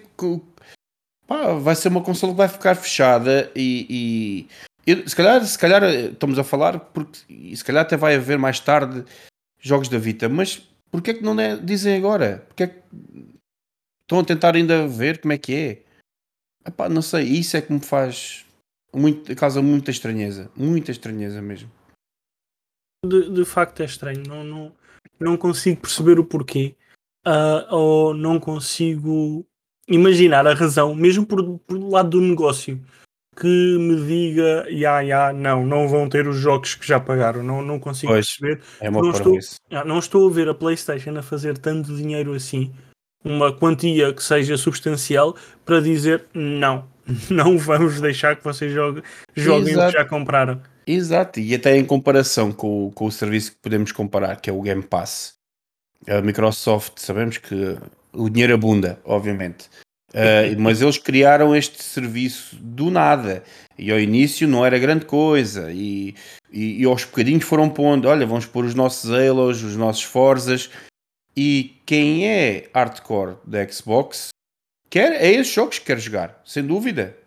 Pá, 1.25 1.53
vai 1.53 1.75
ser 1.75 1.87
uma 1.87 2.03
consola 2.03 2.33
que 2.33 2.37
vai 2.37 2.49
ficar 2.49 2.75
fechada 2.75 3.51
e. 3.55 3.87
e 3.89 4.47
eu, 4.85 5.07
se, 5.07 5.15
calhar, 5.15 5.43
se 5.43 5.57
calhar 5.57 5.83
estamos 5.83 6.37
a 6.37 6.43
falar, 6.43 6.77
porque 6.77 7.55
se 7.55 7.63
calhar 7.63 7.83
até 7.83 7.95
vai 7.95 8.15
haver 8.15 8.37
mais 8.37 8.59
tarde 8.59 9.05
jogos 9.59 9.87
da 9.87 9.97
Vita, 9.97 10.27
mas 10.27 10.61
porquê 10.93 11.11
é 11.11 11.13
que 11.15 11.23
não 11.23 11.37
é, 11.39 11.57
dizem 11.57 11.97
agora? 11.97 12.45
Porque 12.47 12.63
é 12.63 12.67
que 12.67 12.81
estão 14.03 14.19
a 14.19 14.23
tentar 14.23 14.55
ainda 14.55 14.87
ver 14.87 15.19
como 15.19 15.33
é 15.33 15.37
que 15.37 15.53
é? 15.53 15.83
Epá, 16.65 16.87
não 16.87 17.01
sei, 17.01 17.25
isso 17.25 17.57
é 17.57 17.61
que 17.61 17.73
me 17.73 17.81
faz 17.81 18.45
muito, 18.93 19.35
causa 19.35 19.61
muita 19.61 19.91
estranheza, 19.91 20.49
muita 20.55 20.91
estranheza 20.91 21.41
mesmo 21.41 21.69
de, 23.05 23.29
de 23.29 23.45
facto 23.45 23.81
é 23.81 23.85
estranho. 23.85 24.23
Não, 24.27 24.43
não, 24.43 24.75
não 25.19 25.37
consigo 25.37 25.81
perceber 25.81 26.19
o 26.19 26.25
porquê. 26.25 26.75
Uh, 27.25 27.73
ou 27.73 28.13
não 28.13 28.39
consigo 28.39 29.45
imaginar 29.87 30.45
a 30.45 30.53
razão, 30.53 30.93
mesmo 30.93 31.25
por, 31.25 31.59
por 31.59 31.77
lado 31.77 32.11
do 32.11 32.21
negócio. 32.21 32.81
Que 33.35 33.77
me 33.79 33.95
diga, 34.05 34.65
ya, 34.69 34.99
ya, 35.01 35.33
não, 35.33 35.65
não 35.65 35.87
vão 35.87 36.07
ter 36.07 36.27
os 36.27 36.37
jogos 36.37 36.75
que 36.75 36.87
já 36.87 36.99
pagaram. 36.99 37.41
Não, 37.43 37.61
não 37.61 37.79
consigo 37.79 38.11
Pois, 38.13 38.37
perceber. 38.37 38.61
É 38.79 38.89
uma 38.89 39.01
Não 39.01 39.11
estou, 39.11 39.37
ah, 39.71 39.83
não 39.83 39.99
estou 39.99 40.27
a 40.27 40.31
ver 40.31 40.49
a 40.49 40.53
PlayStation 40.53 41.17
a 41.17 41.21
fazer 41.23 41.57
tanto 41.57 41.95
dinheiro 41.95 42.33
assim, 42.33 42.71
uma 43.23 43.51
quantia 43.51 44.13
que 44.13 44.23
seja 44.23 44.57
substancial, 44.57 45.35
para 45.65 45.79
dizer 45.81 46.25
não, 46.33 46.85
não 47.29 47.57
vamos 47.57 47.99
deixar 48.01 48.35
que 48.35 48.43
vocês 48.43 48.71
joguem, 48.71 49.01
joguem 49.35 49.61
o 49.61 49.65
que 49.65 49.71
Exato. 49.71 49.91
já 49.93 50.05
compraram. 50.05 50.61
Exato, 50.85 51.39
e 51.39 51.55
até 51.55 51.77
em 51.77 51.85
comparação 51.85 52.51
com, 52.51 52.87
o- 52.87 52.91
com 52.91 53.05
o 53.05 53.11
serviço 53.11 53.51
que 53.53 53.57
podemos 53.61 53.91
comparar, 53.93 54.35
que 54.41 54.49
é 54.49 54.53
o 54.53 54.61
Game 54.61 54.83
Pass. 54.83 55.35
A 56.07 56.21
Microsoft, 56.21 56.99
sabemos 56.99 57.37
que 57.37 57.77
o 58.11 58.29
dinheiro 58.29 58.53
abunda, 58.53 58.99
obviamente. 59.05 59.69
Uh, 60.13 60.59
mas 60.59 60.81
eles 60.81 60.97
criaram 60.99 61.55
este 61.55 61.81
serviço 61.83 62.55
do 62.55 62.91
nada. 62.91 63.43
E 63.77 63.91
ao 63.91 63.99
início 63.99 64.47
não 64.47 64.63
era 64.63 64.77
grande 64.77 65.05
coisa. 65.05 65.71
E, 65.71 66.13
e, 66.51 66.81
e 66.81 66.85
aos 66.85 67.03
bocadinhos 67.03 67.43
foram 67.43 67.69
pondo: 67.69 68.07
olha, 68.07 68.25
vamos 68.25 68.45
pôr 68.45 68.63
os 68.65 68.75
nossos 68.75 69.11
Halos, 69.11 69.63
os 69.63 69.75
nossos 69.75 70.03
Forzas. 70.03 70.69
E 71.35 71.77
quem 71.85 72.27
é 72.29 72.69
hardcore 72.73 73.37
da 73.43 73.67
Xbox 73.67 74.29
quer, 74.87 75.13
é 75.13 75.31
esses 75.31 75.51
jogos 75.51 75.79
que 75.79 75.85
quer 75.85 75.99
jogar, 75.99 76.39
sem 76.45 76.63
dúvida. 76.63 77.17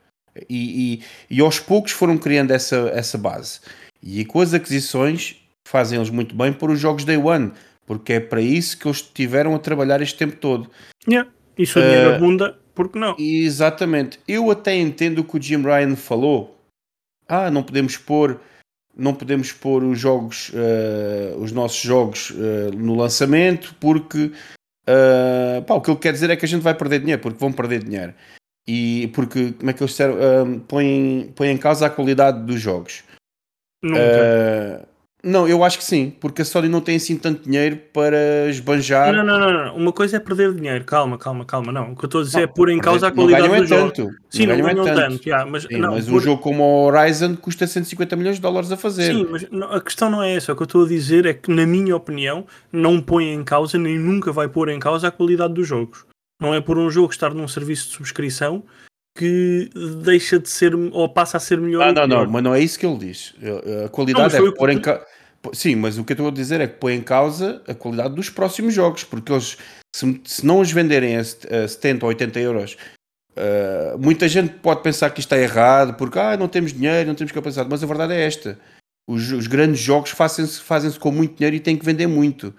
E, 0.48 1.00
e, 1.28 1.36
e 1.36 1.40
aos 1.40 1.58
poucos 1.58 1.90
foram 1.90 2.16
criando 2.16 2.52
essa, 2.52 2.92
essa 2.94 3.18
base. 3.18 3.60
E 4.00 4.24
com 4.24 4.40
as 4.40 4.54
aquisições 4.54 5.36
fazem 5.66 5.98
eles 5.98 6.10
muito 6.10 6.36
bem 6.36 6.52
por 6.52 6.70
os 6.70 6.78
jogos 6.78 7.04
Day 7.04 7.16
One, 7.16 7.50
porque 7.84 8.12
é 8.14 8.20
para 8.20 8.40
isso 8.40 8.78
que 8.78 8.86
eles 8.86 9.02
tiveram 9.02 9.54
a 9.54 9.58
trabalhar 9.58 10.00
este 10.00 10.16
tempo 10.16 10.36
todo. 10.36 10.70
Yeah. 11.08 11.28
E 11.58 11.66
se 11.66 11.78
o 11.78 11.82
dinheiro 11.82 12.10
Eh, 12.10 12.14
abunda, 12.14 12.58
por 12.76 12.90
que 12.90 12.98
não? 12.98 13.16
Exatamente. 13.18 14.20
Eu 14.28 14.50
até 14.50 14.76
entendo 14.76 15.20
o 15.20 15.24
que 15.24 15.38
o 15.38 15.42
Jim 15.42 15.62
Ryan 15.62 15.96
falou. 15.96 16.54
Ah, 17.26 17.50
não 17.50 17.62
podemos 17.62 17.96
pôr, 17.96 18.38
não 18.94 19.14
podemos 19.14 19.50
pôr 19.50 19.82
os 19.82 19.98
jogos, 19.98 20.52
eh, 20.54 21.34
os 21.38 21.50
nossos 21.50 21.80
jogos 21.80 22.32
eh, 22.36 22.70
no 22.76 22.94
lançamento, 22.94 23.74
porque 23.80 24.30
eh, 24.86 25.64
pá, 25.66 25.74
o 25.74 25.80
que 25.80 25.90
ele 25.90 25.98
quer 25.98 26.12
dizer 26.12 26.30
é 26.30 26.36
que 26.36 26.44
a 26.44 26.48
gente 26.48 26.62
vai 26.62 26.74
perder 26.74 27.00
dinheiro, 27.00 27.22
porque 27.22 27.38
vão 27.38 27.52
perder 27.52 27.82
dinheiro. 27.82 28.14
E 28.68 29.08
porque, 29.14 29.52
como 29.52 29.70
é 29.70 29.72
que 29.72 29.82
eles 29.82 29.92
disseram, 29.92 30.60
põem, 30.68 31.32
põem 31.34 31.52
em 31.52 31.58
causa 31.58 31.86
a 31.86 31.90
qualidade 31.90 32.44
dos 32.44 32.60
jogos. 32.60 33.02
Nunca. 33.82 34.00
Eh, 34.00 34.86
não, 35.26 35.48
eu 35.48 35.62
acho 35.64 35.76
que 35.78 35.84
sim, 35.84 36.14
porque 36.20 36.42
a 36.42 36.44
Sony 36.44 36.68
não 36.68 36.80
tem 36.80 36.96
assim 36.96 37.16
tanto 37.16 37.42
dinheiro 37.42 37.76
para 37.92 38.48
esbanjar. 38.48 39.12
Não, 39.12 39.24
não, 39.24 39.38
não, 39.38 39.52
não. 39.52 39.76
Uma 39.76 39.92
coisa 39.92 40.16
é 40.16 40.20
perder 40.20 40.54
dinheiro. 40.54 40.84
Calma, 40.84 41.18
calma, 41.18 41.44
calma. 41.44 41.72
Não. 41.72 41.92
O 41.92 41.96
que 41.96 42.04
eu 42.04 42.06
estou 42.06 42.20
a 42.20 42.24
dizer 42.24 42.38
é 42.42 42.46
Não, 42.46 42.52
pôr 42.54 42.70
em 42.70 42.78
causa 42.78 43.08
a 43.08 43.10
qualidade 43.10 43.48
não 43.48 43.56
do 43.56 43.62
é 43.64 43.66
jogo. 43.66 43.90
tanto. 43.92 44.10
Sim, 44.30 44.46
não 44.46 44.56
ganham 44.56 44.68
é 44.68 44.74
ganham 44.74 44.94
tanto. 45.10 45.26
yeah, 45.28 45.50
mas 45.50 45.62
Sim, 45.64 45.76
não, 45.78 45.92
mas 45.92 46.08
um 46.08 46.12
pôr- 46.12 46.22
jogo 46.22 46.42
como 46.42 46.62
o 46.62 46.84
Horizon 46.86 47.36
custa 47.36 47.66
150 47.66 48.14
milhões 48.16 48.36
de 48.36 48.42
dólares 48.42 48.70
a 48.72 48.76
fazer. 48.76 49.12
Sim, 49.12 49.26
mas 49.30 49.46
não- 49.50 49.72
a 49.72 49.80
questão 49.80 50.08
não 50.08 50.22
é 50.22 50.34
essa. 50.34 50.52
O 50.52 50.56
que 50.56 50.62
eu 50.62 50.66
estou 50.66 50.84
a 50.84 50.88
dizer 50.88 51.26
é 51.26 51.34
que, 51.34 51.50
na 51.50 51.66
minha 51.66 51.96
opinião, 51.96 52.46
não 52.72 53.00
põe 53.00 53.32
em 53.32 53.42
causa, 53.42 53.76
nem 53.78 53.98
nunca 53.98 54.32
vai 54.32 54.48
pôr 54.48 54.68
em 54.68 54.78
causa 54.78 55.08
a 55.08 55.10
qualidade 55.10 55.54
dos 55.54 55.66
jogos. 55.66 56.04
Não 56.40 56.54
é 56.54 56.60
por 56.60 56.78
um 56.78 56.90
jogo 56.90 57.10
estar 57.12 57.32
num 57.34 57.48
serviço 57.48 57.88
de 57.88 57.94
subscrição 57.94 58.62
que 59.16 59.70
deixa 60.04 60.38
de 60.38 60.48
ser 60.48 60.74
ou 60.74 61.08
passa 61.08 61.36
a 61.38 61.40
ser 61.40 61.58
melhor. 61.60 61.88
Ah, 61.88 61.92
não, 61.92 62.06
não, 62.06 62.30
mas 62.30 62.42
não 62.42 62.54
é 62.54 62.60
isso 62.60 62.78
que 62.78 62.86
ele 62.86 62.98
diz. 62.98 63.34
A 63.40 63.82
Não, 63.82 63.88
qualidade 63.88 64.36
foi 64.36 64.48
é 64.48 64.52
pôr 64.52 64.70
em. 64.70 64.80
Sim, 65.52 65.76
mas 65.76 65.96
o 65.96 66.04
que 66.04 66.12
eu 66.12 66.14
estou 66.14 66.28
a 66.28 66.30
dizer 66.32 66.60
é 66.60 66.66
que 66.66 66.78
põe 66.78 66.94
em 66.94 67.00
causa 67.02 67.62
a 67.68 67.74
qualidade 67.74 68.14
dos 68.14 68.28
próximos 68.28 68.74
jogos, 68.74 69.04
porque 69.04 69.30
eles, 69.32 69.56
se, 69.94 70.20
se 70.24 70.44
não 70.44 70.58
os 70.58 70.72
venderem 70.72 71.16
a, 71.16 71.22
set- 71.24 71.46
a 71.52 71.68
70 71.68 72.04
ou 72.04 72.08
80 72.08 72.40
euros, 72.40 72.76
ah, 73.36 73.96
muita 73.98 74.28
gente 74.28 74.54
pode 74.54 74.82
pensar 74.82 75.10
que 75.10 75.20
isto 75.20 75.32
está 75.32 75.40
errado, 75.40 75.94
porque 75.94 76.18
ah, 76.18 76.36
não 76.36 76.48
temos 76.48 76.72
dinheiro, 76.72 77.06
não 77.08 77.14
temos 77.14 77.32
capacidade, 77.32 77.68
mas 77.70 77.82
a 77.82 77.86
verdade 77.86 78.12
é 78.14 78.24
esta: 78.24 78.58
os, 79.08 79.30
os 79.30 79.46
grandes 79.46 79.80
jogos 79.80 80.10
fazem-se 80.10 80.60
fazem 80.60 80.90
com 80.92 81.12
muito 81.12 81.36
dinheiro 81.36 81.54
e 81.56 81.60
têm 81.60 81.76
que 81.76 81.84
vender 81.84 82.06
muito. 82.08 82.52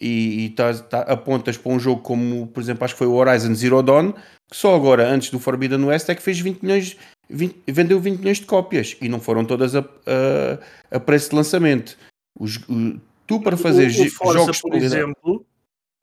E, 0.00 0.46
e 0.46 0.50
tá, 0.50 0.74
tá- 0.74 1.00
apontas 1.02 1.56
para 1.56 1.72
um 1.72 1.78
jogo 1.78 2.02
como, 2.02 2.46
por 2.48 2.60
exemplo, 2.60 2.84
acho 2.84 2.94
que 2.94 2.98
foi 2.98 3.06
o 3.06 3.14
Horizon 3.14 3.54
Zero 3.54 3.82
Dawn, 3.82 4.12
que 4.12 4.56
só 4.56 4.74
agora, 4.74 5.08
antes 5.08 5.30
do 5.30 5.38
Forbidden 5.38 5.84
West, 5.84 6.08
é 6.08 6.14
que 6.14 6.22
fez 6.22 6.38
20 6.40 6.62
milhões, 6.62 6.96
20 7.30 7.56
vendeu 7.68 8.00
20 8.00 8.18
milhões 8.18 8.38
de 8.38 8.46
cópias 8.46 8.96
e 9.00 9.08
não 9.08 9.20
foram 9.20 9.44
todas 9.44 9.74
a, 9.74 9.80
a, 9.80 10.96
a 10.96 11.00
preço 11.00 11.30
de 11.30 11.36
lançamento. 11.36 11.96
Os, 12.38 12.56
o- 12.68 13.00
tu 13.26 13.40
para 13.40 13.56
fazer 13.56 13.86
o, 13.88 14.04
o 14.06 14.10
Forza, 14.10 14.38
jogos 14.40 14.60
por 14.60 14.74
exemplo, 14.74 15.46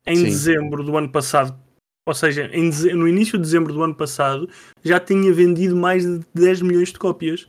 em 0.08 0.16
Sim. 0.16 0.24
dezembro 0.24 0.84
do 0.84 0.98
ano 0.98 1.12
passado, 1.12 1.60
ou 2.08 2.16
seja, 2.16 2.50
no 2.96 3.08
início 3.08 3.38
de 3.38 3.44
dezembro 3.44 3.74
do 3.74 3.84
ano 3.84 3.94
passado, 3.94 4.50
já 4.84 5.00
tinha 5.00 5.32
vendido 5.32 5.76
mais 5.76 6.04
de 6.04 6.22
10 6.34 6.62
milhões 6.62 6.92
de 6.92 6.98
cópias. 6.98 7.48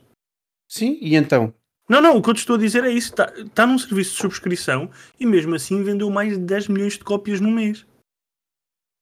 Sim, 0.69 0.99
e 1.01 1.15
então? 1.15 1.55
Não, 1.93 2.01
não, 2.01 2.17
o 2.17 2.23
que 2.23 2.31
eu 2.31 2.35
te 2.35 2.39
estou 2.39 2.57
a 2.57 2.59
dizer 2.59 2.85
é 2.85 2.91
isso. 2.91 3.11
Está 3.11 3.31
tá 3.55 3.67
num 3.67 3.77
serviço 3.79 4.13
de 4.13 4.17
subscrição 4.23 4.91
e 5.21 5.27
mesmo 5.27 5.55
assim 5.55 5.83
vendeu 5.85 6.09
mais 6.09 6.33
de 6.39 6.39
10 6.43 6.69
milhões 6.69 6.95
de 6.95 7.01
cópias 7.01 7.39
no 7.39 7.51
mês. 7.51 7.85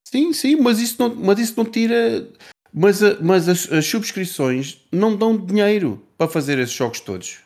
Sim, 0.09 0.33
sim, 0.33 0.57
mas 0.57 0.81
isso 0.81 0.97
não, 1.01 1.15
mas 1.15 1.39
isso 1.39 1.55
não 1.57 1.65
tira. 1.65 2.29
Mas, 2.75 3.01
a- 3.01 3.17
mas 3.21 3.49
as, 3.49 3.71
as 3.71 3.87
subscrições 3.87 4.85
não 4.91 5.17
dão 5.17 5.37
dinheiro 5.37 6.05
para 6.19 6.27
fazer 6.29 6.59
esses 6.59 6.75
jogos 6.75 6.99
todos. 6.99 7.39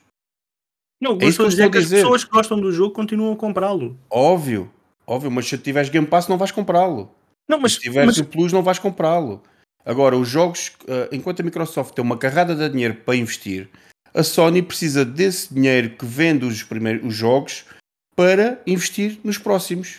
Não, 0.99 1.19
É 1.21 1.27
estou 1.27 1.45
a 1.45 1.49
dizer 1.51 1.65
é 1.65 1.71
que 1.71 1.77
as 1.77 1.85
dizer. 1.85 1.97
pessoas 1.97 2.25
que 2.25 2.31
gostam 2.31 2.59
do 2.59 2.73
jogo 2.73 2.95
continuam 2.95 3.35
a 3.35 3.37
comprá-lo. 3.37 3.99
Óbvio, 4.09 4.73
óbvio, 5.07 5.31
mas 5.31 5.47
se 5.47 5.59
tiveres 5.59 5.91
Game 5.91 6.07
Pass 6.07 6.27
não 6.27 6.39
vais 6.39 6.53
comprá-lo. 6.53 7.15
Não, 7.47 7.59
mas, 7.61 7.75
se 7.75 7.81
tiveres 7.81 8.07
mas 8.07 8.17
o 8.19 8.25
Plus 8.25 8.51
não 8.51 8.63
vais 8.63 8.79
comprá-lo. 8.79 9.43
Agora, 9.85 10.17
os 10.17 10.27
jogos, 10.27 10.73
eh, 10.89 11.11
enquanto 11.13 11.41
a 11.41 11.43
Microsoft 11.43 11.93
tem 11.95 12.03
uma 12.03 12.17
carrada 12.17 12.55
de 12.57 12.67
dinheiro 12.71 12.95
para 12.95 13.15
investir, 13.17 13.69
a 14.15 14.23
Sony 14.23 14.63
precisa 14.63 15.05
desse 15.05 15.53
dinheiro 15.53 15.91
que 15.91 16.07
vende 16.07 16.45
os 16.45 16.63
primeiros 16.63 17.05
os 17.05 17.15
jogos 17.15 17.65
para 18.15 18.63
investir 18.67 19.19
nos 19.25 19.37
próximos. 19.37 19.99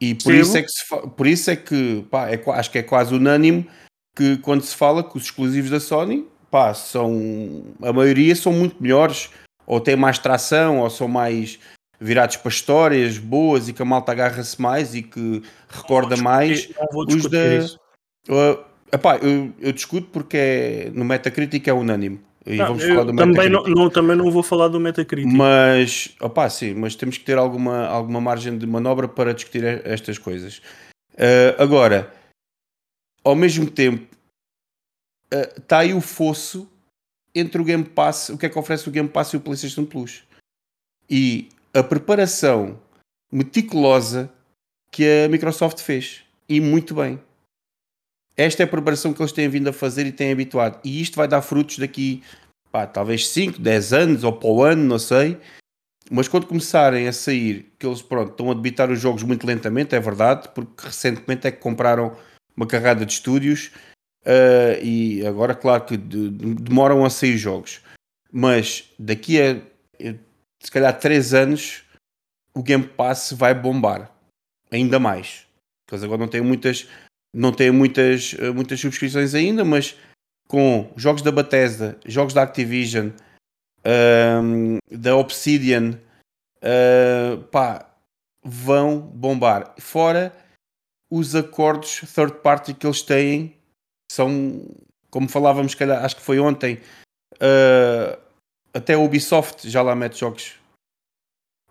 E 0.00 0.14
por 0.14 0.32
Percebo. 0.32 0.42
isso 0.42 0.56
é 0.58 0.62
que, 0.62 0.68
se 0.68 1.10
por 1.16 1.26
isso 1.26 1.50
é 1.50 1.56
que 1.56 2.06
pá, 2.10 2.28
é, 2.28 2.42
acho 2.52 2.70
que 2.70 2.78
é 2.78 2.82
quase 2.82 3.14
unânime 3.14 3.68
que 4.14 4.36
quando 4.38 4.62
se 4.62 4.76
fala 4.76 5.02
que 5.02 5.16
os 5.16 5.24
exclusivos 5.24 5.70
da 5.70 5.80
Sony, 5.80 6.28
pá, 6.50 6.74
são, 6.74 7.64
a 7.80 7.92
maioria 7.92 8.36
são 8.36 8.52
muito 8.52 8.82
melhores, 8.82 9.30
ou 9.66 9.80
têm 9.80 9.96
mais 9.96 10.18
tração, 10.18 10.80
ou 10.80 10.90
são 10.90 11.08
mais 11.08 11.58
virados 11.98 12.36
para 12.36 12.50
histórias 12.50 13.16
boas 13.16 13.68
e 13.68 13.72
que 13.72 13.80
a 13.80 13.84
malta 13.84 14.12
agarra-se 14.12 14.60
mais 14.60 14.94
e 14.94 15.02
que 15.02 15.42
recorda 15.68 16.16
mais. 16.16 16.68
os 16.92 17.30
da- 17.30 17.56
isso. 17.56 17.78
Uh, 18.28 18.62
epá, 18.92 19.16
eu, 19.16 19.52
eu 19.60 19.72
discuto 19.72 20.08
porque 20.08 20.36
é, 20.36 20.90
no 20.92 21.04
Metacritic 21.04 21.66
é 21.68 21.72
unânime. 21.72 22.20
E 22.44 22.56
Não, 22.56 22.66
vamos 22.68 22.84
falar 22.84 23.04
do 23.04 23.16
também, 23.16 23.48
não, 23.48 23.62
não, 23.64 23.90
também 23.90 24.16
não 24.16 24.30
vou 24.30 24.42
falar 24.42 24.68
do 24.68 24.80
Metacritic. 24.80 25.32
Mas, 25.32 26.14
opá, 26.20 26.50
sim, 26.50 26.74
mas 26.74 26.96
temos 26.96 27.16
que 27.16 27.24
ter 27.24 27.38
alguma, 27.38 27.86
alguma 27.86 28.20
margem 28.20 28.58
de 28.58 28.66
manobra 28.66 29.06
para 29.06 29.32
discutir 29.32 29.64
estas 29.64 30.18
coisas. 30.18 30.60
Uh, 31.14 31.54
agora, 31.58 32.12
ao 33.22 33.36
mesmo 33.36 33.70
tempo, 33.70 34.06
está 35.56 35.78
aí 35.78 35.94
o 35.94 36.00
fosso 36.00 36.68
entre 37.34 37.60
o 37.60 37.64
Game 37.64 37.84
Pass, 37.84 38.28
o 38.28 38.38
que 38.38 38.46
é 38.46 38.48
que 38.48 38.58
oferece 38.58 38.88
o 38.88 38.92
Game 38.92 39.08
Pass 39.08 39.32
e 39.32 39.36
o 39.36 39.40
PlayStation 39.40 39.84
Plus. 39.84 40.24
E 41.08 41.48
a 41.72 41.82
preparação 41.82 42.78
meticulosa 43.30 44.30
que 44.90 45.04
a 45.24 45.28
Microsoft 45.28 45.80
fez. 45.80 46.22
E 46.48 46.60
muito 46.60 46.94
bem. 46.94 47.18
Esta 48.36 48.62
é 48.62 48.64
a 48.64 48.68
preparação 48.68 49.12
que 49.12 49.20
eles 49.20 49.32
têm 49.32 49.48
vindo 49.48 49.68
a 49.68 49.72
fazer 49.72 50.06
e 50.06 50.12
têm 50.12 50.32
habituado. 50.32 50.80
E 50.84 51.00
isto 51.00 51.16
vai 51.16 51.28
dar 51.28 51.42
frutos 51.42 51.78
daqui, 51.78 52.22
pá, 52.70 52.86
talvez 52.86 53.28
5, 53.28 53.60
10 53.60 53.92
anos 53.92 54.24
ou 54.24 54.32
para 54.32 54.48
o 54.48 54.62
ano, 54.62 54.82
não 54.82 54.98
sei. 54.98 55.38
Mas 56.10 56.28
quando 56.28 56.46
começarem 56.46 57.06
a 57.08 57.12
sair, 57.12 57.72
que 57.78 57.86
eles 57.86 58.02
pronto, 58.02 58.32
estão 58.32 58.50
a 58.50 58.54
debitar 58.54 58.90
os 58.90 59.00
jogos 59.00 59.22
muito 59.22 59.46
lentamente, 59.46 59.94
é 59.94 60.00
verdade, 60.00 60.48
porque 60.54 60.86
recentemente 60.86 61.46
é 61.46 61.50
que 61.50 61.58
compraram 61.58 62.16
uma 62.56 62.66
carrada 62.66 63.06
de 63.06 63.12
estúdios 63.12 63.70
ah, 64.24 64.78
e 64.82 65.24
agora, 65.26 65.54
claro 65.54 65.84
que 65.84 65.96
de- 65.96 66.30
de- 66.30 66.54
demoram 66.54 67.04
a 67.04 67.10
sair 67.10 67.36
jogos. 67.36 67.80
Mas 68.30 68.90
daqui 68.98 69.40
a 69.40 69.56
eh, 70.00 70.16
se 70.62 70.70
calhar 70.70 70.98
3 70.98 71.34
anos 71.34 71.82
o 72.54 72.62
Game 72.62 72.84
Pass 72.84 73.32
vai 73.32 73.54
bombar 73.54 74.10
ainda 74.70 74.98
mais. 74.98 75.46
Porque 75.84 75.94
eles 75.96 76.04
agora 76.04 76.20
não 76.20 76.28
têm 76.28 76.40
muitas, 76.40 76.88
não 77.34 77.52
têm 77.52 77.70
muitas, 77.70 78.34
eh, 78.38 78.50
muitas 78.50 78.78
subscrições 78.80 79.34
ainda, 79.34 79.64
mas 79.64 79.96
com 80.48 80.92
jogos 80.96 81.22
da 81.22 81.32
Bethesda, 81.32 81.98
jogos 82.04 82.34
da 82.34 82.42
Activision, 82.42 83.10
ahm, 83.84 84.78
da 84.90 85.16
Obsidian, 85.16 85.98
ah, 86.62 87.38
pá, 87.50 87.86
vão 88.44 88.98
bombar. 89.00 89.74
Fora 89.78 90.32
os 91.10 91.34
acordos 91.34 92.00
third 92.14 92.34
party 92.42 92.74
que 92.74 92.86
eles 92.86 93.02
têm, 93.02 93.54
são, 94.10 94.62
como 95.10 95.28
falávamos, 95.28 95.74
calhar, 95.74 96.04
acho 96.04 96.16
que 96.16 96.22
foi 96.22 96.38
ontem, 96.38 96.80
ah, 97.40 98.18
até 98.74 98.94
a 98.94 98.98
Ubisoft 98.98 99.68
já 99.70 99.80
lá 99.82 99.94
mete 99.94 100.18
jogos. 100.20 100.54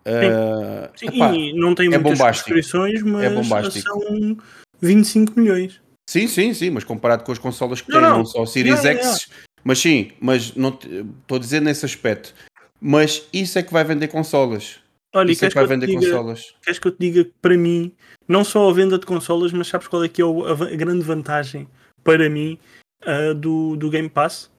Ah, 0.04 0.90
Sim, 0.96 1.06
epá, 1.06 1.32
não 1.54 1.74
tem 1.76 1.86
é 1.86 1.90
muitas 1.90 2.18
bombástico. 2.18 2.48
subscrições, 2.48 3.02
mas 3.02 3.24
É 3.24 3.30
bombástico. 3.30 3.88
são 3.88 4.36
25 4.82 5.38
milhões. 5.38 5.80
Sim, 6.08 6.26
sim, 6.26 6.52
sim, 6.52 6.70
mas 6.70 6.84
comparado 6.84 7.24
com 7.24 7.32
as 7.32 7.38
consolas 7.38 7.80
que 7.80 7.90
Não, 7.90 8.00
têm, 8.00 8.08
não. 8.10 8.18
não 8.18 8.24
só 8.26 8.42
o 8.42 8.46
Series 8.46 8.82
Não, 8.82 8.90
X, 8.90 9.28
Mas 9.64 9.78
sim, 9.78 10.10
mas 10.20 10.54
não 10.54 10.70
estou 10.70 11.36
a 11.36 11.38
dizer 11.38 11.62
nesse 11.62 11.84
aspecto. 11.84 12.34
Mas 12.80 13.28
isso 13.32 13.58
é 13.58 13.62
que 13.62 13.72
vai 13.72 13.84
vender 13.84 14.08
consolas. 14.08 14.80
Olha, 15.14 15.30
isso 15.30 15.44
é 15.44 15.48
que 15.48 15.54
vai 15.54 15.66
vender 15.66 15.86
diga, 15.86 16.00
consolas. 16.00 16.54
Queres 16.62 16.78
que 16.78 16.88
eu 16.88 16.92
te 16.92 16.98
diga 16.98 17.24
que 17.24 17.34
para 17.40 17.56
mim, 17.56 17.94
não 18.26 18.42
só 18.42 18.68
a 18.68 18.72
venda 18.72 18.98
de 18.98 19.06
consolas, 19.06 19.52
mas 19.52 19.68
sabes 19.68 19.86
qual 19.86 20.02
é 20.02 20.08
que 20.08 20.22
é 20.22 20.24
a, 20.24 20.76
grande 20.76 21.04
vantagem 21.04 21.68
para 22.02 22.28
mim 22.28 22.58
uh, 23.04 23.34
do, 23.34 23.76
do 23.76 23.90
Game 23.90 24.08
Pass? 24.08 24.50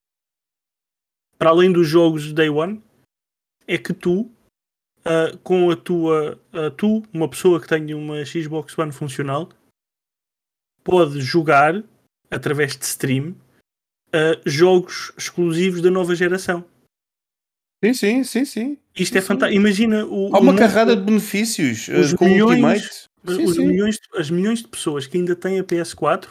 Para 1.38 1.49
além 1.49 1.71
dos 1.71 1.88
jogos 1.88 2.32
Day 2.32 2.49
One, 2.49 2.82
é 3.67 3.78
que 3.78 3.93
tu, 3.93 4.21
uh, 5.01 5.38
com 5.43 5.69
a 5.71 5.76
tua, 5.76 6.39
uh, 6.53 6.71
tu, 6.71 7.03
uma 7.11 7.28
pessoa 7.28 7.59
que 7.59 7.67
tenha 7.67 7.97
uma 7.97 8.24
Xbox 8.24 8.78
One 8.78 8.91
funcional, 8.91 9.49
pode 10.84 11.21
jogar 11.21 11.84
através 12.29 12.75
de 12.77 12.86
stream 12.86 13.36
jogos 14.45 15.11
exclusivos 15.17 15.81
da 15.81 15.89
nova 15.89 16.15
geração. 16.15 16.63
Sim, 17.84 17.93
sim, 17.93 18.23
sim, 18.23 18.45
sim. 18.45 18.77
Isto 18.95 19.17
é 19.17 19.21
fantástico. 19.21 19.59
Imagina 19.59 20.05
o. 20.05 20.34
Há 20.36 20.39
uma 20.39 20.53
o 20.53 20.55
carrada 20.55 20.95
de 20.95 21.01
benefícios 21.01 21.88
os 21.88 22.13
com 22.13 22.25
milhões, 22.25 22.51
Ultimate. 22.51 22.89
Sim, 23.25 23.45
os 23.45 23.55
sim. 23.55 23.67
Milhões, 23.67 23.97
as 24.15 24.29
milhões 24.29 24.59
de 24.61 24.67
pessoas 24.67 25.07
que 25.07 25.17
ainda 25.17 25.36
têm 25.36 25.59
a 25.59 25.63
PS4 25.63 26.29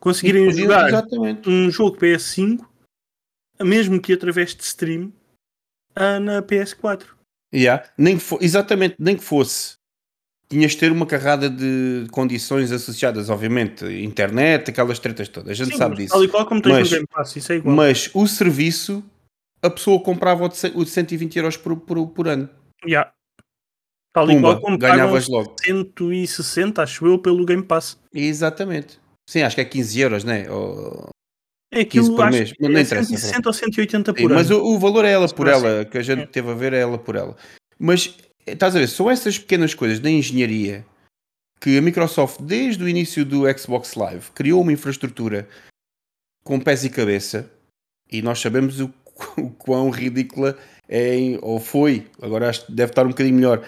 conseguirem 0.00 0.50
jogar 0.52 0.88
exatamente. 0.88 1.48
um 1.48 1.70
jogo 1.70 1.98
PS5, 1.98 2.64
mesmo 3.60 4.00
que 4.00 4.12
através 4.12 4.54
de 4.54 4.62
stream, 4.62 5.12
na 5.96 6.40
PS4. 6.42 7.06
Yeah. 7.52 7.90
Nem 7.98 8.18
fo- 8.18 8.38
exatamente, 8.40 8.94
nem 8.98 9.16
que 9.16 9.24
fosse. 9.24 9.77
Tinhas 10.50 10.72
de 10.72 10.78
ter 10.78 10.90
uma 10.90 11.04
carrada 11.04 11.50
de 11.50 12.06
condições 12.10 12.72
associadas, 12.72 13.28
obviamente, 13.28 13.84
internet, 13.84 14.70
aquelas 14.70 14.98
tretas 14.98 15.28
todas, 15.28 15.50
a 15.50 15.54
gente 15.54 15.72
Sim, 15.72 15.78
sabe 15.78 15.96
disso. 15.96 16.14
Tal 16.14 16.24
e 16.24 16.28
qual 16.28 16.46
como 16.46 16.62
tens 16.62 16.72
mas, 16.72 16.90
no 16.90 16.96
Game 16.96 17.06
Pass, 17.06 17.36
isso 17.36 17.52
é 17.52 17.56
igual. 17.56 17.76
Mas 17.76 18.10
o 18.14 18.26
serviço, 18.26 19.04
a 19.62 19.68
pessoa 19.68 20.02
comprava 20.02 20.44
o 20.44 20.84
de 20.84 20.90
120 20.90 21.36
euros 21.36 21.56
por, 21.56 21.76
por, 21.76 22.06
por 22.08 22.28
ano. 22.28 22.48
Yeah. 22.86 23.12
Tal 24.12 24.26
Pumba, 24.26 24.38
e 24.38 24.40
qual 24.40 24.60
como 24.60 24.78
ganhavas 24.78 25.28
logo. 25.28 25.54
160, 25.62 26.82
acho 26.82 27.06
eu, 27.06 27.18
pelo 27.18 27.44
Game 27.44 27.62
Pass. 27.62 27.98
Exatamente. 28.12 28.98
Sim, 29.28 29.42
acho 29.42 29.54
que 29.54 29.60
é 29.60 29.64
15 29.64 30.00
euros, 30.00 30.24
né? 30.24 30.50
Ou... 30.50 31.10
É 31.70 31.80
aquilo, 31.80 32.16
por 32.16 32.30
mês. 32.30 32.52
Não, 32.58 32.70
não 32.70 32.78
é 32.78 32.82
interessa. 32.82 33.08
160 33.08 33.48
ou 33.48 33.52
180 33.52 34.12
por 34.14 34.18
Sim, 34.18 34.24
ano. 34.24 34.34
Mas 34.34 34.50
o, 34.50 34.62
o, 34.62 34.78
valor 34.78 35.04
é 35.04 35.12
ela 35.12 35.28
por 35.28 35.46
ela, 35.46 35.84
que 35.84 35.98
a 35.98 36.02
gente 36.02 36.22
é. 36.22 36.26
teve 36.26 36.50
a 36.50 36.54
ver 36.54 36.72
é 36.72 36.80
ela 36.80 36.98
por 36.98 37.14
ela. 37.14 37.36
Mas, 37.78 38.16
estás 38.52 38.74
a 38.74 38.80
ver, 38.80 38.88
são 38.88 39.10
essas 39.10 39.38
pequenas 39.38 39.74
coisas 39.74 40.00
da 40.00 40.10
engenharia 40.10 40.84
que 41.60 41.76
a 41.76 41.82
Microsoft, 41.82 42.40
desde 42.40 42.82
o 42.84 42.88
início 42.88 43.24
do 43.24 43.42
Xbox 43.58 43.94
Live, 43.94 44.30
criou 44.32 44.62
uma 44.62 44.72
infraestrutura 44.72 45.48
com 46.44 46.60
pés 46.60 46.84
e 46.84 46.90
cabeça 46.90 47.50
e 48.10 48.22
nós 48.22 48.38
sabemos 48.40 48.80
o, 48.80 48.92
o 49.36 49.50
quão 49.50 49.90
ridícula 49.90 50.56
é, 50.88 51.16
ou 51.42 51.60
foi, 51.60 52.06
agora 52.22 52.48
acho 52.48 52.66
que 52.66 52.72
deve 52.72 52.92
estar 52.92 53.04
um 53.04 53.10
bocadinho 53.10 53.36
melhor, 53.36 53.66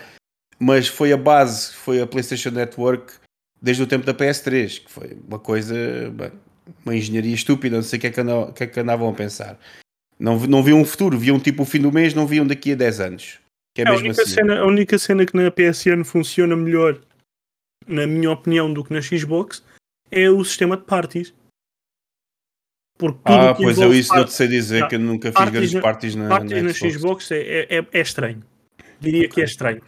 mas 0.58 0.88
foi 0.88 1.12
a 1.12 1.16
base, 1.16 1.72
foi 1.74 2.00
a 2.00 2.06
PlayStation 2.06 2.50
Network 2.50 3.14
desde 3.60 3.82
o 3.82 3.86
tempo 3.86 4.06
da 4.06 4.14
PS3, 4.14 4.84
que 4.84 4.90
foi 4.90 5.18
uma 5.26 5.38
coisa, 5.38 5.74
bem, 6.10 6.32
uma 6.84 6.96
engenharia 6.96 7.34
estúpida, 7.34 7.76
não 7.76 7.82
sei 7.82 7.98
o 7.98 8.00
que 8.00 8.06
é 8.06 8.10
que, 8.10 8.22
que, 8.54 8.64
é 8.64 8.66
que 8.66 8.80
andavam 8.80 9.08
a 9.08 9.12
pensar. 9.12 9.58
Não, 10.18 10.38
não 10.40 10.62
viam 10.62 10.80
um 10.80 10.84
futuro, 10.84 11.18
viam 11.18 11.40
tipo 11.40 11.62
o 11.62 11.66
fim 11.66 11.80
do 11.80 11.92
mês, 11.92 12.14
não 12.14 12.26
viam 12.26 12.46
daqui 12.46 12.72
a 12.72 12.76
10 12.76 13.00
anos. 13.00 13.38
Que 13.84 13.88
é, 13.88 13.92
é 13.92 13.94
a, 13.94 13.98
única 13.98 14.22
assim. 14.22 14.34
cena, 14.34 14.60
a 14.60 14.66
única 14.66 14.98
cena 14.98 15.26
que 15.26 15.36
na 15.36 15.50
PSN 15.50 16.04
funciona 16.04 16.54
melhor, 16.56 17.00
na 17.86 18.06
minha 18.06 18.30
opinião, 18.30 18.72
do 18.72 18.84
que 18.84 18.92
na 18.92 19.00
Xbox 19.00 19.64
é 20.10 20.28
o 20.30 20.44
sistema 20.44 20.76
de 20.76 20.84
parties. 20.84 21.34
Porque 22.98 23.18
tudo 23.24 23.38
ah, 23.38 23.54
pois 23.54 23.78
eu 23.78 23.94
isso 23.94 24.14
não 24.14 24.26
te 24.26 24.32
sei 24.32 24.46
dizer, 24.46 24.86
que 24.86 24.96
eu 24.96 25.00
nunca 25.00 25.32
fiz 25.32 25.50
grandes 25.50 25.80
parties 25.80 26.14
na, 26.14 26.28
parties 26.28 26.50
na, 26.50 26.62
na 26.62 26.74
Xbox. 26.74 26.94
Xbox 26.94 27.30
é, 27.30 27.66
é, 27.70 27.86
é, 27.90 28.00
estranho. 28.00 28.44
Diria 29.00 29.20
okay. 29.20 29.30
que 29.30 29.40
é 29.40 29.44
estranho. 29.44 29.82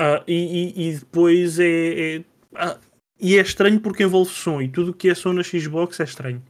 Uh, 0.00 0.22
e, 0.26 0.34
e, 0.34 0.88
e, 0.88 0.98
depois 0.98 1.58
é, 1.58 2.16
é 2.16 2.24
ah, 2.54 2.78
e 3.20 3.36
é 3.36 3.40
estranho 3.40 3.80
porque 3.80 4.04
envolve 4.04 4.30
som 4.30 4.62
e 4.62 4.68
tudo 4.68 4.92
o 4.92 4.94
que 4.94 5.10
é 5.10 5.14
som 5.14 5.32
na 5.32 5.42
Xbox 5.42 5.98
é 5.98 6.04
estranho. 6.04 6.42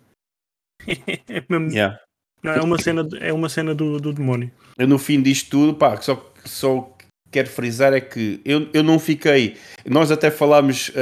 é 1.27 1.45
mesmo. 1.49 1.71
Yeah. 1.71 1.99
Não, 2.43 2.53
é 2.53 2.61
uma 2.61 2.79
cena, 2.79 3.09
é 3.21 3.33
uma 3.33 3.49
cena 3.49 3.75
do, 3.75 3.99
do 3.99 4.13
demónio. 4.13 4.51
Eu 4.79 4.89
no 4.89 4.99
fim 4.99 5.21
disto 5.21 5.51
tudo, 5.51 5.75
pá, 5.75 6.01
só, 6.01 6.30
só 6.45 6.97
quero 7.31 7.49
frisar 7.49 7.93
é 7.93 8.01
que 8.01 8.41
eu, 8.45 8.69
eu 8.73 8.83
não 8.83 8.99
fiquei. 8.99 9.57
Nós 9.87 10.11
até 10.11 10.31
falámos 10.31 10.89
uh, 10.91 10.93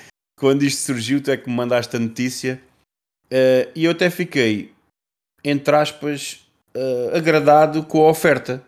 quando 0.38 0.62
isto 0.62 0.80
surgiu, 0.80 1.22
tu 1.22 1.30
é 1.30 1.36
que 1.36 1.48
me 1.48 1.56
mandaste 1.56 1.96
a 1.96 1.98
notícia 1.98 2.60
Uh, 3.26 3.66
e 3.74 3.84
eu 3.84 3.90
até 3.90 4.10
fiquei, 4.10 4.72
entre 5.42 5.74
aspas, 5.74 6.46
uh, 6.76 7.16
agradado 7.16 7.84
com 7.84 8.06
a 8.06 8.10
oferta. 8.10 8.62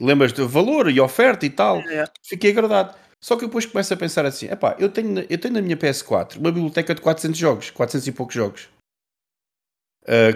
Lembras 0.00 0.32
do 0.32 0.48
valor 0.48 0.90
e 0.90 1.00
oferta 1.00 1.44
e 1.44 1.50
tal? 1.50 1.78
É. 1.78 2.04
Fiquei 2.22 2.52
agradado. 2.52 2.94
Só 3.20 3.36
que 3.36 3.46
depois 3.46 3.66
começo 3.66 3.92
a 3.92 3.96
pensar 3.96 4.24
assim: 4.24 4.46
epá, 4.46 4.76
eu 4.78 4.88
tenho, 4.88 5.26
eu 5.28 5.38
tenho 5.38 5.54
na 5.54 5.62
minha 5.62 5.76
PS4 5.76 6.36
uma 6.36 6.52
biblioteca 6.52 6.94
de 6.94 7.00
400 7.00 7.36
jogos, 7.36 7.70
400 7.70 8.06
e 8.06 8.12
poucos 8.12 8.34
jogos, 8.36 8.68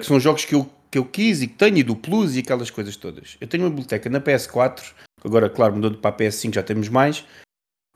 que 0.01 0.05
são 0.05 0.19
jogos 0.19 0.45
que 0.45 0.57
eu, 0.57 0.69
que 0.93 0.99
eu 0.99 1.07
quis 1.07 1.41
e 1.41 1.49
que 1.49 1.55
tenho, 1.55 1.79
e 1.79 1.83
do 1.83 1.97
Plus 1.97 2.37
e 2.37 2.41
aquelas 2.41 2.71
coisas 2.71 2.95
todas. 2.97 3.39
Eu 3.41 3.49
tenho 3.49 3.65
uma 3.65 3.71
biblioteca 3.71 4.11
na 4.11 4.21
PS4, 4.21 4.93
agora, 5.25 5.49
claro, 5.49 5.75
mudando 5.75 5.97
para 5.97 6.15
a 6.15 6.19
PS5 6.19 6.55
já 6.55 6.63
temos 6.63 6.91
mais, 6.91 7.25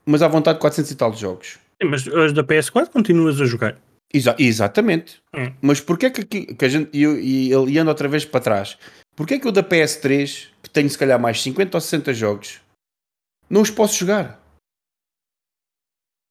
mas 0.03 0.23
à 0.23 0.27
vontade 0.27 0.59
400 0.59 0.91
e 0.91 0.95
tal 0.95 1.11
de 1.11 1.21
jogos. 1.21 1.59
Sim, 1.79 1.89
mas 1.89 2.07
as 2.07 2.33
da 2.33 2.43
PS4 2.43 2.89
continuas 2.89 3.39
a 3.39 3.45
jogar. 3.45 3.77
Exa 4.11 4.35
exatamente. 4.39 5.21
Hum. 5.35 5.53
Mas 5.61 5.79
porquê 5.79 6.09
que, 6.09 6.25
que, 6.25 6.55
que 6.55 6.65
a 6.65 6.69
gente. 6.69 6.89
E, 6.91 7.05
e, 7.05 7.49
e 7.49 7.77
ando 7.77 7.89
outra 7.89 8.07
vez 8.07 8.25
para 8.25 8.39
trás. 8.39 8.77
Porquê 9.15 9.37
que 9.37 9.47
eu 9.47 9.51
da 9.51 9.61
PS3, 9.61 10.47
que 10.63 10.69
tenho 10.69 10.89
se 10.89 10.97
calhar 10.97 11.19
mais 11.19 11.41
50 11.41 11.77
ou 11.77 11.81
60 11.81 12.13
jogos, 12.13 12.61
não 13.49 13.61
os 13.61 13.69
posso 13.69 13.95
jogar? 13.99 14.41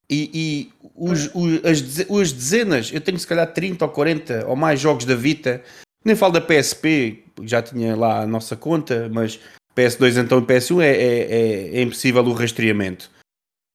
E, 0.08 0.30
e 0.32 0.72
os, 0.94 1.30
os, 1.34 1.64
as, 1.64 2.10
as 2.10 2.32
dezenas, 2.32 2.92
eu 2.92 3.00
tenho 3.00 3.18
se 3.18 3.26
calhar 3.26 3.52
30 3.52 3.84
ou 3.84 3.90
40 3.90 4.46
ou 4.46 4.56
mais 4.56 4.80
jogos 4.80 5.04
da 5.04 5.14
Vita, 5.14 5.62
nem 6.06 6.16
falo 6.16 6.34
da 6.34 6.40
PSP, 6.40 7.24
já 7.42 7.60
tinha 7.60 7.96
lá 7.96 8.20
a 8.20 8.26
nossa 8.26 8.56
conta, 8.56 9.10
mas 9.12 9.40
PS2 9.76 10.22
então 10.22 10.38
e 10.38 10.42
PS1 10.42 10.80
é, 10.80 10.86
é, 10.86 10.94
é, 10.94 11.78
é 11.78 11.82
impossível 11.82 12.24
o 12.24 12.32
rastreamento 12.32 13.10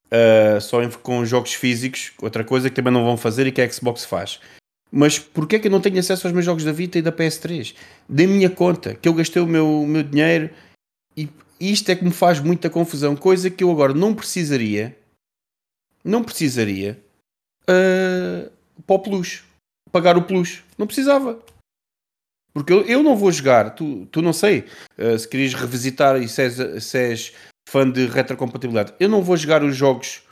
uh, 0.07 0.59
só 0.61 0.77
com 1.03 1.25
jogos 1.25 1.53
físicos, 1.53 2.13
outra 2.21 2.43
coisa 2.43 2.69
que 2.69 2.75
também 2.75 2.93
não 2.93 3.03
vão 3.03 3.17
fazer 3.17 3.47
e 3.47 3.51
que 3.51 3.61
a 3.61 3.69
Xbox 3.69 4.05
faz. 4.05 4.39
Mas 4.89 5.19
porquê 5.19 5.57
é 5.57 5.59
que 5.59 5.67
eu 5.67 5.71
não 5.71 5.81
tenho 5.81 5.99
acesso 5.99 6.25
aos 6.25 6.33
meus 6.33 6.45
jogos 6.45 6.63
da 6.63 6.71
Vita 6.71 6.97
e 6.97 7.01
da 7.01 7.11
PS3? 7.11 7.75
Da 8.07 8.27
minha 8.27 8.49
conta, 8.49 8.95
que 8.95 9.07
eu 9.07 9.13
gastei 9.13 9.41
o 9.41 9.47
meu, 9.47 9.81
o 9.81 9.87
meu 9.87 10.03
dinheiro 10.03 10.49
e 11.15 11.29
isto 11.59 11.91
é 11.91 11.95
que 11.95 12.03
me 12.03 12.11
faz 12.11 12.39
muita 12.39 12.69
confusão, 12.69 13.15
coisa 13.15 13.49
que 13.49 13.63
eu 13.63 13.69
agora 13.69 13.93
não 13.93 14.15
precisaria, 14.15 14.97
não 16.03 16.23
precisaria 16.23 16.99
uh, 17.63 18.51
para 18.87 18.95
o 18.95 18.99
Plus, 18.99 19.43
pagar 19.91 20.17
o 20.17 20.23
Plus, 20.23 20.63
não 20.77 20.87
precisava. 20.87 21.39
Porque 22.53 22.73
eu, 22.73 22.81
eu 22.81 23.01
não 23.01 23.15
vou 23.15 23.31
jogar, 23.31 23.71
tu, 23.71 24.05
tu 24.07 24.21
não 24.21 24.33
sei, 24.33 24.65
uh, 24.97 25.17
se 25.17 25.27
querias 25.27 25.53
revisitar 25.53 26.21
e 26.21 26.27
se 26.27 26.41
és, 26.41 26.83
se 26.83 26.97
és 26.97 27.33
fã 27.67 27.89
de 27.89 28.05
retrocompatibilidade. 28.07 28.93
Eu 28.99 29.07
não 29.07 29.21
vou 29.21 29.37
jogar 29.37 29.63
os 29.63 29.75
jogos 29.75 30.23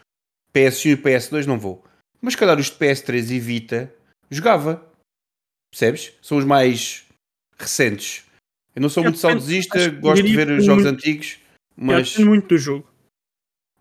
PS1 0.54 0.92
e 0.92 0.98
PS2, 0.98 1.46
não 1.46 1.58
vou. 1.58 1.84
Mas 2.22 2.36
calhar 2.36 2.60
os 2.60 2.66
de 2.66 2.74
PS3 2.74 3.32
e 3.32 3.40
Vita 3.40 3.94
jogava. 4.30 4.86
Percebes? 5.72 6.14
São 6.22 6.38
os 6.38 6.46
mais 6.46 7.06
recentes. 7.58 8.26
Eu 8.76 8.82
não 8.82 8.90
sou 8.90 9.04
muito 9.04 9.20
saudosista, 9.20 9.90
gosto 9.90 10.24
de 10.24 10.36
ver 10.36 10.50
os 10.52 10.66
jogos 10.66 10.84
muito, 10.84 10.96
antigos, 10.96 11.40
mas. 11.76 12.18
Eu 12.18 12.26
muito 12.26 12.48
do 12.48 12.58
jogo. 12.58 12.88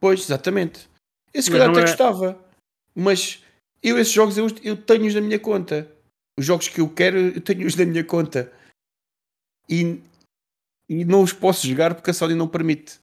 Pois, 0.01 0.21
exatamente. 0.21 0.89
Esse 1.33 1.51
calhar 1.51 1.71
até 1.71 1.81
é... 1.81 1.83
gostava. 1.83 2.39
Mas 2.95 3.43
eu, 3.83 3.99
esses 3.99 4.13
jogos, 4.13 4.37
eu, 4.37 4.47
eu 4.63 4.77
tenho-os 4.77 5.15
na 5.15 5.21
minha 5.21 5.39
conta. 5.39 5.91
Os 6.39 6.47
jogos 6.47 6.69
que 6.69 6.81
eu 6.81 6.89
quero, 6.89 7.19
eu 7.19 7.41
tenho-os 7.41 7.75
na 7.75 7.85
minha 7.85 8.05
conta. 8.05 8.53
E, 9.69 10.01
e 10.89 11.05
não 11.05 11.23
os 11.23 11.33
posso 11.33 11.67
jogar 11.67 11.97
porque 11.97 12.11
a 12.11 12.15
Sony 12.15 12.35
não 12.35 12.47
permite. 12.47 13.01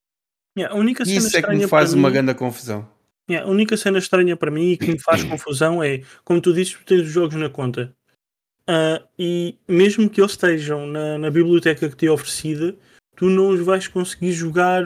Yeah, 0.58 0.74
a 0.74 0.80
única 0.80 1.04
cena 1.04 1.18
Isso 1.18 1.38
é 1.38 1.42
que 1.42 1.54
me 1.54 1.68
faz 1.68 1.94
uma 1.94 2.08
mim, 2.08 2.14
grande 2.14 2.34
confusão. 2.34 2.90
Yeah, 3.30 3.46
a 3.46 3.52
única 3.52 3.76
cena 3.76 3.98
estranha 3.98 4.38
para 4.38 4.50
mim 4.50 4.72
e 4.72 4.78
que 4.78 4.88
me 4.88 5.00
faz 5.00 5.22
confusão 5.26 5.84
é, 5.84 6.02
como 6.24 6.40
tu 6.40 6.54
dizes, 6.54 6.74
tu 6.74 6.86
tens 6.86 7.02
os 7.02 7.12
jogos 7.12 7.36
na 7.36 7.50
conta. 7.50 7.94
Uh, 8.62 9.06
e 9.20 9.58
mesmo 9.68 10.10
que 10.10 10.22
eles 10.22 10.32
estejam 10.32 10.88
na, 10.88 11.18
na 11.18 11.30
biblioteca 11.30 11.90
que 11.90 11.96
te 11.96 12.08
é 12.08 12.12
oferecida, 12.12 12.74
tu 13.18 13.30
não 13.30 13.50
os 13.50 13.60
vais 13.60 13.90
conseguir 13.90 14.32
jogar 14.32 14.86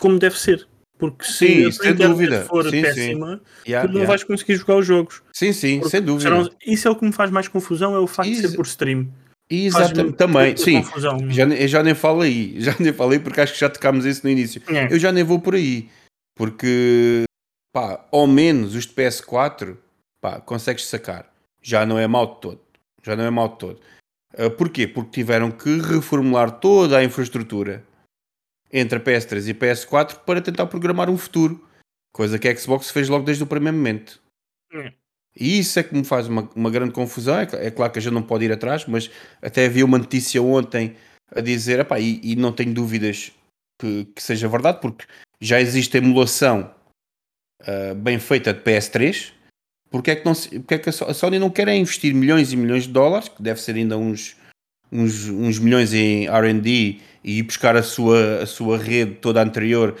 como 0.00 0.18
deve 0.18 0.36
ser. 0.36 0.66
Porque 0.98 1.24
se 1.24 1.32
sim, 1.32 1.70
sem 1.70 1.94
dúvida. 1.94 2.42
for 2.44 2.64
sim, 2.70 2.82
péssima, 2.82 3.36
sim. 3.36 3.70
Yeah, 3.70 3.86
tu 3.86 3.92
não 3.92 4.00
yeah. 4.00 4.08
vais 4.08 4.24
conseguir 4.24 4.56
jogar 4.56 4.76
os 4.76 4.86
jogos. 4.86 5.22
Sim, 5.32 5.52
sim, 5.52 5.82
sem 5.82 6.00
dúvida. 6.00 6.30
Serão, 6.30 6.50
isso 6.66 6.88
é 6.88 6.90
o 6.90 6.96
que 6.96 7.04
me 7.04 7.12
faz 7.12 7.30
mais 7.30 7.48
confusão, 7.48 7.94
é 7.94 7.98
o 7.98 8.06
facto 8.06 8.30
de 8.30 8.36
ser 8.36 8.56
por 8.56 8.64
stream. 8.64 9.08
Exatamente, 9.48 10.16
também, 10.16 10.56
sim. 10.56 10.82
Já, 11.28 11.44
eu 11.46 11.68
já 11.68 11.82
nem 11.82 11.94
falo 11.94 12.22
aí, 12.22 12.56
já 12.60 12.74
nem 12.80 12.92
falei 12.92 13.18
porque 13.18 13.40
acho 13.40 13.52
que 13.52 13.60
já 13.60 13.68
tocámos 13.68 14.04
isso 14.04 14.22
no 14.24 14.30
início. 14.30 14.60
É. 14.68 14.92
Eu 14.92 14.98
já 14.98 15.12
nem 15.12 15.22
vou 15.22 15.38
por 15.38 15.54
aí, 15.54 15.88
porque 16.34 17.24
pá, 17.72 18.04
ao 18.10 18.26
menos 18.26 18.74
os 18.74 18.86
de 18.86 18.94
PS4 18.94 19.76
pá, 20.20 20.40
consegues 20.40 20.86
sacar. 20.86 21.30
Já 21.62 21.84
não 21.84 21.98
é 21.98 22.06
mal 22.06 22.34
de 22.34 22.40
todo. 22.40 22.60
Já 23.02 23.14
não 23.14 23.24
é 23.24 23.30
mal 23.30 23.48
de 23.50 23.58
todo. 23.58 23.80
Uh, 24.34 24.50
porquê? 24.50 24.86
Porque 24.86 25.10
tiveram 25.10 25.50
que 25.50 25.80
reformular 25.80 26.50
toda 26.50 26.98
a 26.98 27.04
infraestrutura 27.04 27.84
entre 28.72 28.98
a 28.98 29.00
PS3 29.00 29.48
e 29.48 29.50
a 29.50 29.54
PS4 29.54 30.18
para 30.24 30.40
tentar 30.40 30.66
programar 30.66 31.08
um 31.08 31.16
futuro. 31.16 31.66
Coisa 32.12 32.38
que 32.38 32.48
a 32.48 32.56
Xbox 32.56 32.90
fez 32.90 33.08
logo 33.08 33.24
desde 33.24 33.42
o 33.42 33.46
primeiro 33.46 33.76
momento. 33.76 34.20
É. 34.72 34.92
E 35.38 35.58
isso 35.58 35.78
é 35.78 35.82
que 35.82 35.94
me 35.94 36.04
faz 36.04 36.26
uma, 36.28 36.48
uma 36.56 36.70
grande 36.70 36.92
confusão. 36.92 37.38
É, 37.38 37.66
é, 37.66 37.70
claro 37.70 37.92
que 37.92 37.98
a 37.98 38.02
gente 38.02 38.14
não 38.14 38.22
pode 38.22 38.46
ir 38.46 38.52
atrás, 38.52 38.86
mas 38.86 39.10
até 39.42 39.66
havia 39.66 39.84
uma 39.84 39.98
notícia 39.98 40.42
ontem 40.42 40.96
a 41.30 41.40
dizer, 41.40 41.80
epá, 41.80 42.00
e, 42.00 42.20
e 42.22 42.36
não 42.36 42.52
tenho 42.52 42.72
dúvidas 42.72 43.32
que, 43.78 44.06
que, 44.06 44.22
seja 44.22 44.48
verdade, 44.48 44.80
porque 44.80 45.04
já 45.40 45.60
existe 45.60 45.98
emulação 45.98 46.74
uh, 47.62 47.94
bem 47.94 48.18
feita 48.18 48.54
de 48.54 48.62
PS3. 48.62 49.32
Porque 49.90 50.10
é 50.10 50.16
que, 50.16 50.24
não, 50.24 50.32
porque 50.34 50.74
é 50.74 50.78
que 50.78 50.88
a 50.88 50.92
Sony 50.92 51.38
não 51.38 51.50
quer 51.50 51.68
investir 51.68 52.14
milhões 52.14 52.52
e 52.52 52.56
milhões 52.56 52.84
de 52.84 52.92
dólares, 52.92 53.28
que 53.28 53.42
deve 53.42 53.60
ser 53.60 53.76
ainda 53.76 53.96
uns, 53.96 54.36
uns, 54.90 55.28
uns 55.28 55.58
milhões 55.58 55.92
em 55.92 56.28
RD 56.28 57.00
e 57.24 57.38
ir 57.38 57.42
buscar 57.42 57.76
a 57.76 57.82
sua, 57.82 58.42
a 58.42 58.46
sua 58.46 58.78
rede 58.78 59.16
toda 59.16 59.42
anterior 59.42 59.96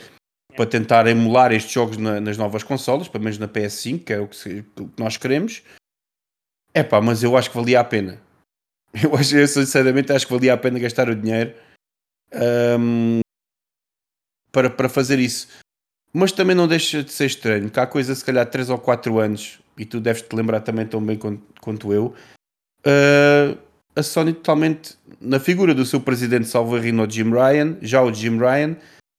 para 0.54 0.66
tentar 0.66 1.06
emular 1.06 1.52
estes 1.52 1.72
jogos 1.72 1.96
na, 1.98 2.20
nas 2.20 2.38
novas 2.38 2.62
consolas, 2.62 3.08
pelo 3.08 3.24
menos 3.24 3.38
na 3.38 3.46
PS5, 3.46 4.04
que 4.04 4.12
é 4.12 4.20
o 4.20 4.26
que, 4.26 4.64
o 4.80 4.88
que 4.88 5.02
nós 5.02 5.16
queremos. 5.16 5.62
É 6.72 6.82
pá, 6.82 7.00
mas 7.00 7.22
eu 7.22 7.36
acho 7.36 7.50
que 7.50 7.56
valia 7.56 7.80
a 7.80 7.84
pena. 7.84 8.20
Eu, 9.02 9.14
acho, 9.14 9.36
eu 9.36 9.46
sinceramente 9.46 10.10
acho 10.10 10.26
que 10.26 10.32
valia 10.32 10.54
a 10.54 10.56
pena 10.56 10.78
gastar 10.78 11.10
o 11.10 11.14
dinheiro 11.14 11.54
um, 12.80 13.20
para, 14.50 14.70
para 14.70 14.88
fazer 14.88 15.18
isso. 15.18 15.48
Mas 16.14 16.32
também 16.32 16.56
não 16.56 16.66
deixa 16.66 17.02
de 17.02 17.12
ser 17.12 17.26
estranho, 17.26 17.70
que 17.70 17.78
há 17.78 17.86
coisa 17.86 18.14
se 18.14 18.24
calhar 18.24 18.46
3 18.46 18.70
ou 18.70 18.78
4 18.78 19.18
anos, 19.18 19.60
e 19.76 19.84
tu 19.84 20.00
deves 20.00 20.22
te 20.22 20.34
lembrar 20.34 20.60
também 20.60 20.86
tão 20.86 21.04
bem 21.04 21.18
quanto, 21.18 21.42
quanto 21.60 21.92
eu, 21.92 22.14
uh, 22.86 23.58
a 23.96 24.02
Sony 24.02 24.34
totalmente, 24.34 24.94
na 25.20 25.40
figura 25.40 25.74
do 25.74 25.86
seu 25.86 26.00
presidente 26.00 26.46
Salvarino 26.46 27.10
Jim 27.10 27.30
Ryan, 27.30 27.78
já 27.80 28.02
o 28.02 28.12
Jim 28.12 28.38
Ryan, 28.38 28.76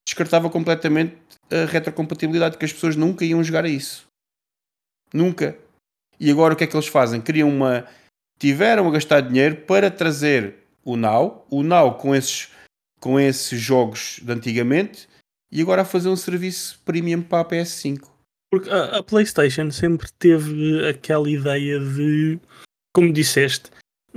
descartava 0.08 0.50
completamente 0.50 1.18
a 1.52 1.66
retrocompatibilidade, 1.66 2.58
que 2.58 2.66
as 2.66 2.72
pessoas 2.72 2.96
nunca 2.96 3.26
iam 3.26 3.44
jogar 3.44 3.66
a 3.66 3.70
isso. 3.70 4.06
Nunca. 5.12 5.58
E 6.20 6.30
agora 6.30 6.54
o 6.54 6.58
que 6.58 6.64
é 6.64 6.68
que 6.68 6.76
eles 6.76 6.88
fazem? 6.88 7.20
Criam 7.20 7.50
uma. 7.50 7.86
Tiveram 8.40 8.88
a 8.88 8.92
gastar 8.92 9.22
dinheiro 9.22 9.58
para 9.58 9.90
trazer 9.90 10.56
o 10.86 10.96
Now, 10.96 11.46
o 11.50 11.64
Now 11.64 11.96
com 11.96 12.16
esses, 12.16 12.52
com 13.00 13.20
esses 13.20 13.60
jogos 13.60 14.20
de 14.22 14.32
antigamente, 14.32 15.08
e 15.52 15.62
agora 15.62 15.82
a 15.82 15.86
fazer 15.86 16.10
um 16.10 16.16
serviço 16.16 16.80
premium 16.86 17.22
para 17.24 17.42
a 17.42 17.46
PS5. 17.46 18.08
Porque 18.52 18.70
a, 18.70 18.98
a 18.98 19.04
PlayStation 19.04 19.72
sempre 19.72 20.08
teve 20.20 20.88
aquela 20.88 21.30
ideia 21.30 21.80
de, 21.80 22.40
como 22.94 23.12
disseste, 23.12 23.72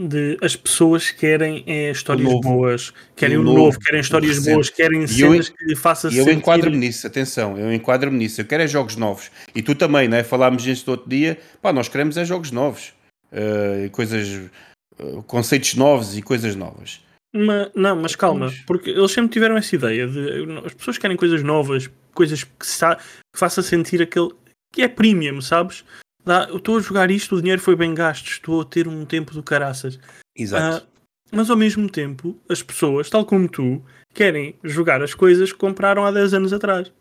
de 0.09 0.39
as 0.41 0.57
pessoas 0.57 1.11
querem 1.11 1.63
é, 1.67 1.91
histórias 1.91 2.29
boas, 2.41 2.93
querem 3.15 3.37
o, 3.37 3.43
novo, 3.43 3.59
novo, 3.59 3.79
querem 3.81 4.01
histórias 4.01 4.39
boas, 4.39 4.71
querem 4.71 5.07
cenas 5.07 5.49
eu, 5.49 5.55
que 5.55 5.77
façam 5.77 6.11
eu 6.11 6.31
enquadro-me 6.33 6.77
nisso, 6.79 7.07
atenção, 7.07 7.59
eu 7.59 7.73
enquadro-me 7.73 8.17
nisso, 8.17 8.41
eu 8.41 8.47
quero 8.47 8.63
é 8.63 8.67
jogos 8.67 8.97
novos. 8.97 9.31
E 9.55 9.61
tu 9.61 9.75
também, 9.75 10.09
né? 10.09 10.23
Falámos 10.23 10.67
isto 10.67 10.91
outro 10.91 11.09
dia, 11.11 11.39
pá, 11.61 11.71
nós 11.73 11.89
queremos 11.89 12.17
é 12.17 12.25
jogos 12.25 12.51
novos, 12.51 12.95
uh, 13.31 13.91
coisas, 13.91 14.51
uh, 14.99 15.23
conceitos 15.25 15.75
novos 15.75 16.17
e 16.17 16.23
coisas 16.23 16.57
novas. 16.57 17.01
Mas, 17.33 17.71
não, 17.75 17.97
mas 17.97 18.17
calma, 18.17 18.51
porque 18.67 18.91
eles 18.91 19.13
sempre 19.13 19.33
tiveram 19.33 19.57
essa 19.57 19.75
ideia 19.77 20.09
de 20.09 20.47
as 20.65 20.73
pessoas 20.73 20.97
querem 20.97 21.17
coisas 21.17 21.43
novas, 21.43 21.91
coisas 22.15 22.43
que, 22.43 22.51
que 22.59 23.39
faça 23.39 23.63
sentir 23.63 24.03
aquele 24.03 24.31
que 24.73 24.83
é 24.83 24.89
premium, 24.89 25.41
sabes? 25.41 25.85
Dá, 26.25 26.47
eu 26.49 26.59
estou 26.59 26.77
a 26.77 26.81
jogar 26.81 27.11
isto, 27.11 27.37
o 27.37 27.41
dinheiro 27.41 27.61
foi 27.61 27.75
bem 27.75 27.95
gasto, 27.95 28.27
estou 28.27 28.61
a 28.61 28.65
ter 28.65 28.87
um 28.87 29.05
tempo 29.05 29.33
do 29.33 29.43
caraças. 29.43 29.99
Exato. 30.37 30.85
Uh, 30.85 30.91
mas 31.33 31.49
ao 31.49 31.57
mesmo 31.57 31.89
tempo, 31.89 32.39
as 32.49 32.63
pessoas, 32.63 33.09
tal 33.09 33.25
como 33.25 33.49
tu, 33.49 33.83
querem 34.13 34.55
jogar 34.63 35.03
as 35.03 35.15
coisas 35.15 35.53
que 35.53 35.59
compraram 35.59 36.05
há 36.05 36.11
10 36.11 36.35
anos 36.35 36.53
atrás. 36.53 36.93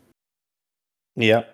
Yeah. 1.18 1.46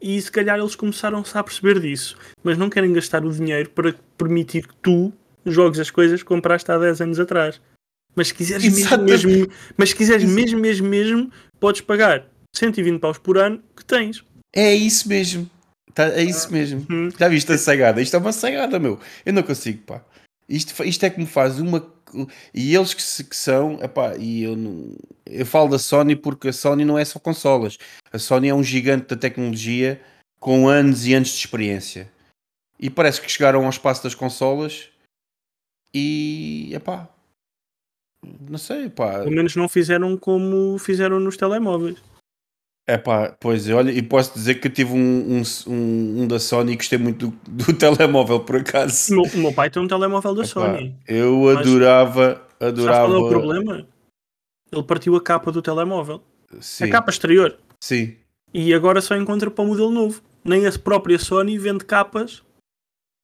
E 0.00 0.20
se 0.20 0.30
calhar 0.30 0.58
eles 0.58 0.74
começaram-se 0.74 1.36
a 1.36 1.42
perceber 1.42 1.80
disso, 1.80 2.16
mas 2.42 2.58
não 2.58 2.68
querem 2.68 2.92
gastar 2.92 3.24
o 3.24 3.32
dinheiro 3.32 3.70
para 3.70 3.94
permitir 4.18 4.66
que 4.66 4.74
tu 4.76 5.12
jogues 5.46 5.80
as 5.80 5.90
coisas 5.90 6.22
que 6.22 6.28
compraste 6.28 6.70
há 6.70 6.78
10 6.78 7.00
anos 7.00 7.20
atrás. 7.20 7.60
Mas 8.14 8.28
se 8.28 8.34
quiseres 8.34 8.64
mesmo, 8.64 9.02
mesmo, 9.04 9.52
mas 9.76 9.88
se 9.90 9.96
quiseres 9.96 10.24
mesmo, 10.24 10.60
mesmo, 10.60 10.86
mesmo, 10.86 11.32
podes 11.58 11.80
pagar 11.80 12.26
120 12.54 13.00
paus 13.00 13.16
por 13.16 13.38
ano 13.38 13.62
que 13.74 13.84
tens. 13.84 14.22
É 14.54 14.74
isso 14.74 15.08
mesmo. 15.08 15.48
Tá, 15.94 16.08
é 16.08 16.22
isso 16.22 16.50
mesmo. 16.52 16.86
Uhum. 16.88 17.10
Já 17.18 17.28
viste 17.28 17.52
a 17.52 17.58
sagada? 17.58 18.00
Isto 18.00 18.16
é 18.16 18.18
uma 18.18 18.32
sagada, 18.32 18.78
meu. 18.78 18.98
Eu 19.24 19.32
não 19.32 19.42
consigo, 19.42 19.82
pá. 19.82 20.02
Isto, 20.48 20.82
isto 20.84 21.04
é 21.04 21.10
que 21.10 21.20
me 21.20 21.26
faz 21.26 21.58
uma. 21.58 21.90
E 22.52 22.74
eles 22.74 22.92
que, 22.92 23.24
que 23.24 23.36
são, 23.36 23.82
epá, 23.82 24.16
e 24.16 24.42
eu, 24.42 24.56
não, 24.56 24.94
eu 25.24 25.46
falo 25.46 25.68
da 25.70 25.78
Sony 25.78 26.14
porque 26.14 26.48
a 26.48 26.52
Sony 26.52 26.84
não 26.84 26.98
é 26.98 27.04
só 27.04 27.18
consolas. 27.18 27.78
A 28.12 28.18
Sony 28.18 28.48
é 28.48 28.54
um 28.54 28.62
gigante 28.62 29.08
da 29.08 29.16
tecnologia 29.16 30.00
com 30.38 30.68
anos 30.68 31.06
e 31.06 31.14
anos 31.14 31.28
de 31.30 31.36
experiência. 31.36 32.10
E 32.78 32.90
parece 32.90 33.20
que 33.20 33.30
chegaram 33.30 33.64
ao 33.64 33.70
espaço 33.70 34.02
das 34.02 34.14
consolas 34.14 34.88
e. 35.94 36.70
epá. 36.74 37.08
Não 38.48 38.58
sei, 38.58 38.88
pá. 38.88 39.20
Pelo 39.20 39.32
menos 39.32 39.56
não 39.56 39.68
fizeram 39.68 40.16
como 40.16 40.78
fizeram 40.78 41.18
nos 41.18 41.36
telemóveis. 41.36 41.98
É 42.86 42.98
pá, 42.98 43.36
pois 43.38 43.68
olha, 43.70 43.92
e 43.92 44.02
posso 44.02 44.34
dizer 44.34 44.56
que 44.56 44.66
eu 44.66 44.72
tive 44.72 44.92
um, 44.92 45.38
um, 45.38 45.42
um, 45.68 46.22
um 46.22 46.28
da 46.28 46.40
Sony 46.40 46.72
e 46.72 46.76
gostei 46.76 46.98
muito 46.98 47.28
do, 47.28 47.64
do 47.64 47.72
telemóvel 47.78 48.40
por 48.40 48.56
acaso. 48.56 49.14
O 49.14 49.38
meu, 49.38 49.52
pai 49.52 49.70
tem 49.70 49.80
um 49.80 49.86
telemóvel 49.86 50.34
da 50.34 50.42
Epá, 50.42 50.48
Sony. 50.50 50.96
Eu 51.06 51.48
adorava, 51.48 52.42
adorava. 52.58 53.08
Qual 53.08 53.16
é 53.16 53.24
o 53.24 53.28
problema? 53.28 53.86
Ele 54.72 54.82
partiu 54.82 55.14
a 55.14 55.20
capa 55.20 55.52
do 55.52 55.62
telemóvel. 55.62 56.20
Sim. 56.60 56.84
A 56.84 56.90
capa 56.90 57.10
exterior. 57.10 57.56
Sim. 57.80 58.16
E 58.52 58.74
agora 58.74 59.00
só 59.00 59.16
encontra 59.16 59.50
para 59.50 59.64
o 59.64 59.68
modelo 59.68 59.90
novo. 59.90 60.20
Nem 60.44 60.66
a 60.66 60.72
própria 60.72 61.18
Sony 61.18 61.58
vende 61.58 61.84
capas 61.84 62.42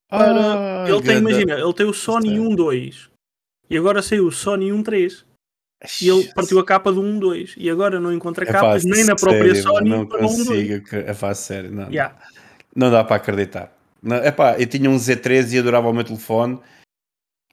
para. 0.09 0.85
Ah, 0.85 0.89
ele 0.89 1.03
tem, 1.03 1.19
imagina, 1.19 1.55
ele 1.55 1.73
tem 1.75 1.87
o 1.87 1.93
Sony 1.93 2.39
1.2 2.39 3.09
e 3.69 3.77
agora 3.77 4.01
saiu 4.01 4.27
o 4.27 4.33
Sony 4.33 4.71
1.3. 4.71 5.25
E 6.01 6.09
ele 6.09 6.33
partiu 6.35 6.59
a 6.59 6.65
capa 6.65 6.93
do 6.93 7.01
1-2 7.01 7.55
e 7.57 7.71
agora 7.71 8.01
não 8.01 8.13
encontra 8.13 8.45
é 8.45 8.51
capas 8.51 8.85
nem 8.85 9.05
na 9.05 9.15
própria 9.15 9.55
sério, 9.55 9.63
Sony 9.63 9.91
não 9.91 10.07
consigo, 10.07 10.85
É 10.93 11.15
fácil, 11.15 11.45
sério, 11.45 11.71
não, 11.71 11.89
yeah. 11.89 12.17
não 12.75 12.91
dá 12.91 13.05
para 13.05 13.17
acreditar. 13.17 13.73
Não, 14.03 14.17
epá, 14.17 14.59
eu 14.59 14.67
tinha 14.67 14.91
um 14.91 14.97
Z13 14.97 15.53
e 15.53 15.59
adorava 15.59 15.89
o 15.89 15.93
meu 15.93 16.03
telefone 16.03 16.59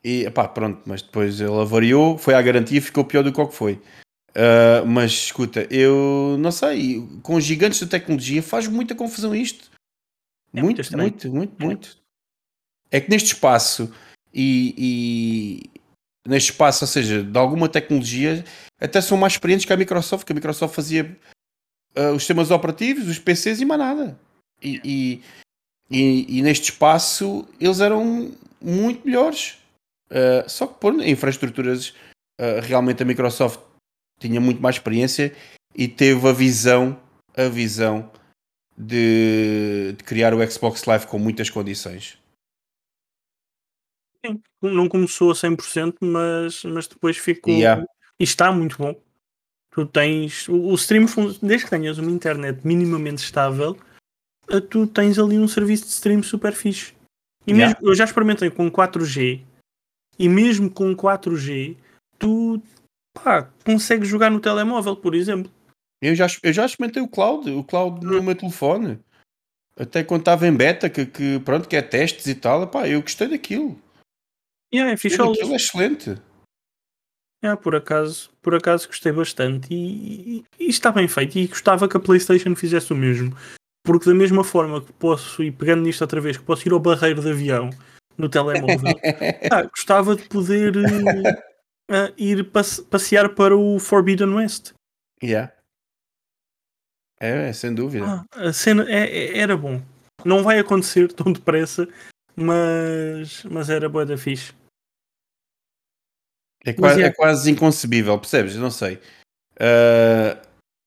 e 0.03 0.25
epá, 0.25 0.47
pronto, 0.47 0.81
mas 0.85 1.03
depois 1.03 1.39
ele 1.39 1.53
avariou, 1.59 2.17
foi 2.17 2.33
à 2.33 2.41
garantia 2.41 2.79
e 2.79 2.81
ficou 2.81 3.05
pior 3.05 3.23
do 3.23 3.31
que 3.31 3.39
o 3.41 3.47
que 3.47 3.55
foi. 3.55 3.73
Uh, 4.31 4.85
mas 4.85 5.11
escuta, 5.11 5.67
eu 5.71 6.35
não 6.39 6.51
sei, 6.51 7.07
com 7.21 7.35
os 7.35 7.43
gigantes 7.43 7.79
da 7.79 7.87
tecnologia 7.87 8.43
faz 8.43 8.67
muita 8.67 8.93
confusão 8.95 9.35
isto. 9.35 9.71
É 10.53 10.61
muito, 10.61 10.81
muito, 10.81 10.97
muito, 10.97 11.31
muito, 11.31 11.65
muito. 11.65 11.97
É 12.91 12.99
que 12.99 13.09
neste 13.09 13.33
espaço 13.33 13.91
e, 14.33 15.69
neste 16.25 16.51
espaço, 16.51 16.83
ou 16.83 16.87
seja, 16.87 17.23
de 17.23 17.37
alguma 17.37 17.69
tecnologia, 17.69 18.43
até 18.79 18.99
são 18.99 19.17
mais 19.17 19.33
experientes 19.33 19.65
que 19.65 19.73
a 19.73 19.77
Microsoft, 19.77 20.25
que 20.25 20.31
a 20.31 20.35
Microsoft 20.35 20.73
fazia 20.73 21.17
uh, 21.95 22.11
os 22.11 22.23
sistemas 22.23 22.51
operativos, 22.51 23.07
os 23.07 23.19
PCs 23.19 23.61
e 23.61 23.65
mais 23.65 23.79
nada. 23.79 24.19
E, 24.61 24.81
e, 24.83 25.23
e, 25.89 26.39
e 26.39 26.41
neste 26.41 26.71
espaço 26.71 27.47
eles 27.59 27.79
eram 27.79 28.31
muito 28.59 29.05
melhores. 29.05 29.57
Uh, 30.09 30.49
só 30.49 30.67
que 30.67 30.79
por 30.79 30.93
infraestruturas, 31.05 31.89
uh, 32.39 32.61
realmente 32.61 33.03
a 33.03 33.05
Microsoft 33.05 33.59
tinha 34.19 34.39
muito 34.39 34.61
mais 34.61 34.75
experiência 34.75 35.35
e 35.75 35.87
teve 35.87 36.27
a 36.27 36.31
visão, 36.31 36.99
a 37.35 37.47
visão 37.47 38.09
de, 38.77 39.93
de 39.97 40.03
criar 40.03 40.33
o 40.33 40.51
Xbox 40.51 40.83
Live 40.85 41.07
com 41.07 41.19
muitas 41.19 41.49
condições. 41.49 42.17
Sim, 44.25 44.41
não 44.61 44.87
começou 44.87 45.31
a 45.31 45.33
100%, 45.33 45.95
mas, 46.01 46.63
mas 46.63 46.87
depois 46.87 47.17
ficou. 47.17 47.53
Yeah. 47.53 47.85
E 48.19 48.23
está 48.23 48.51
muito 48.51 48.77
bom. 48.77 48.95
Tu 49.71 49.85
tens. 49.85 50.47
O, 50.47 50.55
o 50.55 50.75
stream, 50.75 51.05
desde 51.41 51.65
que 51.65 51.69
tenhas 51.69 51.97
uma 51.97 52.11
internet 52.11 52.65
minimamente 52.65 53.23
estável, 53.23 53.77
eh, 54.49 54.61
tu 54.61 54.87
tens 54.87 55.19
ali 55.19 55.37
um 55.37 55.47
serviço 55.47 55.85
de 55.85 55.91
stream 55.91 56.23
super 56.23 56.53
fixe. 56.53 56.93
E 57.45 57.51
yeah. 57.51 57.67
mesmo, 57.67 57.89
eu 57.89 57.95
já 57.95 58.05
experimentei 58.05 58.49
com 58.49 58.71
4G, 58.71 59.41
e 60.17 60.29
mesmo 60.29 60.69
com 60.69 60.95
4G, 60.95 61.75
tu 62.17 62.61
pá, 63.13 63.49
consegues 63.63 64.07
jogar 64.07 64.31
no 64.31 64.39
telemóvel, 64.39 64.95
por 64.95 65.13
exemplo. 65.13 65.51
Eu 66.01 66.15
já, 66.15 66.27
eu 66.43 66.53
já 66.53 66.65
experimentei 66.65 67.01
o 67.01 67.07
cloud, 67.07 67.49
o 67.51 67.63
cloud 67.63 68.05
no 68.05 68.23
meu 68.23 68.35
telefone. 68.35 68.99
Até 69.77 70.03
quando 70.03 70.21
estava 70.21 70.47
em 70.47 70.55
beta, 70.55 70.89
que, 70.89 71.05
que 71.05 71.39
pronto, 71.39 71.67
que 71.67 71.75
é 71.75 71.81
testes 71.81 72.27
e 72.27 72.35
tal, 72.35 72.67
pá, 72.67 72.87
eu 72.87 73.01
gostei 73.01 73.27
daquilo. 73.27 73.79
Yeah, 74.73 74.91
é 74.91 74.97
fixe. 74.97 75.21
Aquilo 75.21 75.53
é 75.53 75.55
excelente. 75.55 76.15
Yeah, 77.43 77.61
por, 77.61 77.75
acaso, 77.75 78.31
por 78.41 78.55
acaso 78.55 78.87
gostei 78.87 79.11
bastante 79.11 79.67
e, 79.71 80.37
e, 80.37 80.45
e, 80.59 80.69
está 80.69 80.91
bem 80.91 81.07
feito. 81.07 81.37
E 81.37 81.47
gostava 81.47 81.87
que 81.87 81.97
a 81.97 81.99
PlayStation 81.99 82.55
fizesse 82.55 82.91
o 82.91 82.95
mesmo. 82.95 83.35
Porque, 83.85 84.09
da 84.09 84.15
mesma 84.15 84.43
forma 84.43 84.81
que 84.81 84.91
posso, 84.93 85.43
e 85.43 85.51
pegando 85.51 85.83
nisto 85.83 86.01
outra 86.01 86.19
vez, 86.19 86.37
que 86.37 86.43
posso 86.43 86.67
ir 86.67 86.71
ao 86.71 86.79
barreiro 86.79 87.21
de 87.21 87.29
avião 87.29 87.69
no 88.17 88.27
telemóvel. 88.27 88.95
ah, 89.51 89.63
gostava 89.63 90.15
de 90.15 90.23
poder 90.27 90.75
uh, 90.75 91.93
ir 92.17 92.49
passe 92.51 92.81
passear 92.83 93.35
para 93.35 93.55
o 93.55 93.77
Forbidden 93.79 94.33
West. 94.33 94.73
Yeah. 95.23 95.53
É, 97.19 97.49
é 97.49 97.53
sem 97.53 97.73
dúvida. 97.73 98.25
Ah, 98.31 98.47
a 98.47 98.53
cena 98.53 98.85
é, 98.89 99.05
é, 99.05 99.37
era 99.37 99.55
bom. 99.55 99.81
Não 100.23 100.43
vai 100.43 100.59
acontecer 100.59 101.11
tão 101.13 101.31
depressa, 101.31 101.87
mas, 102.35 103.43
mas 103.43 103.69
era 103.69 103.87
boa 103.87 104.05
da 104.05 104.17
fixe. 104.17 104.53
É 106.65 106.73
quase, 106.73 107.03
é 107.03 107.11
quase 107.11 107.51
inconcebível, 107.51 108.17
percebes? 108.17 108.55
Eu 108.55 108.61
não 108.61 108.71
sei. 108.71 108.95
Uh, 109.55 110.35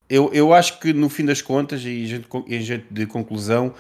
eu, 0.09 0.33
eu 0.35 0.53
acho 0.53 0.81
que 0.81 0.93
no 0.93 1.09
fim 1.09 1.25
das 1.25 1.41
contas, 1.41 1.83
e 1.85 2.05
em 2.49 2.61
jeito 2.61 2.93
de 2.93 3.07
conclusão, 3.07 3.75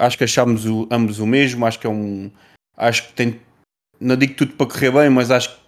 acho 0.00 0.16
que 0.16 0.24
achámos 0.24 0.64
o, 0.64 0.88
ambos 0.90 1.18
o 1.18 1.26
mesmo. 1.26 1.66
Acho 1.66 1.78
que 1.78 1.86
é 1.86 1.90
um. 1.90 2.30
Acho 2.76 3.08
que 3.08 3.12
tem. 3.12 3.40
Não 4.00 4.16
digo 4.16 4.34
tudo 4.34 4.54
para 4.54 4.66
correr 4.66 4.90
bem, 4.90 5.10
mas 5.10 5.30
acho 5.30 5.54
que 5.54 5.62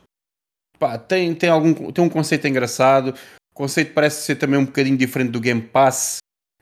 pá, 0.78 0.98
tem, 0.98 1.34
tem, 1.34 1.50
algum, 1.50 1.92
tem 1.92 2.02
um 2.02 2.08
conceito 2.08 2.48
engraçado. 2.48 3.14
O 3.52 3.54
conceito 3.54 3.92
parece 3.92 4.22
ser 4.22 4.36
também 4.36 4.58
um 4.58 4.64
bocadinho 4.64 4.96
diferente 4.96 5.30
do 5.30 5.40
Game 5.40 5.60
Pass, 5.60 6.18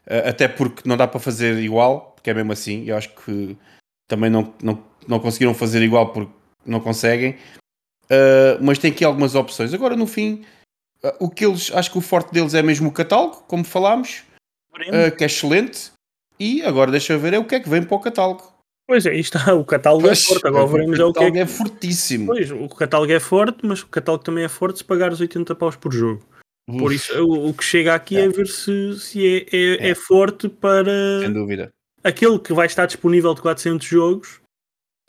uh, 0.07 0.29
até 0.29 0.49
porque 0.49 0.87
não 0.87 0.97
dá 0.97 1.07
para 1.07 1.21
fazer 1.21 1.59
igual, 1.61 2.13
porque 2.13 2.31
é 2.31 2.35
mesmo 2.35 2.53
assim. 2.53 2.85
Eu 2.85 2.97
acho 2.97 3.15
que 3.15 3.57
também 4.09 4.31
não, 4.31 4.53
não, 4.63 4.83
não 5.07 5.21
conseguiram 5.21 5.55
fazer 5.55 5.83
igual 5.83 6.13
porque 6.13 6.33
não 6.65 6.81
conseguem. 6.81 7.37
Uh, 8.05 8.61
mas 8.61 8.79
tem 8.79 8.91
aqui 8.91 9.05
algumas 9.05 9.35
opções. 9.35 9.73
Agora, 9.73 9.97
no 9.97 10.07
fim, 10.07 10.45
uh, 11.03 11.13
o 11.19 11.31
que 11.31 11.45
eles 11.45 11.71
acho 11.73 11.91
que 11.91 11.99
o 11.99 12.03
forte 12.03 12.33
deles 12.33 12.55
é 12.55 12.63
mesmo 12.63 12.89
o 12.89 12.93
catálogo, 12.93 13.45
como 13.49 13.65
falámos, 13.65 14.23
uh, 14.75 15.17
que 15.17 15.25
é 15.25 15.27
excelente. 15.27 15.93
E 16.39 16.63
agora 16.63 16.91
deixa 16.91 17.13
eu 17.13 17.21
ver 17.21 17.35
é 17.35 17.39
o 17.39 17.45
que 17.45 17.55
é 17.55 17.61
que 17.61 17.69
vem 17.69 17.83
para 17.83 17.97
o 17.97 18.01
catálogo. 18.01 18.53
Pois 18.87 19.07
é, 19.07 19.15
está, 19.15 19.55
o 19.55 19.65
catálogo 19.65 20.07
é 20.07 20.09
pois, 20.09 20.21
é 20.21 20.25
forte. 20.25 20.47
Agora 20.47 20.67
veremos 20.67 20.99
o, 20.99 21.09
o 21.09 21.13
que 21.13 21.25
é, 21.25 21.31
que... 21.31 21.39
é 21.39 21.47
fortíssimo. 21.47 22.27
Pois, 22.27 22.51
o 22.51 22.69
catálogo 22.69 23.13
é 23.13 23.21
forte, 23.21 23.59
mas 23.63 23.83
o 23.83 23.87
catálogo 23.87 24.25
também 24.25 24.45
é 24.45 24.49
forte 24.49 24.79
se 24.79 24.85
pagar 24.85 25.13
os 25.13 25.21
80 25.21 25.55
paus 25.55 25.77
por 25.77 25.93
jogo. 25.93 26.23
Uf. 26.69 26.79
Por 26.79 26.93
isso, 26.93 27.13
o, 27.25 27.49
o, 27.49 27.55
que 27.55 27.65
chega 27.65 27.95
aqui 27.95 28.17
é, 28.17 28.25
é 28.25 28.29
ver 28.29 28.47
se, 28.47 28.99
se 28.99 29.27
é, 29.27 29.47
é, 29.53 29.89
é, 29.89 29.91
é, 29.91 29.95
forte 29.95 30.49
para. 30.49 31.21
Sem 31.21 31.33
dúvida. 31.33 31.71
Aquele 32.05 32.39
que 32.39 32.53
vai 32.53 32.67
estar 32.67 32.87
disponível 32.87 33.35
de 33.35 33.43
400 33.43 33.87
jogos, 33.87 34.41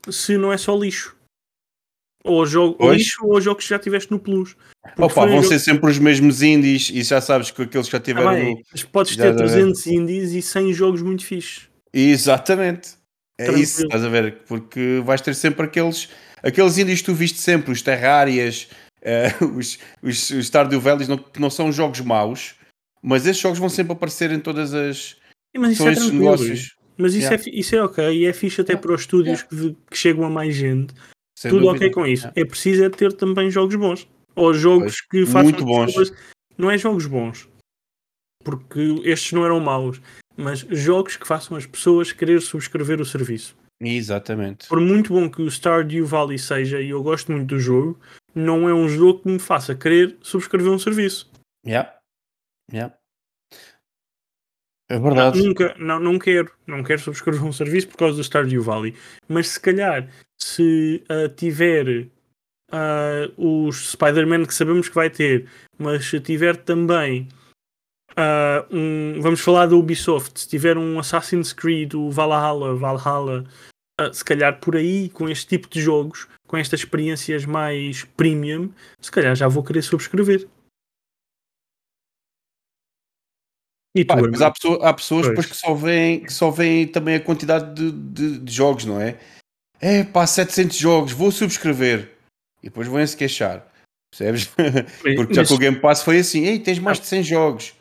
se 0.09 0.37
não 0.37 0.53
é 0.53 0.57
só 0.57 0.75
lixo. 0.77 1.15
Ou 2.23 2.45
jogo 2.45 2.91
lixo 2.91 3.25
ou 3.25 3.41
jogos 3.41 3.65
que 3.65 3.69
já 3.69 3.79
tiveste 3.79 4.09
no 4.11 4.19
Plus. 4.19 4.55
Opa, 4.97 5.25
vão 5.25 5.43
ser 5.43 5.59
sempre 5.59 5.89
os 5.89 5.99
mesmos 5.99 6.41
indies 6.41 6.89
e 6.89 7.03
já 7.03 7.19
sabes 7.19 7.51
que 7.51 7.61
aqueles 7.61 7.87
que 7.87 7.91
já 7.91 7.99
tiveram 7.99 8.29
ah, 8.29 8.37
no... 8.37 8.61
Mas 8.71 8.83
podes 8.83 9.15
ter 9.15 9.35
300 9.35 9.87
indies 9.87 10.31
e 10.31 10.41
100 10.41 10.73
jogos 10.73 11.01
muito 11.01 11.25
fixes. 11.25 11.67
Exatamente. 11.93 12.95
É 13.37 13.45
Tranquilo. 13.45 13.63
isso, 13.63 13.83
estás 13.83 14.03
a 14.03 14.09
ver? 14.09 14.43
Porque 14.47 15.01
vais 15.03 15.21
ter 15.21 15.33
sempre 15.33 15.65
aqueles, 15.65 16.09
aqueles 16.41 16.77
indies 16.77 16.99
que 16.99 17.05
tu 17.05 17.13
viste 17.13 17.39
sempre, 17.39 17.71
os 17.71 17.81
Terrarias, 17.81 18.69
uh, 19.01 19.45
os, 19.57 19.79
os, 20.01 20.29
os 20.29 20.45
Stardew 20.47 20.79
Valley, 20.79 21.07
não, 21.07 21.17
que 21.17 21.39
não 21.39 21.49
são 21.49 21.71
jogos 21.71 21.99
maus, 22.01 22.55
mas 23.01 23.25
esses 23.25 23.41
jogos 23.41 23.59
vão 23.59 23.69
sempre 23.69 23.93
aparecer 23.93 24.31
em 24.31 24.39
todas 24.39 24.73
as. 24.73 25.17
Mas 25.55 25.73
isso 25.73 25.87
é 25.87 25.95
negócios. 26.11 26.75
Mas 26.97 27.13
isso, 27.13 27.27
yeah. 27.27 27.43
é, 27.43 27.49
isso 27.59 27.75
é 27.75 27.83
ok 27.83 28.17
e 28.17 28.25
é 28.25 28.33
fixe 28.33 28.61
até 28.61 28.73
yeah. 28.73 28.81
para 28.81 28.95
os 28.95 29.01
estúdios 29.01 29.45
yeah. 29.51 29.75
que, 29.75 29.91
que, 29.91 29.97
chegam 29.97 30.25
a 30.25 30.29
mais 30.29 30.55
gente. 30.55 30.93
Sem 31.37 31.49
Tudo 31.49 31.65
dúvida. 31.65 31.85
ok 31.85 31.91
com 31.91 32.05
isso. 32.05 32.29
É 32.35 32.45
preciso 32.45 32.83
é 32.83 32.89
ter 32.89 33.13
também 33.13 33.49
jogos 33.49 33.75
bons. 33.75 34.07
Ou 34.35 34.53
jogos 34.53 35.01
pois, 35.01 35.25
que 35.25 35.25
façam 35.25 35.43
muito 35.43 35.65
bons. 35.65 35.87
Pessoas... 35.87 36.13
Não 36.57 36.69
é 36.69 36.77
jogos 36.77 37.05
bons. 37.07 37.49
Porque 38.43 39.01
estes 39.03 39.31
não 39.31 39.45
eram 39.45 39.59
maus 39.59 39.99
mas 40.35 40.59
jogos 40.59 41.15
que 41.15 41.27
façam 41.27 41.55
as 41.55 41.65
pessoas 41.65 42.11
querer 42.11 42.41
subscrever 42.41 42.99
o 42.99 43.05
serviço. 43.05 43.55
Exatamente. 43.79 44.67
Por 44.67 44.79
muito 44.79 45.13
bom 45.13 45.29
que 45.29 45.41
o 45.41 45.51
Stardew 45.51 46.05
Valley 46.05 46.39
seja, 46.39 46.81
e 46.81 46.89
eu 46.89 47.03
gosto 47.03 47.31
muito 47.31 47.49
do 47.49 47.59
jogo, 47.59 47.99
não 48.33 48.67
é 48.67 48.73
um 48.73 48.87
jogo 48.87 49.21
que 49.21 49.29
me 49.29 49.39
faça 49.39 49.75
querer 49.75 50.17
subscrever 50.21 50.71
um 50.71 50.79
serviço. 50.79 51.29
Yeah. 51.65 51.93
Yeah. 52.71 52.95
É 54.93 54.99
verdade. 54.99 55.39
Não, 55.39 55.47
nunca, 55.47 55.75
não, 55.79 55.99
não 55.99 56.19
quero, 56.19 56.51
não 56.67 56.83
quero 56.83 57.01
subscrever 57.01 57.43
um 57.43 57.51
serviço 57.51 57.87
por 57.87 57.97
causa 57.97 58.15
do 58.15 58.23
Stardew 58.23 58.61
Valley. 58.61 58.93
Mas 59.27 59.47
se 59.47 59.59
calhar, 59.59 60.07
se 60.39 61.03
uh, 61.09 61.27
tiver 61.29 62.07
uh, 62.71 63.65
os 63.65 63.89
Spider-Man 63.93 64.45
que 64.45 64.53
sabemos 64.53 64.87
que 64.87 64.93
vai 64.93 65.09
ter, 65.09 65.47
mas 65.79 66.05
se 66.05 66.19
tiver 66.19 66.57
também 66.57 67.27
uh, 68.11 68.67
um, 68.71 69.19
vamos 69.19 69.41
falar 69.41 69.65
da 69.65 69.75
Ubisoft, 69.75 70.41
se 70.41 70.47
tiver 70.47 70.77
um 70.77 70.99
Assassin's 70.99 71.53
Creed, 71.53 71.95
o 71.95 72.11
Valhalla, 72.11 72.75
Valhalla, 72.75 73.45
uh, 73.99 74.13
se 74.13 74.23
calhar 74.23 74.59
por 74.59 74.75
aí, 74.75 75.09
com 75.09 75.27
este 75.27 75.47
tipo 75.47 75.67
de 75.67 75.81
jogos, 75.81 76.27
com 76.45 76.55
estas 76.55 76.81
experiências 76.81 77.47
mais 77.47 78.03
premium, 78.15 78.69
se 79.01 79.09
calhar 79.09 79.35
já 79.35 79.47
vou 79.47 79.63
querer 79.63 79.81
subscrever. 79.81 80.47
E 83.95 84.03
tu, 84.03 84.15
mas 84.31 84.41
há, 84.41 84.49
pessoa, 84.49 84.89
há 84.89 84.93
pessoas 84.93 85.27
depois 85.27 85.45
que 85.45 85.55
só 85.55 85.73
veem, 85.73 86.23
que 86.23 86.33
só 86.33 86.49
veem 86.49 86.87
também 86.87 87.15
a 87.15 87.19
quantidade 87.19 87.75
de, 87.75 87.91
de, 87.91 88.39
de 88.39 88.51
jogos, 88.51 88.85
não 88.85 88.99
é? 88.99 89.19
É 89.79 90.03
pá, 90.03 90.25
700 90.25 90.75
jogos, 90.77 91.11
vou 91.11 91.31
subscrever. 91.31 92.11
E 92.61 92.69
depois 92.69 92.87
vão-se 92.87 93.15
queixar. 93.15 93.67
Percebes? 94.09 94.49
Porque 95.15 95.33
já 95.33 95.45
com 95.45 95.53
o 95.53 95.57
Game 95.57 95.79
Pass 95.79 96.01
foi 96.01 96.19
assim: 96.19 96.45
ei, 96.45 96.59
tens 96.59 96.79
mais 96.79 96.99
de 96.99 97.05
100 97.05 97.23
jogos. 97.23 97.75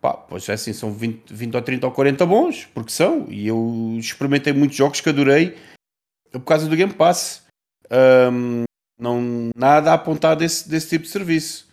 Pá, 0.00 0.14
pois 0.14 0.48
é 0.48 0.54
assim, 0.54 0.72
são 0.72 0.92
20, 0.92 1.32
20 1.32 1.54
ou 1.54 1.62
30 1.62 1.86
ou 1.86 1.92
40 1.92 2.26
bons, 2.26 2.64
porque 2.72 2.90
são. 2.90 3.26
E 3.28 3.46
eu 3.46 3.96
experimentei 3.98 4.52
muitos 4.52 4.76
jogos 4.76 5.00
que 5.00 5.08
adorei 5.10 5.58
por 6.32 6.40
causa 6.40 6.66
do 6.66 6.76
Game 6.76 6.94
Pass. 6.94 7.46
Um, 8.32 8.64
não, 8.98 9.50
nada 9.54 9.90
a 9.90 9.94
apontar 9.94 10.36
desse, 10.36 10.68
desse 10.68 10.88
tipo 10.88 11.04
de 11.04 11.10
serviço. 11.10 11.68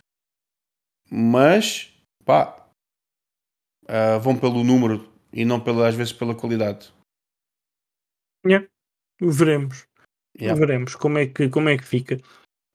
Mas, 1.09 1.93
pá, 2.25 2.56
uh, 3.89 4.19
vão 4.19 4.35
pelo 4.35 4.63
número 4.63 5.07
e 5.31 5.43
não 5.45 5.59
pela, 5.59 5.87
às 5.87 5.95
vezes 5.95 6.13
pela 6.13 6.35
qualidade. 6.35 6.93
Yeah. 8.45 8.67
Veremos. 9.19 9.85
Yeah. 10.39 10.59
Veremos 10.59 10.95
como 10.95 11.17
é 11.17 11.27
que, 11.27 11.49
como 11.49 11.69
é 11.69 11.77
que 11.77 11.85
fica. 11.85 12.19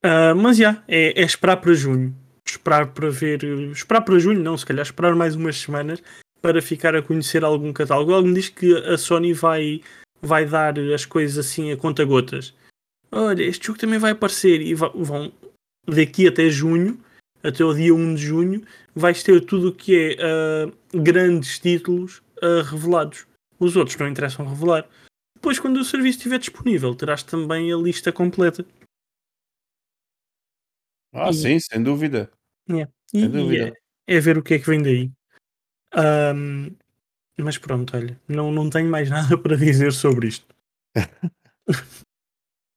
Uh, 0.05 0.35
mas 0.37 0.57
já, 0.57 0.71
yeah, 0.71 0.85
é, 0.89 1.21
é 1.21 1.25
esperar 1.25 1.59
para 1.59 1.75
junho 1.75 2.15
esperar 2.47 2.93
para 2.93 3.11
ver, 3.11 3.43
esperar 3.73 4.03
para 4.03 4.19
junho, 4.19 4.43
não, 4.43 4.57
se 4.57 4.67
calhar 4.67 4.85
esperar 4.85 5.15
mais 5.15 5.35
umas 5.35 5.57
semanas 5.57 6.03
para 6.41 6.61
ficar 6.61 6.95
a 6.95 7.03
conhecer 7.03 7.45
algum 7.45 7.73
catálogo. 7.73 8.13
Algo 8.13 8.29
me 8.29 8.35
diz 8.35 8.49
que 8.49 8.77
a 8.87 8.99
Sony 8.99 9.33
vai, 9.33 9.81
vai 10.21 10.45
dar 10.45 10.79
as 10.79 11.05
coisas 11.05 11.39
assim 11.39 11.71
a 11.71 11.77
conta 11.77 12.05
gotas. 12.05 12.55
Olha, 13.11 13.43
este 13.43 13.67
jogo 13.67 13.79
também 13.79 13.99
vai 13.99 14.13
aparecer 14.13 14.61
e 14.61 14.75
vão 14.75 15.33
daqui 15.87 16.27
até 16.27 16.49
junho, 16.49 16.99
até 17.43 17.65
o 17.65 17.75
dia 17.75 17.95
1 17.95 18.15
de 18.15 18.23
junho, 18.23 18.63
vais 18.95 19.23
ter 19.23 19.45
tudo 19.45 19.69
o 19.69 19.75
que 19.75 19.97
é 19.97 20.67
uh, 20.67 21.03
grandes 21.03 21.59
títulos 21.59 22.23
uh, 22.43 22.63
revelados. 22.65 23.27
Os 23.59 23.77
outros 23.77 23.97
não 23.97 24.09
interessam 24.09 24.47
revelar. 24.47 24.89
Depois, 25.35 25.59
quando 25.59 25.79
o 25.79 25.85
serviço 25.85 26.19
estiver 26.19 26.39
disponível, 26.39 26.95
terás 26.95 27.23
também 27.23 27.73
a 27.73 27.77
lista 27.77 28.13
completa. 28.13 28.65
Ah, 31.13 31.31
e, 31.31 31.35
sim, 31.35 31.59
sem 31.59 31.83
dúvida. 31.83 32.31
Yeah. 32.69 32.91
E, 33.13 33.27
e 33.27 33.59
é, 33.59 33.73
é, 34.07 34.21
ver 34.21 34.39
o 34.39 34.43
que 34.43 34.55
é 34.55 34.59
que 34.59 34.67
vem 34.67 34.83
daí. 34.83 35.11
Um, 35.95 36.75
mas 37.39 37.59
pronto, 37.59 37.97
olha, 37.97 38.19
não, 38.29 38.51
não 38.53 38.71
tenho 38.71 38.89
mais 38.89 39.11
nada 39.11 39.37
para 39.37 39.57
dizer 39.57 39.93
sobre 39.93 40.29
isto. 40.29 40.47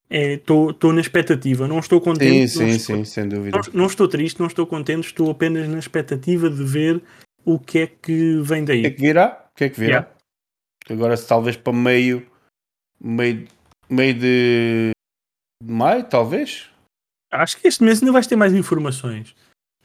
Estou 0.10 0.92
é, 0.92 0.94
na 0.94 1.02
expectativa, 1.02 1.68
não 1.68 1.80
estou 1.80 2.00
contente. 2.00 2.48
Sim, 2.48 2.58
sim, 2.60 2.70
estou, 2.70 2.96
sim, 2.98 3.06
sem 3.06 3.28
dúvida. 3.28 3.58
Não, 3.58 3.74
não, 3.74 3.86
estou 3.88 4.08
triste, 4.08 4.40
não 4.40 4.48
estou 4.48 4.68
contente, 4.68 5.08
estou 5.08 5.32
apenas 5.32 5.68
na 5.68 5.80
expectativa 5.80 6.50
de 6.50 6.64
ver 6.64 7.02
o 7.44 7.60
que 7.60 7.80
é 7.80 7.88
que 7.88 8.40
vem 8.42 8.64
daí. 8.64 8.80
O 8.80 8.82
que 8.82 8.88
é 8.88 8.92
que 8.92 9.02
virá? 9.02 9.50
O 9.52 9.58
que 9.58 9.64
é 9.64 9.70
que 9.70 9.80
virá? 9.80 9.90
Yeah. 9.90 10.12
Agora, 10.90 11.18
talvez 11.18 11.58
para 11.58 11.74
meio, 11.74 12.26
meio, 13.02 13.48
meio 13.90 14.14
de 14.14 14.92
maio, 15.64 16.04
talvez. 16.04 16.70
Acho 17.32 17.58
que 17.58 17.68
este 17.68 17.84
mês 17.84 18.02
ainda 18.02 18.12
vais 18.12 18.28
ter 18.28 18.36
mais 18.36 18.54
informações. 18.54 19.36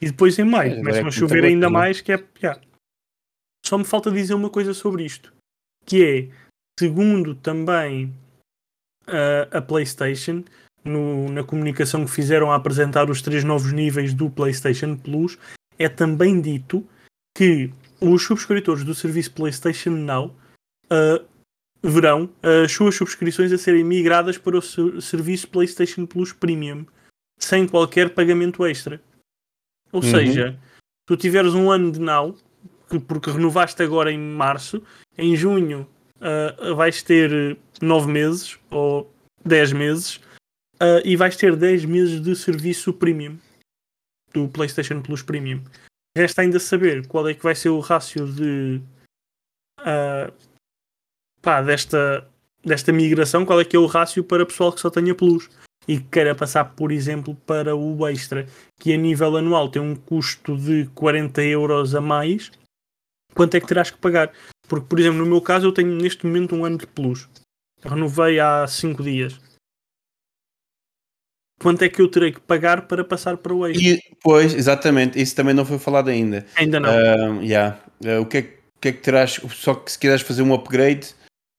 E 0.00 0.06
depois 0.06 0.38
em 0.38 0.44
maio 0.44 0.72
é, 0.72 0.76
começam 0.76 1.04
é 1.04 1.08
a 1.08 1.10
chover 1.10 1.44
ainda 1.44 1.70
mais, 1.70 2.00
que 2.00 2.12
é. 2.12 2.24
Yeah. 2.42 2.60
Só 3.64 3.78
me 3.78 3.84
falta 3.84 4.10
dizer 4.10 4.34
uma 4.34 4.50
coisa 4.50 4.74
sobre 4.74 5.04
isto. 5.04 5.32
Que 5.86 6.04
é, 6.04 6.28
segundo 6.78 7.34
também 7.34 8.14
uh, 9.10 9.56
a 9.56 9.60
PlayStation, 9.60 10.44
no, 10.84 11.28
na 11.30 11.44
comunicação 11.44 12.04
que 12.04 12.10
fizeram 12.10 12.50
a 12.50 12.56
apresentar 12.56 13.10
os 13.10 13.20
três 13.20 13.44
novos 13.44 13.72
níveis 13.72 14.14
do 14.14 14.30
PlayStation 14.30 14.96
Plus, 14.96 15.36
é 15.78 15.88
também 15.88 16.40
dito 16.40 16.86
que 17.36 17.70
os 18.00 18.24
subscritores 18.24 18.84
do 18.84 18.94
serviço 18.94 19.32
PlayStation 19.32 19.90
Now 19.90 20.34
uh, 20.86 21.24
verão 21.82 22.30
as 22.42 22.72
suas 22.72 22.94
subscrições 22.94 23.52
a 23.52 23.58
serem 23.58 23.84
migradas 23.84 24.36
para 24.38 24.58
o 24.58 25.00
serviço 25.00 25.48
PlayStation 25.48 26.06
Plus 26.06 26.32
Premium 26.32 26.86
sem 27.40 27.66
qualquer 27.66 28.10
pagamento 28.10 28.64
extra. 28.64 29.00
Ou 29.90 30.02
uhum. 30.02 30.10
seja, 30.10 30.58
tu 31.06 31.16
tiveres 31.16 31.54
um 31.54 31.70
ano 31.70 31.90
de 31.90 31.98
now, 31.98 32.36
porque 33.08 33.30
renovaste 33.30 33.82
agora 33.82 34.12
em 34.12 34.18
março, 34.18 34.82
em 35.16 35.34
junho 35.34 35.88
uh, 36.20 36.74
vais 36.74 37.02
ter 37.02 37.56
nove 37.80 38.10
meses, 38.10 38.58
ou 38.70 39.10
10 39.44 39.72
meses 39.72 40.16
uh, 40.76 41.00
e 41.04 41.16
vais 41.16 41.36
ter 41.36 41.56
10 41.56 41.84
meses 41.84 42.20
de 42.20 42.34
serviço 42.36 42.92
premium 42.92 43.38
do 44.32 44.48
PlayStation 44.48 45.00
Plus 45.00 45.22
Premium. 45.22 45.62
Resta 46.16 46.42
ainda 46.42 46.58
saber 46.58 47.06
qual 47.06 47.28
é 47.28 47.34
que 47.34 47.42
vai 47.42 47.54
ser 47.54 47.68
o 47.68 47.80
rácio 47.80 48.26
de 48.26 48.80
uh, 49.80 50.32
pá, 51.40 51.62
desta, 51.62 52.26
desta 52.64 52.92
migração, 52.92 53.44
qual 53.44 53.60
é 53.60 53.64
que 53.64 53.76
é 53.76 53.78
o 53.78 53.86
rácio 53.86 54.22
para 54.24 54.46
pessoal 54.46 54.72
que 54.72 54.80
só 54.80 54.90
tenha 54.90 55.14
Plus 55.14 55.48
e 55.88 55.98
que 55.98 56.08
queira 56.08 56.34
passar, 56.34 56.64
por 56.64 56.92
exemplo, 56.92 57.34
para 57.46 57.74
o 57.74 58.06
Extra, 58.08 58.46
que 58.78 58.92
a 58.92 58.96
nível 58.96 59.36
anual 59.36 59.68
tem 59.68 59.80
um 59.80 59.96
custo 59.96 60.56
de 60.56 60.86
40 60.94 61.42
euros 61.42 61.94
a 61.94 62.00
mais. 62.00 62.52
Quanto 63.34 63.54
é 63.54 63.60
que 63.60 63.66
terás 63.66 63.90
que 63.90 63.98
pagar? 63.98 64.32
Porque, 64.68 64.86
por 64.86 64.98
exemplo, 64.98 65.18
no 65.18 65.26
meu 65.26 65.40
caso, 65.40 65.66
eu 65.66 65.72
tenho 65.72 65.94
neste 65.94 66.26
momento 66.26 66.54
um 66.54 66.64
ano 66.64 66.78
de 66.78 66.86
Plus. 66.86 67.28
Renovei 67.82 68.38
há 68.38 68.66
5 68.66 69.02
dias 69.02 69.40
quanto 71.60 71.82
é 71.82 71.88
que 71.88 72.00
eu 72.00 72.08
terei 72.08 72.32
que 72.32 72.40
pagar 72.40 72.88
para 72.88 73.04
passar 73.04 73.36
para 73.36 73.54
o 73.54 73.66
extra. 73.66 73.86
E, 73.86 74.00
pois, 74.22 74.54
exatamente, 74.54 75.20
isso 75.20 75.36
também 75.36 75.54
não 75.54 75.64
foi 75.64 75.78
falado 75.78 76.08
ainda. 76.08 76.46
Ainda 76.56 76.80
não. 76.80 76.88
Uh, 76.88 77.42
yeah. 77.42 77.78
uh, 78.04 78.20
o, 78.20 78.26
que 78.26 78.38
é, 78.38 78.40
o 78.40 78.80
que 78.80 78.88
é 78.88 78.92
que 78.92 78.98
terás, 78.98 79.40
só 79.50 79.74
que 79.74 79.92
se 79.92 79.98
quiseres 79.98 80.22
fazer 80.22 80.42
um 80.42 80.54
upgrade, 80.54 81.14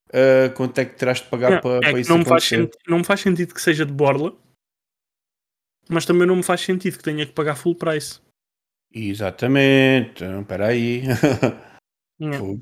uh, 0.09 0.51
quanto 0.55 0.80
é 0.80 0.86
que 0.86 0.95
terás 0.95 1.19
de 1.19 1.26
pagar 1.26 1.51
não, 1.51 1.61
para, 1.61 1.88
é 1.88 1.91
para 1.91 1.99
isso 1.99 2.09
não 2.09 2.17
me, 2.17 2.26
faz 2.26 2.43
sentido, 2.43 2.78
não 2.88 2.97
me 2.97 3.03
faz 3.03 3.22
sentido 3.22 3.53
que 3.53 3.61
seja 3.61 3.86
de 3.86 3.93
borla, 3.93 4.36
mas 5.88 6.05
também 6.05 6.28
não 6.28 6.36
me 6.36 6.43
faz 6.43 6.61
sentido 6.61 6.97
que 6.97 7.03
tenha 7.03 7.26
que 7.26 7.34
pagar 7.34 7.55
full 7.55 7.76
price. 7.76 8.19
Exatamente, 8.94 10.24
espera 10.24 10.68
aí. 10.68 11.04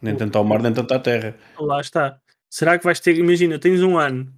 nem 0.00 0.16
tanto 0.16 0.38
ao 0.38 0.44
mar, 0.44 0.62
nem 0.62 0.72
tanto 0.72 0.94
à 0.94 0.98
terra. 0.98 1.36
Lá 1.58 1.80
está. 1.80 2.18
Será 2.50 2.78
que 2.78 2.84
vais 2.84 3.00
ter, 3.00 3.18
imagina, 3.18 3.58
tens 3.58 3.82
um 3.82 3.98
ano 3.98 4.32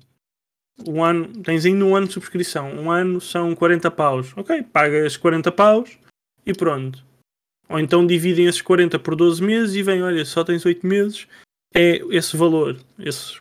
um 0.85 1.03
ano, 1.03 1.29
tens 1.43 1.64
ainda 1.64 1.85
um 1.85 1.97
ano 1.97 2.07
de 2.07 2.12
subscrição. 2.12 2.71
Um 2.73 2.91
ano 2.91 3.21
são 3.21 3.55
40 3.55 3.91
paus. 3.91 4.33
Ok, 4.37 4.62
pagas 4.64 5.17
40 5.17 5.51
paus 5.53 5.99
e 6.45 6.53
pronto. 6.53 7.05
Ou 7.69 7.81
então 7.81 8.07
dividem 8.07 8.47
esses 8.47 8.62
40 8.62 8.99
por 8.99 9.17
12 9.17 9.43
meses 9.43 9.75
e 9.75 9.83
vem, 9.83 10.03
olha, 10.03 10.25
só 10.25 10.45
tens 10.45 10.64
8 10.64 10.87
meses, 10.87 11.27
é 11.75 11.97
esse 12.11 12.37
valor. 12.37 12.79
Esse, 12.99 13.41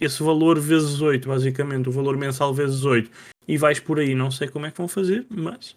esse 0.00 0.22
valor 0.22 0.58
vezes 0.58 1.00
8, 1.00 1.28
basicamente, 1.28 1.88
o 1.88 1.92
valor 1.92 2.16
mensal 2.16 2.54
vezes 2.54 2.84
8. 2.84 3.10
E 3.48 3.58
vais 3.58 3.78
por 3.78 4.00
aí, 4.00 4.14
não 4.14 4.30
sei 4.30 4.48
como 4.48 4.66
é 4.66 4.70
que 4.70 4.78
vão 4.78 4.88
fazer, 4.88 5.26
mas 5.28 5.76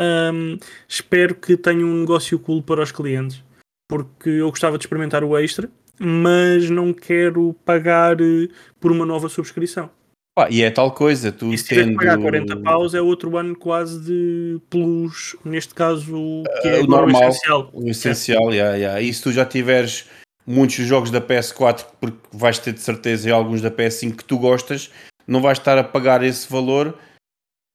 um, 0.00 0.58
espero 0.88 1.34
que 1.34 1.56
tenha 1.56 1.84
um 1.84 2.00
negócio 2.00 2.38
cool 2.38 2.62
para 2.62 2.82
os 2.82 2.92
clientes. 2.92 3.42
Porque 3.88 4.30
eu 4.30 4.48
gostava 4.50 4.78
de 4.78 4.84
experimentar 4.84 5.24
o 5.24 5.36
extra 5.36 5.68
mas 6.02 6.70
não 6.70 6.94
quero 6.94 7.54
pagar 7.62 8.18
eh, 8.22 8.48
por 8.80 8.90
uma 8.90 9.04
nova 9.04 9.28
subscrição. 9.28 9.90
Ah, 10.38 10.46
e 10.50 10.62
é 10.62 10.70
tal 10.70 10.92
coisa, 10.92 11.30
tu 11.30 11.52
e 11.52 11.58
se 11.58 11.68
tendo... 11.68 11.96
pagar 11.96 12.16
40 12.16 12.56
paus 12.58 12.94
é 12.94 13.00
outro 13.02 13.36
ano 13.36 13.54
quase 13.54 14.00
de 14.00 14.58
plus, 14.70 15.36
neste 15.44 15.74
caso 15.74 16.44
que 16.62 16.68
é 16.68 16.80
uh, 16.80 16.84
o 16.84 16.86
normal, 16.86 17.28
essencial. 17.28 17.70
O 17.74 17.88
essencial, 17.88 18.50
é. 18.50 18.54
yeah, 18.54 18.76
yeah. 18.76 19.00
E 19.02 19.12
se 19.12 19.22
tu 19.22 19.30
já 19.30 19.44
tiveres 19.44 20.08
muitos 20.46 20.76
jogos 20.76 21.10
da 21.10 21.20
PS4, 21.20 21.84
porque 22.00 22.16
vais 22.32 22.58
ter 22.58 22.72
de 22.72 22.80
certeza 22.80 23.28
e 23.28 23.32
alguns 23.32 23.60
da 23.60 23.70
PS5 23.70 24.16
que 24.16 24.24
tu 24.24 24.38
gostas, 24.38 24.90
não 25.26 25.42
vais 25.42 25.58
estar 25.58 25.76
a 25.76 25.84
pagar 25.84 26.24
esse 26.24 26.50
valor 26.50 26.96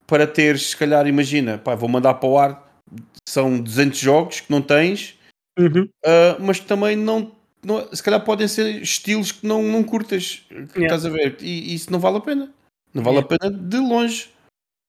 para 0.08 0.28
teres, 0.28 0.70
se 0.70 0.78
calhar, 0.78 1.08
imagina, 1.08 1.58
pá, 1.58 1.76
vou 1.76 1.89
mandar 1.89 2.16
para 2.16 2.30
o 2.30 2.38
ar, 2.38 2.82
são 3.28 3.60
200 3.60 3.99
jogos 3.99 4.39
que 4.41 4.51
não 4.51 4.62
tens, 4.62 5.18
uhum. 5.58 5.89
uh, 6.06 6.41
mas 6.41 6.60
também 6.60 6.95
não 6.95 7.36
não, 7.66 7.91
se 7.91 8.03
calhar 8.03 8.24
podem 8.24 8.47
ser 8.47 8.82
estilos 8.82 9.32
que 9.32 9.45
não, 9.45 9.64
não 9.64 9.84
curtas, 9.84 10.45
yeah. 10.51 10.84
estás 10.84 11.06
a 11.06 11.10
ver? 11.10 11.38
E, 11.41 11.72
e, 11.72 11.74
isso 11.74 11.91
não 11.91 11.99
vale 11.99 12.18
a 12.18 12.22
pena. 12.22 12.53
Não 12.93 13.03
vale 13.03 13.18
yeah. 13.18 13.36
a 13.36 13.39
pena 13.39 13.58
de 13.58 13.78
longe. 13.78 14.30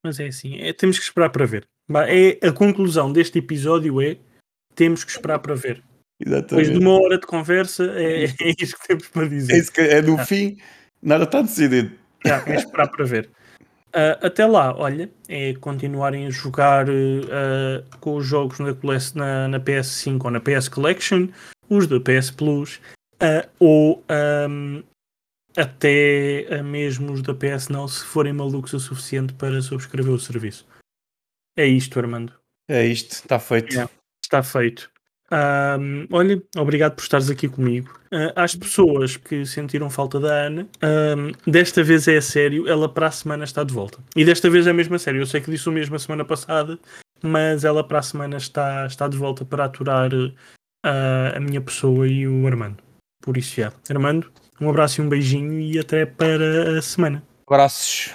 Mas 0.05 0.21
é 0.21 0.27
assim, 0.27 0.61
é, 0.61 0.75
temos 0.75 0.99
que 0.99 1.05
esperar 1.05 1.31
para 1.31 1.47
ver. 1.47 1.67
É, 2.07 2.47
a 2.47 2.53
conclusão 2.53 3.11
deste 3.11 3.39
episódio 3.39 4.01
é 4.03 4.19
temos 4.75 5.05
que 5.05 5.11
esperar 5.11 5.39
para 5.39 5.55
ver. 5.55 5.83
Exatamente. 6.21 6.49
Depois 6.49 6.71
de 6.71 6.79
uma 6.79 7.01
hora 7.01 7.19
de 7.19 7.27
conversa, 7.27 7.85
é, 7.97 8.25
é 8.25 8.55
isso 8.59 8.79
que 8.79 8.89
temos 8.89 9.09
para 9.09 9.27
dizer. 9.27 9.59
É, 9.59 9.73
que, 9.73 9.81
é 9.81 10.03
no 10.03 10.21
ah. 10.21 10.27
fim, 10.27 10.59
nada 11.01 11.25
está 11.25 11.41
decidido. 11.41 11.93
Yeah, 12.27 12.53
é 12.53 12.57
esperar 12.57 12.89
para 12.89 13.05
ver. 13.07 13.31
Uh, 13.89 14.27
até 14.27 14.45
lá, 14.45 14.77
olha, 14.77 15.11
é 15.29 15.55
continuarem 15.55 16.27
a 16.27 16.31
jogar 16.31 16.89
uh, 16.89 17.99
com 17.99 18.17
os 18.17 18.27
jogos 18.27 18.59
na, 18.59 18.75
na, 19.15 19.49
na, 19.49 19.61
PS5 19.61 20.25
ou 20.25 20.31
na 20.31 20.41
PS 20.41 20.69
Collection, 20.69 21.29
os 21.69 21.87
da 21.87 21.99
PS 21.99 22.31
Plus, 22.31 22.77
uh, 23.15 23.49
ou 23.59 24.05
um, 24.51 24.83
até 25.57 26.63
mesmo 26.63 27.13
os 27.13 27.23
da 27.23 27.35
PS 27.35 27.69
Now, 27.69 27.89
se 27.89 28.05
forem 28.05 28.35
malucos 28.35 28.75
o 28.75 28.81
suficiente 28.81 29.33
para 29.33 29.63
subscrever 29.63 30.13
o 30.13 30.21
serviço. 30.21 30.67
É 31.57 31.65
isto, 31.65 31.99
Armando. 31.99 32.35
É 32.69 32.85
isto, 32.85 33.13
está 33.13 33.39
feito. 33.39 33.81
É, 33.81 33.89
está 34.23 34.43
feito. 34.43 34.91
Um, 35.33 36.07
olha, 36.13 36.41
obrigado 36.57 36.95
por 36.95 37.03
estares 37.03 37.31
aqui 37.31 37.49
comigo. 37.49 37.99
Uh, 38.13 38.33
às 38.37 38.55
pessoas 38.55 39.17
que 39.17 39.45
sentiram 39.45 39.91
falta 39.91 40.21
da 40.21 40.33
Ana, 40.47 40.69
um, 40.83 41.51
desta 41.51 41.83
vez 41.83 42.07
é 42.07 42.17
a 42.17 42.23
sério, 42.23 42.69
ela 42.69 42.89
para 42.89 43.09
a 43.09 43.11
semana 43.11 43.45
está 43.45 43.65
de 43.65 43.75
volta. 43.75 43.99
E 44.15 44.25
desta 44.25 44.49
vez 44.49 44.67
é 44.67 44.73
mesmo 44.73 44.95
a 44.95 44.99
sério. 44.99 45.21
Eu 45.21 45.27
sei 45.27 45.41
que 45.41 45.51
disse 45.51 45.69
o 45.69 45.73
mesmo 45.73 45.97
a 45.97 45.99
semana 45.99 46.25
passada, 46.25 46.79
mas 47.23 47.65
ela 47.65 47.83
para 47.83 47.99
a 47.99 48.03
semana 48.03 48.37
está, 48.37 48.87
está 48.87 49.09
de 49.09 49.17
volta 49.17 49.45
para 49.45 49.65
aturar 49.65 50.13
uh, 50.13 50.33
a 51.35 51.41
minha 51.41 51.61
pessoa 51.61 52.07
e 52.07 52.27
o 52.27 52.47
Armando. 52.47 52.83
Por 53.21 53.37
isso 53.37 53.61
é. 53.61 53.73
Armando, 53.91 54.31
um 54.61 54.71
abraço 54.71 55.01
e 55.01 55.05
um 55.05 55.09
beijinho 55.09 55.61
e 55.61 55.79
até 55.79 56.07
para 56.07 56.79
a 56.79 56.83
semana. 56.83 57.23
Abraços. 57.49 58.15